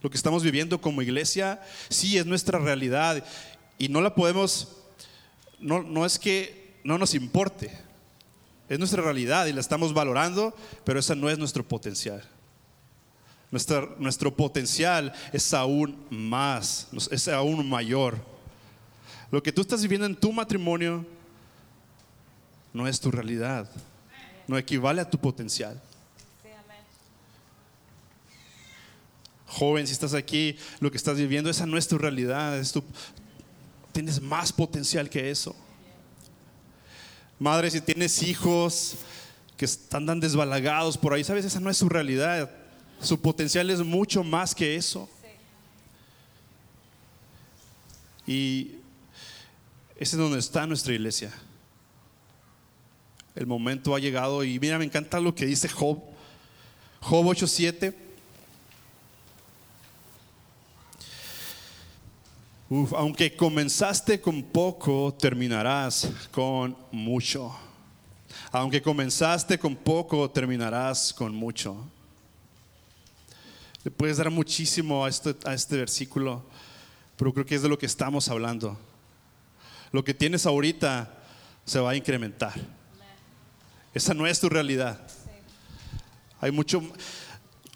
Lo 0.00 0.10
que 0.10 0.16
estamos 0.16 0.44
viviendo 0.44 0.80
como 0.80 1.02
iglesia, 1.02 1.60
sí 1.88 2.18
es 2.18 2.24
nuestra 2.24 2.60
realidad 2.60 3.24
y 3.78 3.88
no 3.88 4.00
la 4.00 4.14
podemos, 4.14 4.81
no, 5.62 5.82
no 5.82 6.04
es 6.04 6.18
que 6.18 6.80
no 6.84 6.98
nos 6.98 7.14
importe, 7.14 7.70
es 8.68 8.78
nuestra 8.78 9.02
realidad 9.02 9.46
y 9.46 9.52
la 9.52 9.60
estamos 9.60 9.92
valorando, 9.92 10.54
pero 10.84 10.98
esa 10.98 11.14
no 11.14 11.28
es 11.28 11.38
nuestro 11.38 11.66
potencial. 11.66 12.22
Nuestro, 13.50 13.96
nuestro 13.98 14.34
potencial 14.34 15.12
es 15.32 15.52
aún 15.52 16.06
más, 16.08 16.88
es 17.10 17.28
aún 17.28 17.68
mayor. 17.68 18.16
Lo 19.30 19.42
que 19.42 19.52
tú 19.52 19.60
estás 19.60 19.82
viviendo 19.82 20.06
en 20.06 20.16
tu 20.16 20.32
matrimonio, 20.32 21.04
no 22.72 22.88
es 22.88 22.98
tu 22.98 23.10
realidad, 23.10 23.70
no 24.46 24.56
equivale 24.56 25.02
a 25.02 25.10
tu 25.10 25.18
potencial. 25.18 25.80
Joven, 29.46 29.86
si 29.86 29.92
estás 29.92 30.14
aquí, 30.14 30.56
lo 30.80 30.90
que 30.90 30.96
estás 30.96 31.18
viviendo, 31.18 31.50
esa 31.50 31.66
no 31.66 31.76
es 31.76 31.86
tu 31.86 31.98
realidad, 31.98 32.58
es 32.58 32.72
tu, 32.72 32.82
tienes 33.92 34.20
más 34.20 34.52
potencial 34.52 35.08
que 35.08 35.30
eso. 35.30 35.54
Madre, 37.38 37.70
si 37.70 37.80
tienes 37.80 38.22
hijos 38.22 38.96
que 39.56 39.64
están 39.64 40.06
tan 40.06 40.20
desbalagados 40.20 40.96
por 40.96 41.12
ahí, 41.12 41.24
sabes, 41.24 41.44
esa 41.44 41.60
no 41.60 41.70
es 41.70 41.76
su 41.76 41.88
realidad. 41.88 42.50
Su 43.00 43.20
potencial 43.20 43.68
es 43.70 43.80
mucho 43.80 44.24
más 44.24 44.54
que 44.54 44.76
eso. 44.76 45.08
Y 48.26 48.72
ese 49.96 50.16
es 50.16 50.18
donde 50.18 50.38
está 50.38 50.66
nuestra 50.66 50.94
iglesia. 50.94 51.32
El 53.34 53.46
momento 53.46 53.94
ha 53.94 53.98
llegado 53.98 54.44
y 54.44 54.58
mira, 54.58 54.78
me 54.78 54.84
encanta 54.84 55.18
lo 55.18 55.34
que 55.34 55.46
dice 55.46 55.68
Job. 55.68 56.02
Job 57.00 57.26
8:7. 57.26 58.01
Aunque 62.96 63.36
comenzaste 63.36 64.20
con 64.20 64.42
poco, 64.42 65.14
terminarás 65.20 66.10
con 66.30 66.74
mucho. 66.90 67.54
Aunque 68.50 68.80
comenzaste 68.80 69.58
con 69.58 69.76
poco, 69.76 70.30
terminarás 70.30 71.12
con 71.12 71.34
mucho. 71.34 71.76
Le 73.84 73.90
puedes 73.90 74.16
dar 74.16 74.30
muchísimo 74.30 75.04
a 75.04 75.10
este, 75.10 75.36
a 75.44 75.52
este 75.52 75.76
versículo, 75.76 76.42
pero 77.16 77.34
creo 77.34 77.44
que 77.44 77.56
es 77.56 77.62
de 77.62 77.68
lo 77.68 77.78
que 77.78 77.86
estamos 77.86 78.28
hablando. 78.30 78.78
Lo 79.90 80.02
que 80.02 80.14
tienes 80.14 80.46
ahorita 80.46 81.12
se 81.66 81.78
va 81.78 81.90
a 81.90 81.96
incrementar. 81.96 82.54
Esa 83.92 84.14
no 84.14 84.26
es 84.26 84.40
tu 84.40 84.48
realidad. 84.48 84.98
Hay 86.40 86.50
mucho... 86.50 86.82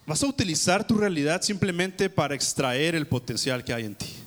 Vas 0.07 0.23
a 0.23 0.27
utilizar 0.27 0.87
tu 0.87 0.97
realidad 0.97 1.43
simplemente 1.43 2.09
para 2.09 2.35
extraer 2.35 2.95
el 2.95 3.07
potencial 3.07 3.63
que 3.63 3.75
hay 3.75 3.85
en 3.85 3.95
ti. 3.97 4.26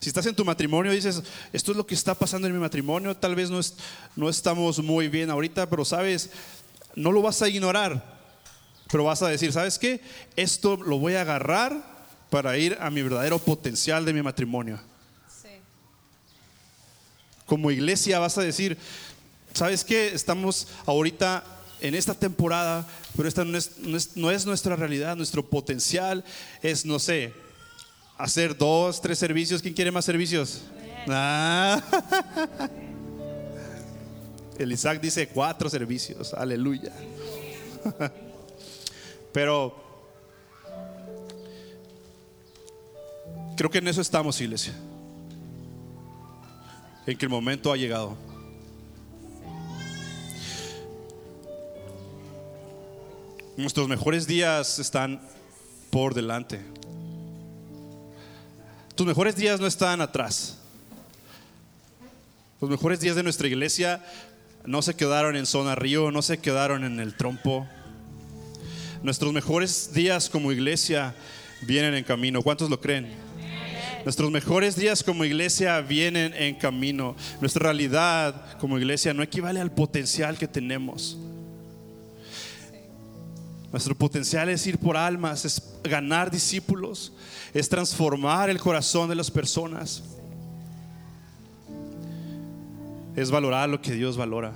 Si 0.00 0.08
estás 0.08 0.26
en 0.26 0.34
tu 0.36 0.44
matrimonio 0.44 0.92
y 0.92 0.96
dices, 0.96 1.22
esto 1.52 1.70
es 1.72 1.76
lo 1.76 1.86
que 1.86 1.94
está 1.94 2.14
pasando 2.14 2.46
en 2.46 2.52
mi 2.54 2.60
matrimonio, 2.60 3.16
tal 3.16 3.34
vez 3.34 3.50
no, 3.50 3.58
es, 3.58 3.74
no 4.14 4.28
estamos 4.28 4.78
muy 4.80 5.08
bien 5.08 5.30
ahorita, 5.30 5.68
pero 5.68 5.84
sabes, 5.84 6.30
no 6.94 7.12
lo 7.12 7.22
vas 7.22 7.40
a 7.42 7.48
ignorar, 7.48 8.16
pero 8.90 9.04
vas 9.04 9.22
a 9.22 9.28
decir, 9.28 9.52
¿sabes 9.52 9.78
qué? 9.78 10.00
Esto 10.36 10.76
lo 10.76 10.98
voy 10.98 11.14
a 11.14 11.22
agarrar 11.22 11.96
para 12.30 12.56
ir 12.58 12.76
a 12.80 12.90
mi 12.90 13.02
verdadero 13.02 13.38
potencial 13.38 14.04
de 14.04 14.12
mi 14.12 14.22
matrimonio. 14.22 14.78
Como 17.46 17.70
iglesia 17.70 18.18
vas 18.18 18.36
a 18.38 18.42
decir, 18.42 18.76
¿Sabes 19.54 19.84
qué? 19.84 20.08
Estamos 20.08 20.68
ahorita 20.84 21.42
en 21.80 21.94
esta 21.94 22.12
temporada, 22.12 22.86
pero 23.16 23.26
esta 23.26 23.42
no 23.42 23.56
es, 23.56 23.78
no 23.78 23.96
es- 23.96 24.14
no 24.14 24.30
es 24.30 24.44
nuestra 24.44 24.76
realidad, 24.76 25.16
nuestro 25.16 25.48
potencial 25.48 26.22
es, 26.62 26.84
no 26.84 26.98
sé, 26.98 27.32
hacer 28.16 28.56
dos, 28.56 29.00
tres 29.00 29.18
servicios. 29.18 29.62
¿Quién 29.62 29.74
quiere 29.74 29.90
más 29.90 30.04
servicios? 30.04 30.62
Ah. 31.08 31.80
El 34.58 34.72
Isaac 34.72 35.00
dice 35.00 35.28
cuatro 35.28 35.68
servicios, 35.68 36.32
aleluya. 36.32 36.92
Pero 39.32 39.76
creo 43.54 43.70
que 43.70 43.78
en 43.78 43.88
eso 43.88 44.00
estamos, 44.00 44.40
iglesia. 44.40 44.72
En 47.06 47.18
que 47.18 47.26
el 47.26 47.30
momento 47.30 47.70
ha 47.70 47.76
llegado. 47.76 48.16
Nuestros 53.58 53.88
mejores 53.88 54.26
días 54.26 54.78
están 54.78 55.20
por 55.90 56.14
delante. 56.14 56.75
Tus 58.96 59.06
mejores 59.06 59.36
días 59.36 59.60
no 59.60 59.66
están 59.66 60.00
atrás. 60.00 60.56
Los 62.62 62.70
mejores 62.70 62.98
días 62.98 63.14
de 63.14 63.22
nuestra 63.22 63.46
iglesia 63.46 64.02
no 64.64 64.80
se 64.80 64.94
quedaron 64.94 65.36
en 65.36 65.44
zona 65.44 65.74
río, 65.74 66.10
no 66.10 66.22
se 66.22 66.38
quedaron 66.38 66.82
en 66.82 66.98
el 66.98 67.14
trompo. 67.14 67.68
Nuestros 69.02 69.34
mejores 69.34 69.92
días 69.92 70.30
como 70.30 70.50
iglesia 70.50 71.14
vienen 71.60 71.92
en 71.92 72.04
camino. 72.04 72.40
¿Cuántos 72.40 72.70
lo 72.70 72.80
creen? 72.80 73.12
Nuestros 74.04 74.30
mejores 74.30 74.76
días 74.76 75.02
como 75.02 75.26
iglesia 75.26 75.82
vienen 75.82 76.32
en 76.32 76.54
camino. 76.54 77.16
Nuestra 77.42 77.64
realidad 77.64 78.56
como 78.58 78.78
iglesia 78.78 79.12
no 79.12 79.22
equivale 79.22 79.60
al 79.60 79.72
potencial 79.72 80.38
que 80.38 80.48
tenemos. 80.48 81.18
Nuestro 83.76 83.94
potencial 83.94 84.48
es 84.48 84.66
ir 84.66 84.78
por 84.78 84.96
almas, 84.96 85.44
es 85.44 85.62
ganar 85.84 86.30
discípulos, 86.30 87.12
es 87.52 87.68
transformar 87.68 88.48
el 88.48 88.58
corazón 88.58 89.06
de 89.06 89.14
las 89.14 89.30
personas. 89.30 90.02
Es 93.14 93.30
valorar 93.30 93.68
lo 93.68 93.78
que 93.82 93.92
Dios 93.92 94.16
valora. 94.16 94.54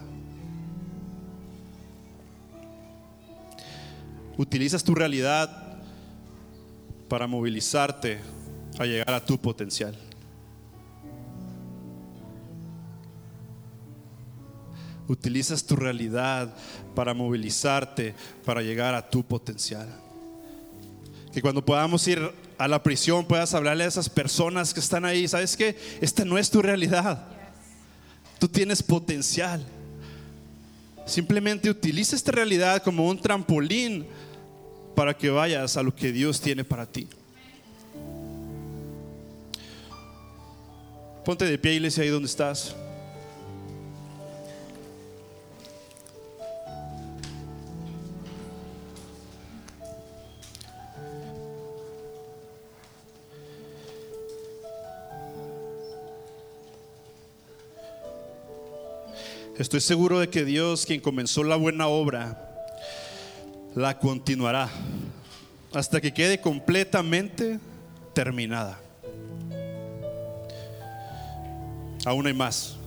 Utilizas 4.39 4.83
tu 4.83 4.95
realidad 4.95 5.77
para 7.07 7.27
movilizarte 7.27 8.21
a 8.79 8.87
llegar 8.87 9.13
a 9.13 9.23
tu 9.23 9.37
potencial. 9.37 9.95
Utilizas 15.11 15.65
tu 15.65 15.75
realidad 15.75 16.55
para 16.95 17.15
movilizarte, 17.15 18.15
para 18.45 18.63
llegar 18.63 18.95
a 18.95 19.11
tu 19.11 19.25
potencial. 19.25 19.89
Que 21.33 21.43
cuando 21.43 21.65
podamos 21.65 22.07
ir 22.07 22.31
a 22.57 22.69
la 22.69 22.81
prisión 22.81 23.27
puedas 23.27 23.53
hablarle 23.53 23.83
a 23.83 23.89
esas 23.89 24.09
personas 24.09 24.73
que 24.73 24.79
están 24.79 25.05
ahí. 25.05 25.27
¿Sabes 25.27 25.57
qué? 25.57 25.77
Esta 26.01 26.25
no 26.25 26.39
es 26.39 26.49
tu 26.49 26.63
realidad. 26.63 27.27
Tú 28.39 28.47
tienes 28.47 28.85
potencial. 28.85 29.67
Simplemente 31.07 31.69
utiliza 31.69 32.15
esta 32.15 32.31
realidad 32.31 32.81
como 32.81 33.09
un 33.09 33.21
trampolín 33.21 34.07
para 34.95 35.13
que 35.13 35.29
vayas 35.29 35.77
a 35.77 35.83
lo 35.83 35.93
que 35.93 36.13
Dios 36.13 36.41
tiene 36.41 36.63
para 36.63 36.87
ti. 36.87 37.09
Ponte 41.25 41.45
de 41.47 41.59
pie, 41.59 41.75
iglesia, 41.75 42.05
ahí 42.05 42.11
donde 42.11 42.29
estás. 42.29 42.77
Estoy 59.61 59.83
seguro 59.83 60.19
de 60.19 60.31
que 60.31 60.43
Dios, 60.43 60.87
quien 60.87 61.03
comenzó 61.03 61.45
la 61.45 61.57
buena 61.57 61.87
obra, 61.87 62.51
la 63.75 63.99
continuará 63.99 64.71
hasta 65.75 66.01
que 66.01 66.15
quede 66.15 66.41
completamente 66.41 67.61
terminada. 68.15 68.81
Aún 72.07 72.27
hay 72.27 72.33
más. 72.33 72.79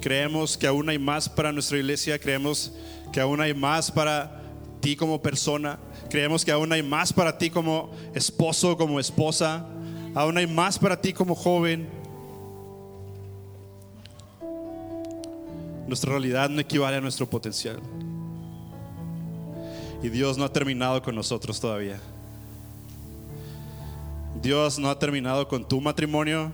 Creemos 0.00 0.58
que 0.58 0.66
aún 0.66 0.88
hay 0.88 0.98
más 0.98 1.28
para 1.28 1.52
nuestra 1.52 1.78
iglesia, 1.78 2.18
creemos 2.18 2.72
que 3.12 3.20
aún 3.20 3.40
hay 3.40 3.54
más 3.54 3.88
para 3.88 4.42
ti 4.80 4.96
como 4.96 5.22
persona, 5.22 5.78
creemos 6.10 6.44
que 6.44 6.50
aún 6.50 6.72
hay 6.72 6.82
más 6.82 7.12
para 7.12 7.38
ti 7.38 7.50
como 7.50 7.94
esposo, 8.16 8.76
como 8.76 8.98
esposa, 8.98 9.64
aún 10.16 10.36
hay 10.38 10.48
más 10.48 10.76
para 10.76 11.00
ti 11.00 11.12
como 11.12 11.36
joven. 11.36 11.97
Nuestra 15.88 16.10
realidad 16.10 16.50
no 16.50 16.60
equivale 16.60 16.98
a 16.98 17.00
nuestro 17.00 17.28
potencial. 17.28 17.80
Y 20.02 20.10
Dios 20.10 20.36
no 20.36 20.44
ha 20.44 20.52
terminado 20.52 21.02
con 21.02 21.14
nosotros 21.14 21.58
todavía. 21.58 21.98
Dios 24.42 24.78
no 24.78 24.90
ha 24.90 24.98
terminado 24.98 25.48
con 25.48 25.66
tu 25.66 25.80
matrimonio. 25.80 26.52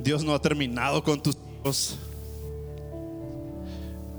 Dios 0.00 0.24
no 0.24 0.34
ha 0.34 0.40
terminado 0.40 1.04
con 1.04 1.22
tus 1.22 1.36
hijos. 1.36 1.98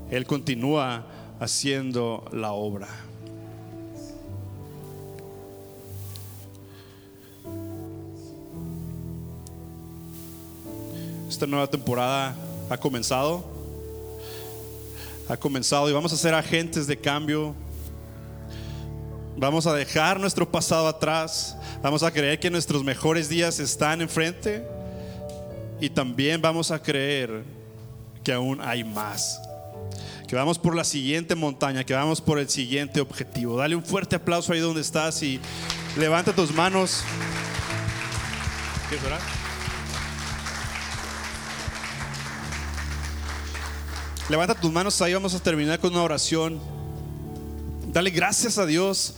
Él 0.08 0.24
continúa 0.24 1.04
haciendo 1.40 2.24
la 2.30 2.52
obra. 2.52 2.86
Esta 11.28 11.46
nueva 11.46 11.66
temporada 11.66 12.36
ha 12.70 12.76
comenzado. 12.76 13.59
Ha 15.30 15.36
comenzado 15.36 15.88
y 15.88 15.92
vamos 15.92 16.12
a 16.12 16.16
ser 16.16 16.34
agentes 16.34 16.88
de 16.88 16.98
cambio. 16.98 17.54
Vamos 19.36 19.64
a 19.68 19.72
dejar 19.72 20.18
nuestro 20.18 20.50
pasado 20.50 20.88
atrás. 20.88 21.56
Vamos 21.80 22.02
a 22.02 22.10
creer 22.10 22.40
que 22.40 22.50
nuestros 22.50 22.82
mejores 22.82 23.28
días 23.28 23.60
están 23.60 24.00
enfrente. 24.00 24.66
Y 25.80 25.88
también 25.88 26.42
vamos 26.42 26.72
a 26.72 26.82
creer 26.82 27.44
que 28.24 28.32
aún 28.32 28.60
hay 28.60 28.82
más. 28.82 29.40
Que 30.26 30.34
vamos 30.34 30.58
por 30.58 30.74
la 30.74 30.82
siguiente 30.82 31.36
montaña, 31.36 31.84
que 31.84 31.94
vamos 31.94 32.20
por 32.20 32.40
el 32.40 32.48
siguiente 32.48 33.00
objetivo. 33.00 33.56
Dale 33.56 33.76
un 33.76 33.84
fuerte 33.84 34.16
aplauso 34.16 34.52
ahí 34.52 34.58
donde 34.58 34.80
estás 34.80 35.22
y 35.22 35.38
levanta 35.96 36.32
tus 36.32 36.52
manos. 36.52 37.04
¿Quieres 38.88 39.06
orar? 39.06 39.39
Levanta 44.30 44.54
tus 44.54 44.70
manos 44.70 45.02
ahí, 45.02 45.12
vamos 45.12 45.34
a 45.34 45.40
terminar 45.40 45.80
con 45.80 45.92
una 45.92 46.04
oración. 46.04 46.60
Dale 47.88 48.10
gracias 48.10 48.58
a 48.58 48.64
Dios 48.64 49.14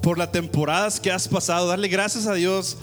por 0.00 0.16
las 0.16 0.32
temporadas 0.32 0.98
que 0.98 1.12
has 1.12 1.28
pasado. 1.28 1.66
Dale 1.66 1.88
gracias 1.88 2.26
a 2.26 2.32
Dios 2.32 2.78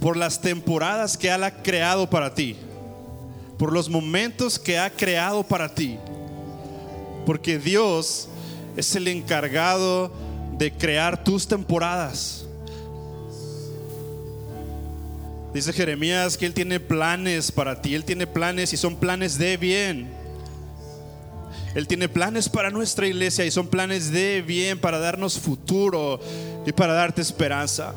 por 0.00 0.16
las 0.16 0.40
temporadas 0.40 1.18
que 1.18 1.28
Él 1.28 1.44
ha 1.44 1.62
creado 1.62 2.08
para 2.08 2.34
ti. 2.34 2.56
Por 3.58 3.70
los 3.70 3.90
momentos 3.90 4.58
que 4.58 4.78
ha 4.78 4.88
creado 4.88 5.42
para 5.42 5.74
ti. 5.74 5.98
Porque 7.26 7.58
Dios 7.58 8.30
es 8.74 8.96
el 8.96 9.08
encargado 9.08 10.10
de 10.56 10.72
crear 10.72 11.22
tus 11.22 11.46
temporadas. 11.46 12.46
Dice 15.52 15.70
Jeremías 15.74 16.38
que 16.38 16.46
Él 16.46 16.54
tiene 16.54 16.80
planes 16.80 17.52
para 17.52 17.82
ti. 17.82 17.94
Él 17.94 18.06
tiene 18.06 18.26
planes 18.26 18.72
y 18.72 18.78
son 18.78 18.96
planes 18.96 19.36
de 19.36 19.58
bien. 19.58 20.17
Él 21.78 21.86
tiene 21.86 22.08
planes 22.08 22.48
para 22.48 22.70
nuestra 22.70 23.06
iglesia 23.06 23.44
y 23.44 23.52
son 23.52 23.68
planes 23.68 24.10
de 24.10 24.42
bien 24.42 24.80
para 24.80 24.98
darnos 24.98 25.38
futuro 25.38 26.18
y 26.66 26.72
para 26.72 26.92
darte 26.92 27.22
esperanza. 27.22 27.94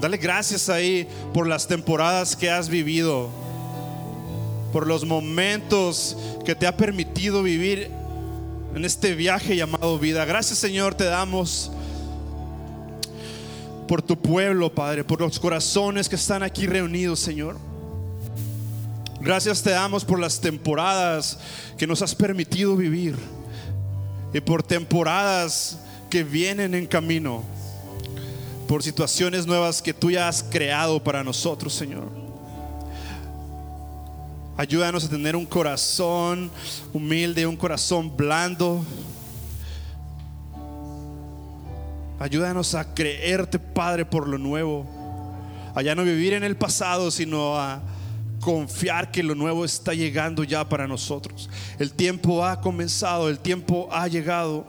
Dale 0.00 0.16
gracias 0.16 0.68
ahí 0.68 1.08
por 1.34 1.48
las 1.48 1.66
temporadas 1.66 2.36
que 2.36 2.48
has 2.48 2.68
vivido, 2.68 3.30
por 4.72 4.86
los 4.86 5.04
momentos 5.04 6.16
que 6.44 6.54
te 6.54 6.68
ha 6.68 6.76
permitido 6.76 7.42
vivir 7.42 7.90
en 8.76 8.84
este 8.84 9.16
viaje 9.16 9.56
llamado 9.56 9.98
vida. 9.98 10.24
Gracias 10.24 10.60
Señor 10.60 10.94
te 10.94 11.06
damos 11.06 11.72
por 13.88 14.02
tu 14.02 14.16
pueblo, 14.16 14.72
Padre, 14.72 15.02
por 15.02 15.20
los 15.20 15.40
corazones 15.40 16.08
que 16.08 16.14
están 16.14 16.44
aquí 16.44 16.68
reunidos, 16.68 17.18
Señor. 17.18 17.69
Gracias 19.20 19.62
te 19.62 19.70
damos 19.70 20.02
por 20.02 20.18
las 20.18 20.40
temporadas 20.40 21.38
que 21.76 21.86
nos 21.86 22.00
has 22.00 22.14
permitido 22.14 22.74
vivir 22.74 23.16
y 24.32 24.40
por 24.40 24.62
temporadas 24.62 25.78
que 26.08 26.24
vienen 26.24 26.74
en 26.74 26.86
camino, 26.86 27.44
por 28.66 28.82
situaciones 28.82 29.46
nuevas 29.46 29.82
que 29.82 29.92
tú 29.92 30.10
ya 30.10 30.26
has 30.26 30.42
creado 30.42 31.04
para 31.04 31.22
nosotros, 31.22 31.74
Señor. 31.74 32.08
Ayúdanos 34.56 35.04
a 35.04 35.10
tener 35.10 35.36
un 35.36 35.46
corazón 35.46 36.50
humilde, 36.94 37.46
un 37.46 37.56
corazón 37.56 38.16
blando. 38.16 38.84
Ayúdanos 42.18 42.74
a 42.74 42.94
creerte, 42.94 43.58
Padre, 43.58 44.06
por 44.06 44.26
lo 44.26 44.38
nuevo. 44.38 44.86
A 45.74 45.82
ya 45.82 45.94
no 45.94 46.04
vivir 46.04 46.32
en 46.32 46.42
el 46.42 46.56
pasado, 46.56 47.10
sino 47.10 47.58
a 47.58 47.80
confiar 48.40 49.10
que 49.10 49.22
lo 49.22 49.34
nuevo 49.34 49.64
está 49.64 49.94
llegando 49.94 50.42
ya 50.44 50.68
para 50.68 50.88
nosotros. 50.88 51.48
El 51.78 51.92
tiempo 51.92 52.44
ha 52.44 52.60
comenzado, 52.60 53.28
el 53.28 53.38
tiempo 53.38 53.88
ha 53.92 54.08
llegado. 54.08 54.66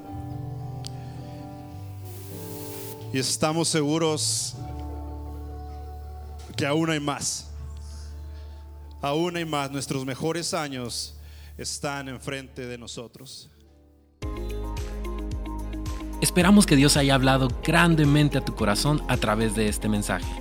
Y 3.13 3.19
estamos 3.19 3.67
seguros 3.67 4.55
que 6.55 6.65
aún 6.65 6.89
hay 6.89 6.99
más. 6.99 7.47
Aún 9.01 9.36
hay 9.36 9.45
más. 9.45 9.72
Nuestros 9.72 10.05
mejores 10.05 10.53
años 10.53 11.15
están 11.57 12.07
enfrente 12.09 12.67
de 12.67 12.78
nosotros. 12.78 13.49
Esperamos 16.22 16.67
que 16.67 16.76
Dios 16.76 16.97
haya 16.97 17.15
hablado 17.15 17.47
grandemente 17.63 18.38
a 18.38 18.45
tu 18.45 18.53
corazón 18.53 19.01
a 19.07 19.17
través 19.17 19.55
de 19.55 19.67
este 19.67 19.89
mensaje. 19.89 20.40